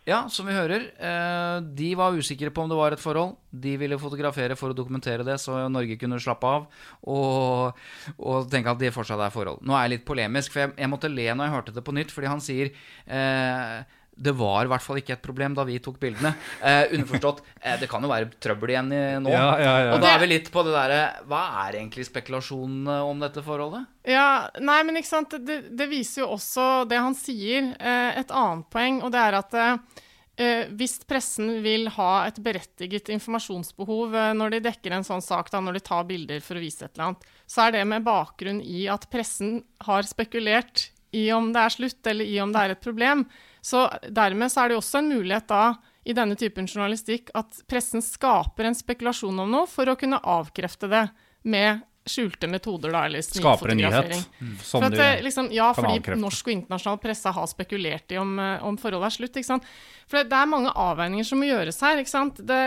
Ja, 0.06 0.26
som 0.30 0.46
vi 0.46 0.54
hører, 0.54 0.82
eh, 1.00 1.62
de 1.64 1.94
var 1.96 2.12
usikre 2.12 2.50
på 2.52 2.62
om 2.62 2.68
det 2.70 2.76
var 2.76 2.92
et 2.92 3.00
forhold. 3.00 3.38
De 3.52 3.78
ville 3.80 3.96
fotografere 3.96 4.58
for 4.60 4.74
å 4.74 4.76
dokumentere 4.76 5.24
det, 5.24 5.38
så 5.40 5.70
Norge 5.72 5.96
kunne 5.96 6.20
slappe 6.20 6.44
av 6.44 6.66
og, 7.08 7.80
og 8.20 8.50
tenke 8.52 8.74
at 8.74 8.82
det 8.82 8.92
fortsatt 8.92 9.24
er 9.24 9.32
forhold. 9.32 9.64
Nå 9.64 9.72
er 9.78 9.86
jeg 9.86 9.94
litt 9.94 10.06
polemisk, 10.10 10.52
for 10.52 10.66
jeg, 10.66 10.74
jeg 10.76 10.92
måtte 10.92 11.12
le 11.12 11.30
når 11.32 11.48
jeg 11.48 11.56
hørte 11.56 11.76
det 11.78 11.86
på 11.88 11.96
nytt, 11.96 12.12
fordi 12.12 12.32
han 12.34 12.44
sier 12.44 12.74
eh, 13.08 13.96
det 14.16 14.34
var 14.38 14.66
i 14.66 14.70
hvert 14.72 14.84
fall 14.84 15.00
ikke 15.02 15.16
et 15.16 15.24
problem 15.24 15.56
da 15.58 15.66
vi 15.68 15.80
tok 15.84 15.98
bildene. 16.02 16.34
Eh, 16.64 16.94
underforstått, 16.96 17.42
eh, 17.62 17.80
det 17.82 17.90
kan 17.92 18.04
jo 18.04 18.12
være 18.12 18.30
trøbbel 18.42 18.72
igjen 18.74 18.92
i, 18.94 19.02
nå. 19.24 19.32
Ja, 19.34 19.48
ja, 19.60 19.74
ja. 19.88 19.90
Og 19.96 20.04
da 20.04 20.14
er 20.14 20.22
vi 20.22 20.30
litt 20.32 20.48
på 20.54 20.64
det 20.64 20.72
derre 20.76 21.02
Hva 21.28 21.42
er 21.66 21.80
egentlig 21.80 22.06
spekulasjonene 22.08 23.02
om 23.04 23.20
dette 23.24 23.44
forholdet? 23.44 23.90
Ja, 24.08 24.48
nei, 24.64 24.80
men 24.88 25.00
ikke 25.00 25.10
sant, 25.10 25.36
det, 25.44 25.60
det 25.76 25.90
viser 25.92 26.24
jo 26.24 26.32
også 26.38 26.86
det 26.90 27.02
han 27.02 27.18
sier, 27.18 27.74
eh, 27.80 28.22
et 28.22 28.32
annet 28.32 28.70
poeng, 28.72 29.02
og 29.04 29.14
det 29.14 29.22
er 29.24 29.38
at 29.40 29.60
eh, 29.60 30.72
hvis 30.74 30.98
pressen 31.10 31.60
vil 31.66 31.88
ha 31.98 32.12
et 32.28 32.40
berettiget 32.44 33.12
informasjonsbehov 33.16 34.18
eh, 34.18 34.32
når 34.38 34.56
de 34.56 34.64
dekker 34.70 34.98
en 34.98 35.08
sånn 35.08 35.24
sak, 35.24 35.52
da, 35.54 35.62
når 35.64 35.80
de 35.80 35.86
tar 35.90 36.08
bilder 36.10 36.44
for 36.44 36.60
å 36.60 36.64
vise 36.64 36.86
et 36.86 36.94
eller 36.96 37.12
annet, 37.12 37.32
så 37.48 37.68
er 37.68 37.78
det 37.78 37.86
med 37.90 38.06
bakgrunn 38.08 38.62
i 38.64 38.86
at 38.92 39.10
pressen 39.14 39.62
har 39.88 40.08
spekulert 40.08 40.90
i 41.14 41.28
om 41.34 41.52
det 41.54 41.62
er 41.62 41.76
slutt, 41.76 42.02
eller 42.10 42.26
i 42.26 42.40
om 42.42 42.54
det 42.54 42.62
er 42.62 42.74
et 42.74 42.84
problem. 42.84 43.28
Så 43.64 43.86
dermed 44.12 44.52
så 44.52 44.66
er 44.66 44.74
det 44.74 44.80
også 44.82 45.00
en 45.00 45.10
mulighet 45.14 45.48
da, 45.48 45.64
i 46.04 46.16
denne 46.16 46.36
typen 46.36 46.68
journalistikk, 46.68 47.32
at 47.38 47.64
pressen 47.72 48.04
skaper 48.04 48.68
en 48.68 48.76
spekulasjon 48.76 49.40
om 49.40 49.54
noe 49.54 49.70
for 49.72 49.88
å 49.88 49.96
kunne 50.00 50.20
avkrefte 50.20 50.90
det 50.92 51.06
med 51.48 51.84
skjulte 52.04 52.50
metoder, 52.52 52.92
da, 52.92 53.06
eller 53.08 53.24
Skaper 53.24 53.72
en 53.72 53.80
nyhet. 53.80 54.14
Som 54.60 54.84
For 54.84 54.90
at 54.90 54.98
de 55.00 55.24
liksom, 55.24 55.48
ja, 55.56 55.70
kan 55.72 55.88
fordi 55.88 56.18
norsk 56.20 56.50
og 56.50 56.56
internasjonal 56.58 57.00
presse 57.00 57.32
har 57.38 57.48
spekulert 57.48 58.12
i 58.12 58.20
om, 58.20 58.34
eh, 58.44 58.66
om 58.68 58.78
forholdet 58.80 59.08
er 59.08 59.16
slutt. 59.16 59.40
ikke 59.40 59.52
sant? 59.54 59.68
For 60.04 60.20
det, 60.20 60.28
det 60.34 60.40
er 60.42 60.52
mange 60.52 60.74
avveininger 60.84 61.28
som 61.28 61.40
må 61.40 61.48
gjøres 61.48 61.80
her. 61.86 62.02
ikke 62.04 62.12
sant? 62.12 62.44
Det, 62.44 62.62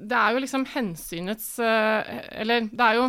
det 0.00 0.20
er 0.22 0.32
jo 0.32 0.44
liksom 0.44 0.64
hensynets 0.72 1.50
eh, 1.60 2.14
Eller 2.40 2.70
det 2.72 2.86
er 2.86 3.00
jo 3.02 3.06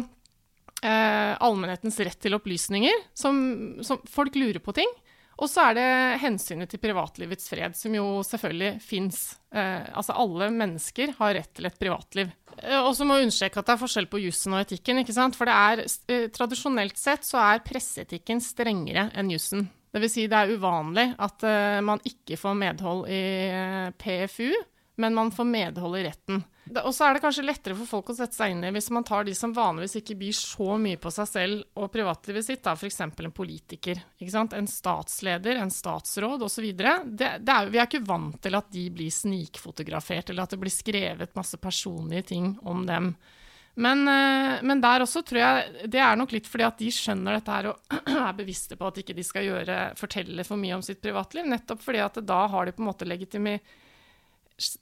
eh, 0.84 1.34
allmennhetens 1.40 2.00
rett 2.04 2.20
til 2.20 2.36
opplysninger, 2.36 3.06
som, 3.16 3.40
som 3.86 4.04
folk 4.04 4.36
lurer 4.36 4.60
på 4.64 4.76
ting. 4.82 4.92
Og 5.40 5.48
så 5.48 5.70
er 5.70 5.78
det 5.78 5.90
hensynet 6.20 6.68
til 6.72 6.82
privatlivets 6.84 7.48
fred, 7.48 7.76
som 7.78 7.94
jo 7.96 8.20
selvfølgelig 8.28 8.74
fins. 8.84 9.22
Eh, 9.56 9.88
altså 9.96 10.18
alle 10.20 10.50
mennesker 10.52 11.14
har 11.20 11.36
rett 11.38 11.52
til 11.56 11.70
et 11.70 11.80
privatliv. 11.80 12.34
Eh, 12.58 12.80
og 12.82 12.92
så 12.98 13.08
må 13.08 13.16
jeg 13.16 13.30
understreke 13.30 13.62
at 13.62 13.70
det 13.70 13.76
er 13.76 13.82
forskjell 13.86 14.10
på 14.12 14.22
jussen 14.26 14.58
og 14.58 14.66
etikken. 14.66 15.00
ikke 15.00 15.16
sant? 15.16 15.40
For 15.40 15.48
det 15.48 15.56
er, 15.56 15.84
eh, 16.12 16.28
tradisjonelt 16.36 17.00
sett 17.00 17.24
så 17.28 17.40
er 17.46 17.64
presseetikken 17.64 18.44
strengere 18.44 19.10
enn 19.16 19.32
jussen. 19.32 19.70
Vil 19.96 20.12
si 20.12 20.28
det 20.30 20.38
er 20.38 20.52
uvanlig 20.54 21.08
at 21.18 21.44
eh, 21.48 21.80
man 21.82 22.04
ikke 22.06 22.38
får 22.38 22.60
medhold 22.60 23.08
i 23.10 23.24
eh, 23.50 23.88
PFU, 23.98 24.52
men 25.00 25.16
man 25.16 25.32
får 25.32 25.46
medhold 25.48 25.98
i 25.98 26.04
retten. 26.04 26.42
Og 26.84 26.92
så 26.94 27.08
er 27.08 27.16
det 27.16 27.22
kanskje 27.24 27.46
lettere 27.48 27.76
for 27.80 27.88
folk 27.88 28.12
å 28.12 28.16
sette 28.18 28.36
seg 28.36 28.52
inn 28.52 28.66
i 28.68 28.72
hvis 28.76 28.92
man 28.94 29.06
tar 29.08 29.24
de 29.26 29.32
som 29.38 29.54
vanligvis 29.56 29.96
ikke 30.02 30.18
byr 30.20 30.36
så 30.36 30.76
mye 30.82 31.00
på 31.02 31.12
seg 31.16 31.30
selv 31.30 31.80
og 31.80 31.88
privatlivet 31.94 32.46
sitt, 32.46 32.62
da 32.66 32.76
f.eks. 32.76 33.00
en 33.08 33.32
politiker. 33.34 34.04
En 34.20 34.68
statsleder, 34.70 35.56
en 35.56 35.72
statsråd 35.74 36.44
osv. 36.46 36.68
Vi 36.68 37.24
er 37.24 37.82
ikke 37.86 38.04
vant 38.06 38.38
til 38.44 38.60
at 38.60 38.70
de 38.76 38.86
blir 38.94 39.16
snikfotografert, 39.16 40.30
eller 40.30 40.46
at 40.46 40.54
det 40.54 40.62
blir 40.62 40.76
skrevet 40.76 41.36
masse 41.40 41.58
personlige 41.64 42.28
ting 42.36 42.54
om 42.68 42.84
dem. 42.90 43.14
Men, 43.80 44.04
eh, 44.12 44.60
men 44.68 44.82
der 44.84 45.06
også 45.06 45.24
tror 45.24 45.40
jeg 45.40 45.90
det 45.94 46.02
er 46.04 46.18
nok 46.20 46.34
litt 46.36 46.48
fordi 46.52 46.66
at 46.68 46.82
de 46.82 46.90
skjønner 46.92 47.38
dette 47.38 47.54
her 47.56 47.70
og 47.72 48.00
er 48.28 48.34
bevisste 48.36 48.76
på 48.76 48.90
at 48.90 49.00
ikke 49.00 49.16
de 49.16 49.24
skal 49.24 49.48
gjøre, 49.48 49.78
fortelle 49.96 50.44
for 50.44 50.60
mye 50.60 50.76
om 50.76 50.84
sitt 50.84 51.00
privatliv. 51.00 51.48
Nettopp 51.48 51.86
fordi 51.86 52.02
at 52.04 52.20
da 52.28 52.42
har 52.52 52.68
de 52.68 52.76
på 52.76 52.84
en 52.84 52.92
måte 52.92 53.08
legitimi, 53.08 53.56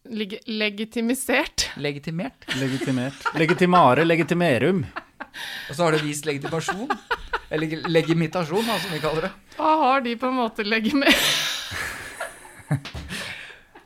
leg, 0.10 0.38
legitimisert 0.48 1.68
Legitimert? 1.78 2.46
Legitimert. 2.60 3.28
Legitimare, 3.38 4.06
legitimerum. 4.06 4.86
Og 5.70 5.76
så 5.76 5.84
har 5.84 5.92
du 5.98 6.02
vist 6.06 6.26
legitimasjon. 6.26 6.90
Eller 7.54 7.84
legimitasjon, 7.88 8.66
da, 8.68 8.78
som 8.82 8.92
vi 8.92 9.00
kaller 9.04 9.28
det. 9.28 9.32
Da 9.58 9.76
har 9.84 10.02
de 10.04 10.16
på 10.20 10.28
en 10.28 10.36
måte 10.42 10.66
legimert 10.68 11.16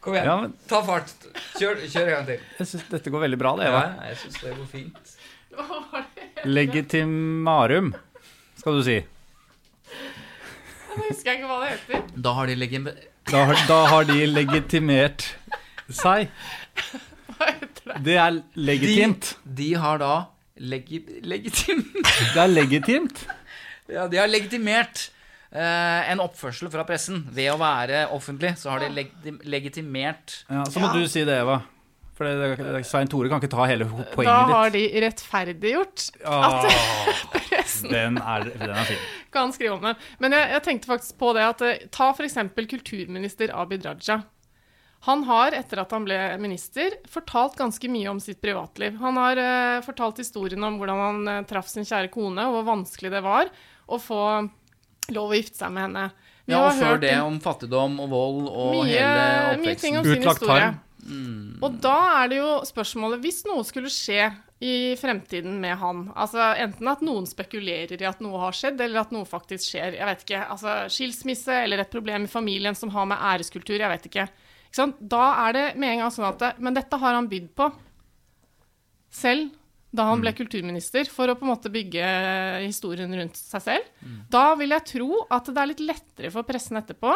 Kom 0.02 0.16
igjen, 0.16 0.26
Ja, 0.26 0.36
men- 0.42 0.54
ta 0.68 0.80
fart. 0.82 1.12
Kjør, 1.60 1.76
kjør 1.86 2.08
en 2.08 2.14
gang 2.16 2.26
til. 2.26 2.40
Jeg 2.58 2.68
synes 2.72 2.88
dette 2.90 3.12
går 3.14 3.22
veldig 3.28 3.38
bra, 3.38 3.52
det, 3.60 3.68
Ja, 3.70 3.82
jeg 4.08 4.18
syns 4.18 4.40
det 4.42 4.56
går 4.58 4.66
fint. 4.72 5.18
Legitimarum, 6.46 7.92
skal 8.58 8.80
du 8.80 8.84
si. 8.88 8.96
Nå 10.96 11.06
husker 11.06 11.30
jeg 11.32 11.38
ikke 11.42 11.52
hva 11.52 11.60
det 11.62 11.70
heter. 11.76 12.08
Da 12.18 12.34
har 12.34 12.50
de 12.50 12.56
legim... 12.58 12.90
Da 13.30 13.44
har, 13.46 13.60
da 13.70 13.78
har 13.92 14.04
de 14.10 14.26
legitimert 14.26 15.28
seg. 15.98 16.30
Det? 18.06 18.16
Er 18.18 18.42
legitimt. 18.60 19.32
De, 19.44 19.56
de 19.62 19.70
har 19.82 19.98
da 20.02 20.12
legi, 20.62 21.00
legitim... 21.26 21.82
Det 21.96 22.38
er 22.44 22.52
legitimt. 22.52 23.24
Ja, 23.92 24.06
de 24.12 24.20
har 24.22 24.30
legitimert 24.30 25.08
eh, 25.52 26.12
en 26.12 26.22
oppførsel 26.24 26.70
fra 26.74 26.86
pressen. 26.88 27.24
Ved 27.34 27.50
å 27.54 27.58
være 27.62 28.06
offentlig, 28.14 28.54
så 28.62 28.76
har 28.76 28.84
de 28.86 28.92
legi, 28.94 29.34
legitimert 29.50 30.42
Ja, 30.52 30.66
så 30.70 30.84
må 30.84 30.92
du 30.96 31.02
si 31.12 31.26
det, 31.28 31.40
Eva. 31.42 31.62
For 32.16 32.28
det, 32.28 32.52
det, 32.62 32.84
Svein 32.86 33.10
Tore 33.10 33.32
kan 33.32 33.42
ikke 33.42 33.50
ta 33.56 33.66
hele 33.66 33.88
ho- 33.90 34.04
Da 34.22 34.36
har 34.52 34.70
ditt. 34.70 34.92
de 34.94 35.02
rettferdiggjort 35.02 36.04
Ah, 36.30 36.68
pressen 37.34 37.90
den, 37.90 38.20
er, 38.22 38.46
den 38.52 38.76
er 38.78 38.86
fin. 38.92 39.00
kan 39.34 39.50
skrive 39.56 39.80
om 39.80 39.88
det. 39.90 39.96
Men 40.22 40.36
jeg, 40.38 40.52
jeg 40.54 40.64
tenkte 40.68 40.92
faktisk 40.92 41.18
på 41.18 41.32
det 41.40 41.48
at 41.48 41.64
eh, 41.66 41.82
Ta 41.96 42.12
f.eks. 42.14 42.38
kulturminister 42.70 43.56
Abid 43.58 43.88
Raja. 43.90 44.20
Han 45.08 45.24
har, 45.26 45.56
etter 45.58 45.82
at 45.82 45.94
han 45.96 46.06
ble 46.06 46.18
minister, 46.42 46.94
fortalt 47.10 47.56
ganske 47.58 47.90
mye 47.90 48.10
om 48.12 48.20
sitt 48.22 48.42
privatliv. 48.42 49.00
Han 49.02 49.18
har 49.18 49.40
eh, 49.42 49.80
fortalt 49.86 50.22
historien 50.22 50.62
om 50.68 50.78
hvordan 50.78 51.02
han 51.02 51.32
eh, 51.32 51.46
traff 51.50 51.72
sin 51.72 51.88
kjære 51.88 52.12
kone, 52.14 52.46
og 52.46 52.60
hvor 52.60 52.68
vanskelig 52.76 53.10
det 53.14 53.24
var 53.26 53.50
å 53.90 53.98
få 53.98 54.22
lov 55.12 55.34
å 55.34 55.40
gifte 55.40 55.64
seg 55.64 55.74
med 55.74 55.88
henne. 55.88 56.06
Vi 56.46 56.54
Ja, 56.54 56.62
har 56.68 56.70
og 56.70 56.78
før 56.78 56.94
hørt 56.94 57.04
det 57.08 57.16
om 57.22 57.40
fattigdom 57.42 57.98
og 58.04 58.14
vold 58.14 58.46
og 58.52 58.78
mye, 58.78 58.94
hele 58.94 59.58
mye 59.64 59.76
ting 59.82 59.98
om 59.98 60.06
sin 60.06 60.22
Utlagt 60.22 60.46
historie. 60.46 60.70
Mm. 61.02 61.58
Og 61.66 61.82
da 61.82 61.98
er 62.22 62.28
det 62.30 62.38
jo 62.38 62.50
spørsmålet 62.62 63.24
Hvis 63.24 63.40
noe 63.50 63.64
skulle 63.66 63.90
skje 63.90 64.28
i 64.62 64.94
fremtiden 65.02 65.56
med 65.58 65.80
han, 65.82 66.04
altså 66.14 66.52
enten 66.62 66.86
at 66.92 67.02
noen 67.02 67.26
spekulerer 67.26 67.98
i 67.98 68.06
at 68.06 68.20
noe 68.22 68.38
har 68.44 68.54
skjedd, 68.54 68.78
eller 68.86 69.02
at 69.02 69.14
noe 69.16 69.26
faktisk 69.26 69.72
skjer, 69.72 69.98
jeg 69.98 70.06
vet 70.06 70.22
ikke, 70.22 70.42
altså 70.54 70.76
skilsmisse 70.94 71.56
eller 71.64 71.82
et 71.82 71.90
problem 71.90 72.28
i 72.28 72.30
familien 72.30 72.78
som 72.78 72.94
har 72.94 73.10
med 73.10 73.18
æreskultur, 73.18 73.80
jeg 73.80 73.90
vet 73.90 74.06
ikke. 74.12 74.28
Da 74.76 75.24
er 75.48 75.58
det 75.58 75.66
med 75.76 75.96
en 75.96 76.04
gang 76.06 76.14
sånn 76.16 76.30
at 76.30 76.40
det, 76.40 76.52
Men 76.64 76.78
dette 76.78 77.00
har 77.02 77.18
han 77.18 77.28
bydd 77.32 77.50
på 77.60 77.72
selv 79.12 79.50
da 79.92 80.06
han 80.08 80.22
ble 80.24 80.32
kulturminister, 80.32 81.04
for 81.12 81.28
å 81.28 81.36
på 81.36 81.44
en 81.44 81.50
måte 81.52 81.68
bygge 81.68 82.06
historien 82.64 83.12
rundt 83.12 83.36
seg 83.36 83.64
selv. 83.66 83.90
Da 84.32 84.54
vil 84.56 84.72
jeg 84.72 84.88
tro 84.88 85.26
at 85.28 85.50
det 85.52 85.60
er 85.60 85.68
litt 85.74 85.84
lettere 85.84 86.32
for 86.32 86.48
pressen 86.48 86.80
etterpå 86.80 87.12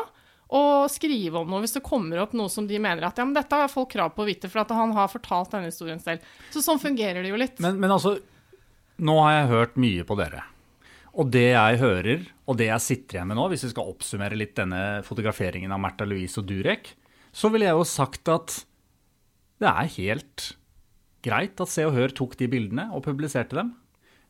å 0.56 0.64
skrive 0.92 1.40
om 1.40 1.50
noe 1.50 1.64
hvis 1.64 1.78
det 1.78 1.86
kommer 1.86 2.20
opp 2.22 2.36
noe 2.38 2.52
som 2.52 2.68
de 2.68 2.78
mener 2.78 3.08
at 3.08 3.18
ja, 3.18 3.26
men 3.26 3.34
dette 3.34 3.58
har 3.58 3.72
folk 3.72 3.94
krav 3.96 4.12
på 4.14 4.26
å 4.26 4.28
vite, 4.28 4.52
for 4.52 4.62
at 4.62 4.74
han 4.76 4.92
har 4.94 5.08
fortalt 5.10 5.56
denne 5.56 5.72
historien 5.72 6.04
selv. 6.04 6.28
Så 6.52 6.62
sånn 6.62 6.82
fungerer 6.82 7.24
det 7.24 7.32
jo 7.32 7.40
litt. 7.40 7.64
Men, 7.64 7.80
men 7.80 7.96
altså, 7.96 8.18
nå 9.00 9.16
har 9.24 9.38
jeg 9.38 9.50
hørt 9.54 9.80
mye 9.82 10.04
på 10.06 10.20
dere. 10.20 10.44
Og 11.16 11.32
det 11.32 11.48
jeg 11.54 11.80
hører, 11.80 12.28
og 12.44 12.60
det 12.60 12.68
jeg 12.68 12.84
sitter 12.84 13.18
igjen 13.18 13.32
med 13.32 13.40
nå, 13.40 13.48
hvis 13.54 13.64
vi 13.66 13.72
skal 13.72 13.96
oppsummere 13.96 14.36
litt 14.36 14.56
denne 14.60 14.84
fotograferingen 15.08 15.72
av 15.72 15.80
Märtha 15.80 16.08
Louise 16.08 16.44
og 16.44 16.50
Durek, 16.52 16.92
så 17.36 17.52
ville 17.52 17.68
jeg 17.68 17.76
jo 17.76 17.88
sagt 17.88 18.32
at 18.32 18.62
det 19.62 19.72
er 19.72 19.96
helt 19.98 20.52
greit 21.26 21.60
at 21.62 21.72
Se 21.72 21.86
og 21.88 21.96
Hør 21.96 22.14
tok 22.16 22.38
de 22.40 22.48
bildene 22.52 22.90
og 22.96 23.04
publiserte 23.06 23.58
dem. 23.58 23.74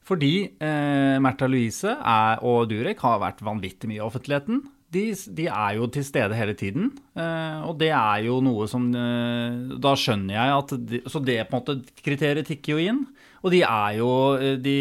Fordi 0.05 0.33
eh, 0.61 1.17
Märtha 1.21 1.49
Louise 1.49 1.95
er, 1.97 2.41
og 2.45 2.69
Durek 2.69 3.01
har 3.01 3.21
vært 3.23 3.41
vanvittig 3.45 3.89
mye 3.89 3.99
i 4.03 4.05
offentligheten. 4.05 4.61
De, 4.93 5.07
de 5.37 5.47
er 5.49 5.79
jo 5.79 5.87
til 5.91 6.05
stede 6.05 6.37
hele 6.37 6.53
tiden, 6.55 6.91
eh, 7.17 7.63
og 7.65 7.79
det 7.81 7.89
er 7.89 8.27
jo 8.27 8.37
noe 8.45 8.67
som 8.69 8.85
eh, 8.95 9.73
Da 9.81 9.95
skjønner 9.97 10.37
jeg 10.37 10.53
at 10.59 10.73
de, 10.77 10.99
Så 11.09 11.19
det 11.25 11.39
på 11.49 11.57
en 11.57 11.63
måte 11.63 12.03
kriteriet 12.05 12.47
tikker 12.47 12.77
jo 12.77 12.85
inn. 12.93 13.01
Og 13.45 13.53
de 13.53 13.61
er 13.61 13.99
jo 13.99 14.09
eh, 14.41 14.55
de 14.57 14.77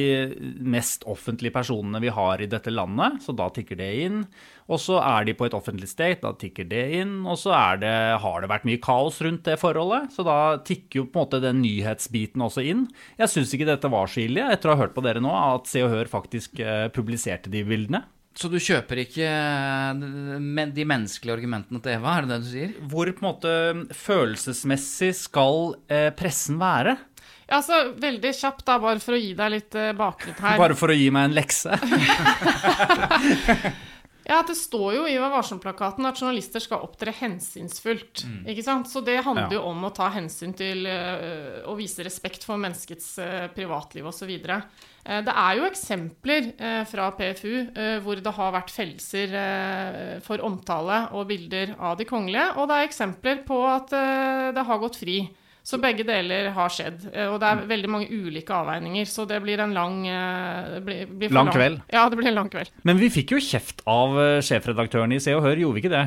mest 0.65 1.05
offentlige 1.11 1.53
personene 1.53 2.01
vi 2.01 2.13
har 2.15 2.41
i 2.41 2.49
dette 2.49 2.73
landet, 2.73 3.21
så 3.25 3.35
da 3.37 3.51
tikker 3.53 3.77
det 3.77 3.91
inn. 4.07 4.23
Og 4.73 4.81
så 4.81 4.97
er 5.05 5.27
de 5.29 5.35
på 5.37 5.45
et 5.45 5.57
offentlig 5.57 5.91
state, 5.91 6.23
da 6.25 6.33
tikker 6.41 6.65
det 6.71 6.85
inn. 7.03 7.19
Og 7.29 7.37
så 7.43 7.53
er 7.59 7.83
det, 7.83 7.93
har 8.25 8.41
det 8.41 8.49
vært 8.49 8.65
mye 8.69 8.81
kaos 8.85 9.21
rundt 9.25 9.45
det 9.45 9.59
forholdet, 9.61 10.09
så 10.17 10.25
da 10.25 10.39
tikker 10.65 11.03
jo 11.03 11.07
på 11.11 11.21
en 11.21 11.27
måte 11.27 11.43
den 11.45 11.61
nyhetsbiten 11.61 12.47
også 12.47 12.65
inn. 12.65 12.89
Jeg 13.21 13.33
syns 13.35 13.53
ikke 13.53 13.69
dette 13.69 13.93
var 13.93 14.09
så 14.09 14.25
ille, 14.25 14.49
etter 14.49 14.73
å 14.73 14.79
ha 14.79 14.85
hørt 14.87 14.97
på 14.97 15.05
dere 15.05 15.21
nå, 15.25 15.37
at 15.37 15.69
Se 15.69 15.85
og 15.85 15.93
Hør 15.93 16.09
faktisk 16.17 16.65
eh, 16.65 16.89
publiserte 16.95 17.53
de 17.53 17.67
bildene. 17.69 18.07
Så 18.35 18.49
du 18.51 18.57
kjøper 18.59 19.05
ikke 19.05 19.29
eh, 19.29 20.71
de 20.75 20.89
menneskelige 20.89 21.37
argumentene 21.37 21.85
til 21.85 21.99
Eva, 22.01 22.17
er 22.17 22.25
det 22.25 22.33
det 22.33 22.41
du 22.47 22.49
sier? 22.49 22.77
Hvor 22.89 23.13
på 23.13 23.21
en 23.21 23.29
måte 23.29 23.53
følelsesmessig 24.07 25.13
skal 25.21 25.77
pressen 26.17 26.57
være? 26.63 26.97
Ja, 27.51 27.59
så 27.63 27.93
veldig 28.01 28.31
kjapt, 28.35 28.65
da, 28.67 28.79
bare 28.81 29.01
for 29.05 29.13
å 29.17 29.21
gi 29.21 29.35
deg 29.37 29.51
litt 29.53 29.75
uh, 29.77 29.91
bakgrunn 29.99 30.39
her. 30.41 30.59
Bare 30.61 30.77
for 30.79 30.89
å 30.89 30.97
gi 30.97 31.11
meg 31.13 31.31
en 31.31 31.37
lekse. 31.37 31.75
Ja, 34.25 34.39
Det 34.49 34.55
står 34.57 34.95
jo 34.97 35.03
i 35.05 35.19
Vær 35.21 35.29
varsom-plakaten 35.35 36.07
at 36.09 36.17
journalister 36.17 36.63
skal 36.65 36.81
opptre 36.87 37.13
hensynsfullt. 37.13 38.23
ikke 38.49 38.63
sant? 38.65 38.89
Så 38.89 39.03
det 39.05 39.19
handler 39.21 39.51
Ja. 39.53 39.59
jo 39.59 39.67
om 39.69 39.85
å 39.85 39.91
ta 39.93 40.07
hensyn 40.15 40.55
til 40.57 40.87
uh, 40.89 41.61
å 41.69 41.75
vise 41.77 42.01
respekt 42.07 42.43
for 42.49 42.57
menneskets 42.57 43.19
uh, 43.21 43.49
privatliv 43.53 44.07
osv. 44.09 44.31
Uh, 44.33 45.21
det 45.21 45.29
er 45.37 45.59
jo 45.59 45.67
eksempler 45.69 46.47
eh, 46.57 46.85
fra 46.89 47.11
PFU 47.13 47.53
eh, 47.77 47.99
hvor 48.01 48.17
det 48.25 48.33
har 48.33 48.55
vært 48.55 48.71
fellelser 48.73 49.35
eh, 49.37 50.21
for 50.25 50.41
omtale 50.41 51.03
og 51.13 51.27
bilder 51.29 51.75
av 51.79 51.99
de 52.01 52.07
kongelige, 52.09 52.47
og 52.57 52.71
det 52.71 52.79
er 52.81 52.89
eksempler 52.89 53.43
på 53.45 53.59
at 53.69 53.93
eh, 53.93 54.47
det 54.57 54.65
har 54.65 54.81
gått 54.81 54.97
fri. 54.97 55.19
Så 55.65 55.79
begge 55.81 56.05
deler 56.05 56.51
har 56.53 56.69
skjedd. 56.69 57.07
eh, 57.15 57.27
Og 57.33 57.39
det 57.41 57.49
er 57.49 57.63
veldig 57.71 57.89
mange 57.89 58.09
ulike 58.13 58.53
avveininger, 58.53 59.07
så 59.09 59.25
det 59.27 59.39
blir 59.43 59.63
en 59.65 59.73
lang 59.73 60.03
eh, 60.07 60.79
blir, 60.85 61.07
blir 61.09 61.31
for 61.33 61.39
Lang 61.39 61.53
kveld. 61.55 61.79
Ja, 61.95 62.03
det 62.13 62.19
blir 62.21 62.29
en 62.29 62.37
lang 62.37 62.51
kveld. 62.53 62.69
Men 62.85 63.01
vi 63.01 63.09
fikk 63.09 63.33
jo 63.33 63.41
kjeft 63.41 63.81
av 63.89 64.19
eh, 64.21 64.41
sjefredaktøren 64.45 65.15
i 65.17 65.21
Se 65.25 65.33
og 65.35 65.43
Hør, 65.47 65.57
gjorde 65.63 65.79
vi 65.79 65.85
ikke 65.87 65.95
det? 65.97 66.05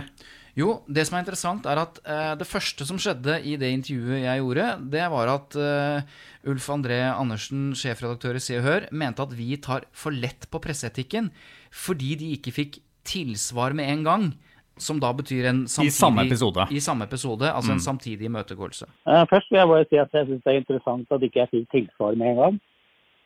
Jo, 0.58 0.72
det 0.90 1.04
som 1.06 1.18
er 1.18 1.22
interessant, 1.26 1.66
er 1.70 1.78
at 1.82 2.00
eh, 2.06 2.32
det 2.38 2.48
første 2.50 2.86
som 2.86 2.98
skjedde 3.02 3.40
i 3.46 3.56
det 3.62 3.70
intervjuet 3.76 4.24
jeg 4.24 4.42
gjorde, 4.42 4.68
det 4.94 5.04
var 5.14 5.30
at 5.36 5.58
eh, 5.62 6.16
Ulf 6.50 6.70
André 6.74 6.98
Andersen, 7.12 7.72
sjefredaktør 7.78 8.38
i 8.38 8.42
Se 8.42 8.58
og 8.62 8.66
Hør, 8.66 8.88
mente 8.94 9.26
at 9.26 9.34
vi 9.38 9.52
tar 9.62 9.86
for 9.94 10.14
lett 10.14 10.48
på 10.54 10.62
presseetikken 10.64 11.32
fordi 11.74 12.14
de 12.22 12.32
ikke 12.38 12.54
fikk 12.56 12.80
tilsvar 13.06 13.74
med 13.78 13.90
en 13.90 14.06
gang. 14.06 14.30
Som 14.78 15.00
da 15.00 15.12
betyr 15.14 15.46
en 15.50 15.64
samtidig 15.68 15.94
samme 15.94 16.26
episode. 16.28 16.68
I 16.72 16.80
samme 16.80 17.04
episode, 17.06 17.50
altså 17.52 17.72
en 17.72 17.80
samtidig 17.80 18.26
imøtegåelse. 18.30 18.86
Eh, 19.08 19.26
Først 19.30 19.50
vil 19.52 19.60
jeg 19.60 19.68
bare 19.68 19.86
si 19.90 19.98
at 19.98 20.14
jeg 20.14 20.28
syns 20.28 20.44
det 20.44 20.54
er 20.54 20.60
interessant 20.62 21.12
at 21.12 21.22
ikke 21.22 21.40
jeg 21.44 21.50
fikk 21.54 21.70
tilsvar 21.72 22.16
med 22.18 22.28
en 22.28 22.36
gang. 22.44 22.60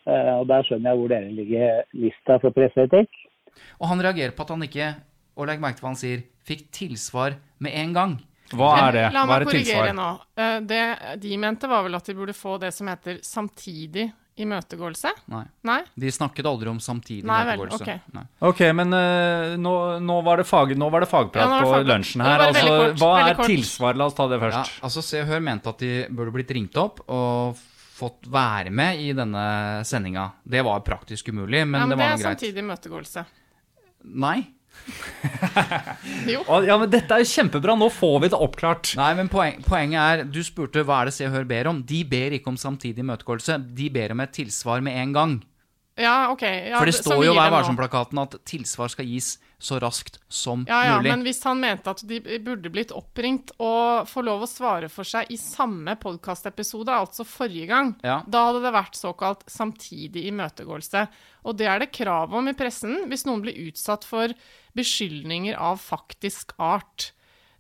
Eh, 0.07 0.33
Og 0.39 0.47
Der 0.47 0.63
skjønner 0.63 0.89
jeg 0.91 0.97
hvor 0.99 1.07
dere 1.09 1.31
ligger 1.31 1.81
lista 1.93 2.37
for 2.41 2.49
presseetikk. 2.51 3.09
Og 3.81 3.87
han 3.91 3.99
reagerer 4.01 4.31
på 4.31 4.41
at 4.43 4.49
han 4.49 4.63
ikke, 4.63 4.95
og 5.37 5.47
legg 5.47 5.59
merke 5.59 5.75
til 5.77 5.83
hva 5.85 5.91
han 5.91 5.99
sier, 5.99 6.23
fikk 6.47 6.71
tilsvar 6.71 7.35
med 7.59 7.71
en 7.75 7.93
gang. 7.93 8.13
Hva 8.51 8.71
er 8.87 8.91
det? 8.91 9.03
La 9.13 9.25
Hva 9.25 9.37
tilsvar? 9.39 9.41
er 9.41 9.45
meg 9.45 9.51
korrigere 9.51 9.93
nå. 9.95 10.09
Eh, 10.37 10.59
Det 10.61 11.19
de 11.21 11.37
mente, 11.37 11.67
var 11.67 11.83
vel 11.83 11.95
at 11.95 12.05
de 12.05 12.13
burde 12.13 12.33
få 12.33 12.57
det 12.59 12.73
som 12.73 12.87
heter 12.87 13.19
samtidig 13.23 14.11
imøtegåelse? 14.45 15.11
Nei. 15.33 15.43
Nei? 15.67 15.79
De 16.03 16.11
snakket 16.11 16.45
aldri 16.49 16.69
om 16.71 16.79
samtidig 16.83 17.23
Nei 17.29 17.39
vel, 17.47 17.59
imøtegåelse. 17.63 17.95
ok. 17.97 18.13
Nei. 18.17 18.23
Ok, 18.49 18.61
men 18.77 18.93
eh, 18.97 19.55
nå, 19.61 19.73
nå, 20.03 20.17
var 20.25 20.37
det 20.43 20.47
fag, 20.49 20.75
nå 20.77 20.89
var 20.91 21.05
det 21.05 21.09
fagprat 21.11 21.41
Ja, 21.43 21.47
nå 21.47 21.55
var 21.55 21.61
det 21.61 21.67
på 21.67 21.73
fagprat. 21.77 21.91
lunsjen 21.93 22.23
Det 22.23 22.27
var 22.27 22.37
her. 22.37 22.45
Altså, 22.47 22.61
veldig 22.61 22.77
kort, 22.85 22.99
hva 23.01 23.11
veldig 23.17 23.31
er 23.31 23.39
kort. 23.41 23.51
tilsvar? 23.55 23.99
La 24.01 24.05
oss 24.11 24.13
ta 24.17 24.27
det 24.31 24.39
Ja, 24.39 24.45
først. 24.47 24.79
altså 24.89 25.03
Se 25.11 25.21
og 25.21 25.27
Hør 25.31 25.39
mente 25.49 25.69
at 25.75 25.77
de 25.85 25.91
burde 26.09 26.31
blitt 26.35 26.51
ringt 26.57 26.77
opp 26.77 27.03
og 27.07 27.55
fått 28.01 28.25
være 28.33 28.71
med 28.73 28.97
i 28.99 29.11
denne 29.13 29.45
sendinga. 29.85 30.31
Det 30.43 30.63
var 30.65 30.79
praktisk 30.81 31.27
umulig, 31.29 31.61
men, 31.67 31.79
ja, 31.81 31.85
men 31.85 31.89
det 31.89 31.97
det 31.97 32.01
var 32.01 32.13
er 32.13 32.17
greit. 32.17 32.39
samtidig 32.39 32.63
imøtegåelse. 32.65 33.25
Nei. 34.17 34.39
Jo. 36.29 36.41
Ja, 36.67 36.77
men 36.79 36.89
Dette 36.91 37.15
er 37.15 37.23
jo 37.23 37.29
kjempebra. 37.29 37.75
Nå 37.77 37.87
får 37.93 38.17
vi 38.23 38.31
det 38.33 38.39
oppklart. 38.39 38.93
Nei, 38.99 39.11
men 39.19 39.29
poeng, 39.31 39.61
poenget 39.65 40.01
er 40.01 40.23
Du 40.29 40.41
spurte 40.45 40.83
hva 40.87 41.01
er 41.01 41.11
det 41.11 41.15
Se 41.17 41.27
og 41.27 41.35
Hør 41.35 41.47
ber 41.49 41.69
om. 41.71 41.83
De 41.87 42.01
ber 42.07 42.37
ikke 42.37 42.51
om 42.53 42.59
samtidig 42.59 43.03
imøtegåelse. 43.05 43.59
De 43.77 43.89
ber 43.93 44.15
om 44.15 44.23
et 44.25 44.33
tilsvar 44.35 44.83
med 44.85 44.97
en 45.03 45.15
gang. 45.15 45.37
Ja, 45.99 46.31
ok. 46.31 46.43
Ja, 46.47 46.79
For 46.79 46.89
det 46.89 46.97
står 46.97 47.25
jo 47.27 47.33
i 47.35 47.37
Vær 47.37 47.53
varsom-plakaten 47.53 48.21
at 48.23 48.37
tilsvar 48.47 48.91
skal 48.93 49.09
gis 49.09 49.35
så 49.61 49.77
raskt 49.79 50.15
som 50.27 50.63
Ja, 50.67 50.79
ja, 50.87 50.95
mulig. 50.97 51.11
men 51.11 51.23
hvis 51.27 51.43
han 51.45 51.59
mente 51.61 51.91
at 51.93 52.01
de 52.09 52.17
burde 52.41 52.71
blitt 52.73 52.89
oppringt 52.97 53.51
og 53.61 54.07
få 54.09 54.23
lov 54.25 54.41
å 54.41 54.49
svare 54.49 54.89
for 54.89 55.05
seg 55.05 55.29
i 55.29 55.37
samme 55.37 55.93
podkastepisode, 56.01 56.89
altså 56.89 57.21
forrige 57.29 57.67
gang, 57.69 57.95
Ja. 58.03 58.23
da 58.27 58.47
hadde 58.47 58.63
det 58.65 58.73
vært 58.73 58.97
såkalt 58.97 59.45
samtidig 59.47 60.25
imøtegåelse. 60.31 61.07
Og 61.45 61.57
det 61.57 61.67
er 61.67 61.79
det 61.85 61.91
krav 61.93 62.33
om 62.33 62.47
i 62.49 62.53
pressen 62.57 63.07
hvis 63.07 63.25
noen 63.29 63.41
blir 63.45 63.53
utsatt 63.69 64.03
for 64.03 64.33
beskyldninger 64.75 65.55
av 65.59 65.77
faktisk 65.81 66.53
art. 66.59 67.11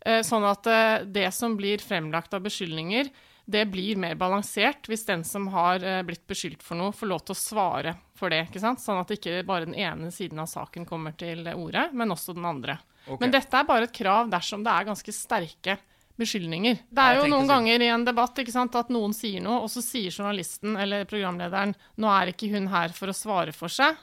Eh, 0.05 0.21
Sånn 0.25 0.43
at 0.49 0.65
eh, 0.67 1.03
det 1.05 1.29
som 1.33 1.55
blir 1.59 1.77
fremlagt 1.77 2.33
av 2.33 2.41
beskyldninger, 2.41 3.11
det 3.51 3.65
blir 3.71 3.99
mer 3.99 4.15
balansert 4.19 4.87
hvis 4.89 5.05
den 5.07 5.23
som 5.27 5.47
har 5.53 5.83
eh, 5.83 6.01
blitt 6.07 6.23
beskyldt 6.29 6.63
for 6.63 6.79
noe, 6.79 6.93
får 6.95 7.09
lov 7.11 7.21
til 7.27 7.35
å 7.35 7.39
svare 7.41 7.95
for 8.17 8.29
det. 8.33 8.45
ikke 8.49 8.61
sant? 8.63 8.81
Sånn 8.83 8.99
at 9.01 9.11
ikke 9.13 9.41
bare 9.47 9.67
den 9.67 9.75
ene 9.75 10.11
siden 10.13 10.39
av 10.39 10.49
saken 10.51 10.85
kommer 10.89 11.15
til 11.19 11.43
orde, 11.53 11.89
men 11.93 12.11
også 12.15 12.33
den 12.37 12.45
andre. 12.47 12.79
Men 13.19 13.31
dette 13.33 13.57
er 13.57 13.65
bare 13.65 13.87
et 13.89 13.95
krav 13.97 14.29
dersom 14.29 14.63
det 14.63 14.71
er 14.71 14.85
ganske 14.91 15.13
sterke 15.15 15.77
beskyldninger. 16.21 16.81
Det 16.91 17.01
er 17.01 17.15
jo 17.17 17.27
noen 17.31 17.47
så. 17.47 17.53
ganger 17.55 17.81
i 17.81 17.87
en 17.89 18.03
debatt 18.05 18.37
ikke 18.43 18.53
sant, 18.53 18.75
at 18.77 18.91
noen 18.93 19.13
sier 19.17 19.41
noe, 19.41 19.63
og 19.65 19.71
så 19.73 19.81
sier 19.81 20.11
journalisten 20.13 20.75
eller 20.77 21.07
programlederen 21.09 21.73
nå 21.97 22.11
er 22.13 22.29
ikke 22.33 22.51
hun 22.53 22.67
her 22.69 22.93
for 22.93 23.09
å 23.09 23.15
svare 23.17 23.55
for 23.57 23.71
seg. 23.73 23.97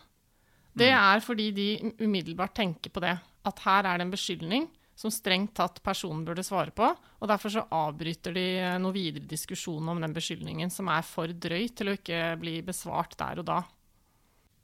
Det 0.79 0.91
Mm. 0.93 0.99
er 0.99 1.21
fordi 1.21 1.47
de 1.55 1.69
umiddelbart 2.01 2.55
tenker 2.55 2.91
på 2.91 3.01
det. 3.03 3.17
At 3.47 3.59
her 3.61 3.87
er 3.87 3.99
det 3.99 4.07
en 4.07 4.11
beskyldning 4.13 4.69
som 4.99 5.13
strengt 5.15 5.55
tatt 5.55 5.79
personen 5.87 6.25
burde 6.27 6.43
svare 6.43 6.75
på. 6.75 6.91
Og 6.91 7.31
derfor 7.31 7.53
så 7.55 7.65
avbryter 7.71 8.35
de 8.35 8.47
eh, 8.59 8.79
noe 8.83 8.95
videre 8.97 9.29
diskusjon 9.31 9.93
om 9.93 10.01
den 10.03 10.15
beskyldningen 10.17 10.73
som 10.75 10.91
er 10.91 11.07
for 11.07 11.31
drøy 11.31 11.69
til 11.79 11.93
å 11.93 11.99
ikke 11.99 12.23
bli 12.41 12.59
besvart 12.67 13.15
der 13.21 13.43
og 13.43 13.47
da. 13.47 13.61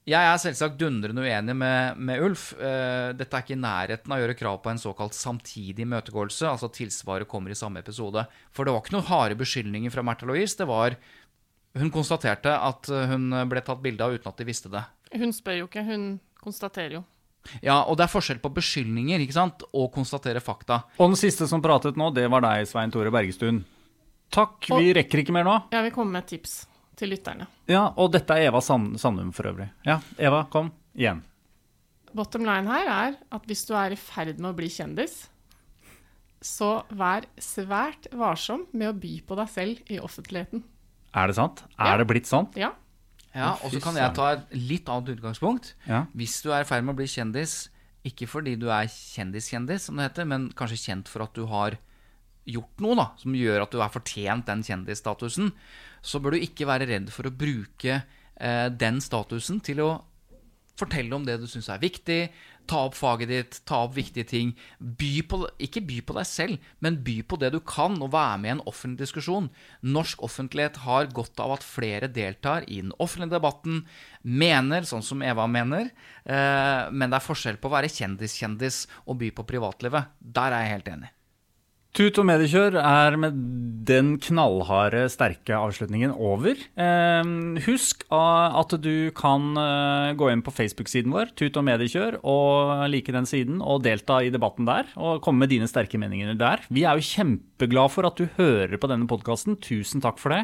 Jeg 0.04 0.20
er 0.20 0.36
selvsagt 0.36 0.76
dundrende 0.76 1.22
uenig 1.24 1.54
med, 1.56 2.00
med 2.02 2.24
Ulf. 2.26 2.50
Eh, 2.58 3.14
dette 3.16 3.38
er 3.38 3.46
ikke 3.46 3.54
i 3.54 3.62
nærheten 3.62 4.12
av 4.12 4.18
å 4.18 4.24
gjøre 4.24 4.36
krav 4.36 4.58
på 4.64 4.74
en 4.74 4.82
såkalt 4.82 5.16
samtidig 5.16 5.86
imøtegåelse, 5.86 6.50
altså 6.50 6.68
at 6.68 6.76
tilsvaret 6.76 7.30
kommer 7.30 7.54
i 7.54 7.56
samme 7.56 7.80
episode. 7.80 8.26
For 8.52 8.66
det 8.66 8.74
var 8.74 8.84
ikke 8.84 8.98
noen 8.98 9.08
harde 9.08 9.38
beskyldninger 9.40 9.94
fra 9.94 10.04
Märtha 10.04 10.28
Louise. 10.28 10.58
Det 10.58 10.68
var 10.68 10.98
Hun 11.74 11.90
konstaterte 11.90 12.52
at 12.54 12.86
hun 12.86 13.32
ble 13.50 13.58
tatt 13.66 13.80
bilde 13.82 14.06
av 14.06 14.12
uten 14.14 14.30
at 14.30 14.38
de 14.38 14.44
visste 14.46 14.70
det. 14.70 14.84
Hun 15.10 15.32
spør 15.34 15.56
jo 15.58 15.66
ikke, 15.66 15.82
hun 15.82 16.04
konstaterer 16.38 17.00
jo. 17.00 17.00
Ja, 17.64 17.82
og 17.82 17.98
det 17.98 18.06
er 18.06 18.12
forskjell 18.12 18.40
på 18.42 18.52
beskyldninger 18.56 19.22
ikke 19.24 19.36
sant? 19.36 19.64
og 19.72 19.90
konstatere 19.94 20.42
fakta. 20.44 20.82
Og 20.98 21.12
den 21.12 21.20
siste 21.20 21.48
som 21.50 21.62
pratet 21.64 21.98
nå, 22.00 22.10
det 22.16 22.26
var 22.32 22.44
deg, 22.44 22.68
Svein 22.70 22.92
Tore 22.94 23.12
Bergestuen. 23.14 23.62
Takk, 24.34 24.70
vi 24.72 24.94
rekker 24.96 25.22
ikke 25.22 25.34
mer 25.36 25.46
nå. 25.46 25.58
Jeg 25.74 25.86
vil 25.86 25.94
komme 25.94 26.16
med 26.16 26.24
et 26.24 26.32
tips 26.36 26.64
til 26.98 27.12
lytterne. 27.12 27.46
Ja, 27.70 27.86
og 28.00 28.12
dette 28.14 28.34
er 28.34 28.48
Eva 28.48 28.62
Sand 28.64 28.98
Sandum 29.02 29.30
for 29.34 29.50
øvrig. 29.50 29.68
Ja, 29.86 30.00
Eva, 30.18 30.44
kom. 30.50 30.72
Igjen. 30.94 31.22
Bottom 32.14 32.44
line 32.46 32.70
her 32.70 32.90
er 32.90 33.16
at 33.34 33.46
hvis 33.50 33.64
du 33.66 33.74
er 33.78 33.94
i 33.94 33.98
ferd 33.98 34.38
med 34.38 34.52
å 34.52 34.56
bli 34.56 34.68
kjendis, 34.70 35.24
så 36.44 36.84
vær 36.92 37.26
svært 37.40 38.06
varsom 38.14 38.66
med 38.76 38.92
å 38.92 38.96
by 39.00 39.16
på 39.26 39.38
deg 39.38 39.50
selv 39.50 39.90
i 39.90 39.98
offentligheten. 40.02 40.62
Er 41.14 41.30
det 41.30 41.36
sant? 41.38 41.62
Ja. 41.74 41.92
Er 41.92 42.02
det 42.02 42.08
blitt 42.10 42.30
sånn? 42.30 42.50
Ja. 42.58 42.74
Ja, 43.34 43.54
Og 43.66 43.72
så 43.74 43.80
kan 43.82 43.96
jeg 43.98 44.14
ta 44.14 44.28
et 44.36 44.52
litt 44.54 44.88
annet 44.88 45.16
utgangspunkt. 45.16 45.72
Ja. 45.88 46.04
Hvis 46.14 46.38
du 46.44 46.52
er 46.54 46.62
i 46.62 46.68
ferd 46.68 46.84
med 46.86 46.94
å 46.94 47.00
bli 47.00 47.08
kjendis, 47.10 47.68
ikke 48.06 48.28
fordi 48.30 48.54
du 48.60 48.68
er 48.70 48.86
kjendis-kjendis, 48.90 49.88
som 49.88 49.98
det 49.98 50.10
heter, 50.10 50.28
men 50.28 50.50
kanskje 50.56 50.82
kjent 50.84 51.10
for 51.10 51.24
at 51.24 51.34
du 51.34 51.46
har 51.50 51.78
gjort 52.44 52.82
noe 52.84 52.96
da, 53.00 53.06
som 53.18 53.34
gjør 53.34 53.64
at 53.64 53.72
du 53.72 53.80
er 53.80 53.92
fortjent 53.92 54.46
den 54.46 54.62
kjendisstatusen, 54.66 55.50
så 56.04 56.20
bør 56.20 56.36
du 56.36 56.44
ikke 56.44 56.68
være 56.68 56.88
redd 56.90 57.08
for 57.12 57.26
å 57.26 57.32
bruke 57.34 58.02
eh, 58.02 58.66
den 58.70 59.00
statusen 59.02 59.62
til 59.64 59.80
å 59.80 59.90
fortelle 60.78 61.14
om 61.14 61.24
det 61.26 61.38
du 61.40 61.46
syns 61.50 61.68
er 61.70 61.82
viktig, 61.82 62.20
ta 62.70 62.80
opp 62.86 62.96
faget 62.96 63.30
ditt, 63.30 63.58
ta 63.68 63.82
opp 63.84 63.94
viktige 63.96 64.26
ting. 64.28 64.52
By 64.78 65.12
på, 65.28 65.40
ikke 65.62 65.82
by 65.84 66.00
på 66.06 66.16
deg 66.16 66.28
selv, 66.28 66.68
men 66.84 67.00
by 67.04 67.18
på 67.28 67.38
det 67.40 67.52
du 67.54 67.60
kan, 67.60 67.98
og 68.02 68.12
være 68.14 68.40
med 68.42 68.50
i 68.50 68.54
en 68.56 68.62
offentlig 68.70 69.04
diskusjon. 69.04 69.50
Norsk 69.84 70.24
offentlighet 70.24 70.80
har 70.84 71.10
godt 71.14 71.42
av 71.44 71.56
at 71.58 71.66
flere 71.66 72.10
deltar 72.12 72.68
i 72.68 72.80
den 72.82 72.94
offentlige 72.98 73.36
debatten, 73.36 73.82
mener 74.22 74.88
sånn 74.88 75.04
som 75.04 75.24
Eva 75.24 75.46
mener, 75.50 75.92
eh, 76.24 76.84
men 76.90 77.10
det 77.10 77.20
er 77.20 77.28
forskjell 77.28 77.60
på 77.60 77.70
å 77.70 77.76
være 77.76 77.92
kjendis-kjendis 77.92 78.86
og 79.04 79.20
by 79.20 79.34
på 79.36 79.46
privatlivet. 79.54 80.16
Der 80.18 80.52
er 80.54 80.64
jeg 80.64 80.78
helt 80.78 80.96
enig. 80.96 81.12
Tut 81.94 82.16
og 82.18 82.24
mediekjør 82.26 82.74
er 82.80 83.14
med 83.22 83.36
den 83.86 84.16
knallharde, 84.18 85.04
sterke 85.12 85.54
avslutningen 85.54 86.10
over. 86.10 86.58
Eh, 86.58 87.28
husk 87.68 88.02
ah, 88.10 88.56
at 88.58 88.74
du 88.82 89.12
kan 89.14 89.52
eh, 89.60 90.08
gå 90.18 90.32
inn 90.32 90.42
på 90.42 90.50
Facebook-siden 90.56 91.14
vår, 91.14 91.30
Tut 91.38 91.54
og 91.60 91.66
mediekjør, 91.68 92.16
og 92.26 92.88
like 92.90 93.14
den 93.14 93.30
siden, 93.30 93.62
og 93.62 93.84
delta 93.86 94.18
i 94.26 94.32
debatten 94.34 94.66
der, 94.66 94.90
og 94.98 95.22
komme 95.22 95.44
med 95.44 95.54
dine 95.54 95.70
sterke 95.70 96.00
meninger 96.02 96.34
der. 96.34 96.66
Vi 96.66 96.82
er 96.82 96.98
jo 96.98 97.06
kjempeglad 97.12 97.94
for 97.94 98.10
at 98.10 98.18
du 98.18 98.26
hører 98.40 98.74
på 98.74 98.90
denne 98.90 99.06
podkasten. 99.06 99.60
Tusen 99.62 100.02
takk 100.02 100.18
for 100.18 100.34
det. 100.34 100.42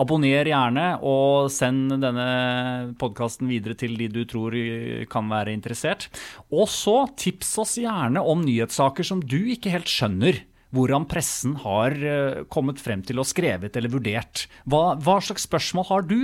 Abonner 0.00 0.48
gjerne, 0.48 0.88
og 1.04 1.52
send 1.52 1.92
denne 2.00 2.96
podkasten 2.96 3.52
videre 3.52 3.76
til 3.76 4.00
de 4.00 4.08
du 4.16 4.22
tror 4.24 4.56
eh, 4.56 5.04
kan 5.12 5.28
være 5.28 5.52
interessert. 5.52 6.08
Og 6.48 6.70
så 6.72 7.02
tips 7.20 7.56
oss 7.60 7.78
gjerne 7.84 8.24
om 8.24 8.48
nyhetssaker 8.48 9.04
som 9.04 9.20
du 9.20 9.42
ikke 9.44 9.76
helt 9.76 9.92
skjønner 9.92 10.46
hvordan 10.74 11.06
pressen 11.08 11.56
har 11.62 11.94
eh, 11.96 12.44
kommet 12.52 12.80
frem 12.82 13.02
til 13.06 13.20
og 13.22 13.28
skrevet 13.28 13.76
eller 13.78 13.92
vurdert. 13.92 14.46
Hva, 14.66 14.94
hva 14.98 15.18
slags 15.24 15.46
spørsmål 15.46 15.86
har 15.90 16.06
du? 16.08 16.18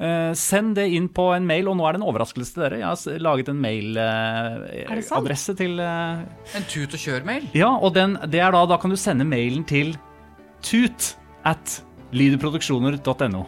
Eh, 0.00 0.30
send 0.38 0.78
det 0.78 0.86
inn 0.96 1.10
på 1.12 1.26
en 1.34 1.44
mail, 1.48 1.68
og 1.68 1.76
nå 1.76 1.84
er 1.84 1.96
det 1.96 2.00
en 2.00 2.06
overraskelse 2.08 2.54
til 2.54 2.64
dere. 2.64 2.78
Jeg 2.80 2.88
har 2.88 3.18
laget 3.20 3.50
en 3.52 3.60
mailadresse 3.60 5.12
mailadresse 5.12 5.56
til 5.58 5.76
eh, 5.84 6.22
En 6.56 6.64
tut 6.70 6.96
og 6.96 7.02
kjør-mail. 7.02 7.50
Ja, 7.56 7.74
og 7.76 7.92
den, 7.96 8.16
det 8.32 8.40
er 8.40 8.56
da, 8.56 8.64
da 8.70 8.80
kan 8.80 8.92
du 8.92 8.96
sende 9.00 9.28
mailen 9.28 9.66
til 9.68 9.92
tut 10.64 11.14
at 11.48 11.80
lydproduksjoner.no. 12.16 13.42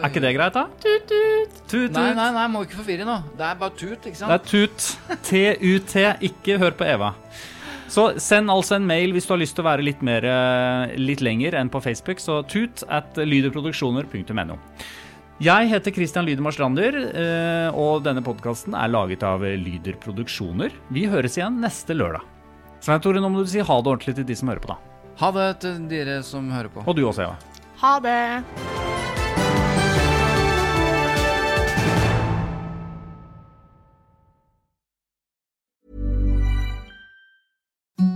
Er 0.00 0.06
ikke 0.08 0.22
det 0.24 0.32
greit, 0.38 0.54
da? 0.54 0.66
Tut, 0.80 1.10
tut. 1.10 1.58
Tut, 1.66 1.90
Nei, 1.92 2.12
nei, 2.16 2.30
nei, 2.32 2.46
må 2.52 2.62
ikke 2.64 2.78
forvirre 2.78 3.04
nå. 3.08 3.18
Det 3.36 3.44
er 3.44 3.58
bare 3.60 3.74
tut, 3.76 4.06
ikke 4.06 4.18
sant? 4.18 4.30
Det 4.30 4.38
er 4.38 4.46
tut. 4.46 5.20
T-u-t. 5.26 6.06
Ikke 6.30 6.56
hør 6.62 6.78
på 6.78 6.86
Eva. 6.88 7.12
Så 7.88 8.08
send 8.22 8.50
altså 8.50 8.76
en 8.76 8.86
mail 8.86 9.14
hvis 9.14 9.28
du 9.28 9.34
har 9.34 9.40
lyst 9.40 9.56
til 9.56 9.64
å 9.64 9.68
være 9.70 9.84
litt, 9.86 10.02
mer, 10.04 10.24
eh, 10.26 10.94
litt 10.98 11.22
lenger 11.24 11.54
enn 11.60 11.70
på 11.72 11.82
Facebook. 11.84 12.22
Så 12.22 12.40
tut 12.50 12.84
at 12.92 13.18
lyderproduksjoner.no. 13.18 14.58
Jeg 15.36 15.68
heter 15.68 15.92
Christian 15.92 16.24
Lydemar 16.24 16.54
Strander, 16.56 16.96
eh, 16.96 17.76
og 17.76 18.06
denne 18.06 18.24
podkasten 18.24 18.72
er 18.72 18.88
laget 18.88 19.22
av 19.26 19.44
Lyder 19.44 19.98
Produksjoner. 20.00 20.72
Vi 20.88 21.04
høres 21.12 21.36
igjen 21.36 21.60
neste 21.60 21.92
lørdag. 21.92 22.24
Svein 22.80 23.02
Tore, 23.04 23.20
nå 23.20 23.28
må 23.32 23.44
du 23.44 23.50
si 23.50 23.60
ha 23.60 23.80
det 23.80 23.92
ordentlig 23.92 24.16
til 24.16 24.28
de 24.28 24.36
som 24.38 24.48
hører 24.48 24.64
på, 24.64 24.72
da. 24.72 24.78
Ha 25.20 25.32
det 25.36 25.48
til 25.64 25.78
dere 25.92 26.22
som 26.24 26.48
hører 26.52 26.72
på. 26.72 26.84
Og 26.88 26.96
du 26.96 27.04
også, 27.08 27.28
Eva. 27.28 27.36
Ha 27.84 27.98
det. 28.00 28.95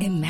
Imagine 0.00 0.29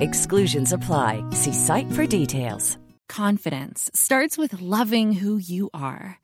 Exclusions 0.00 0.72
apply. 0.72 1.24
See 1.30 1.52
site 1.52 1.90
for 1.92 2.06
details. 2.06 2.78
Confidence 3.08 3.90
starts 3.92 4.38
with 4.38 4.60
loving 4.60 5.12
who 5.12 5.36
you 5.36 5.68
are. 5.74 6.21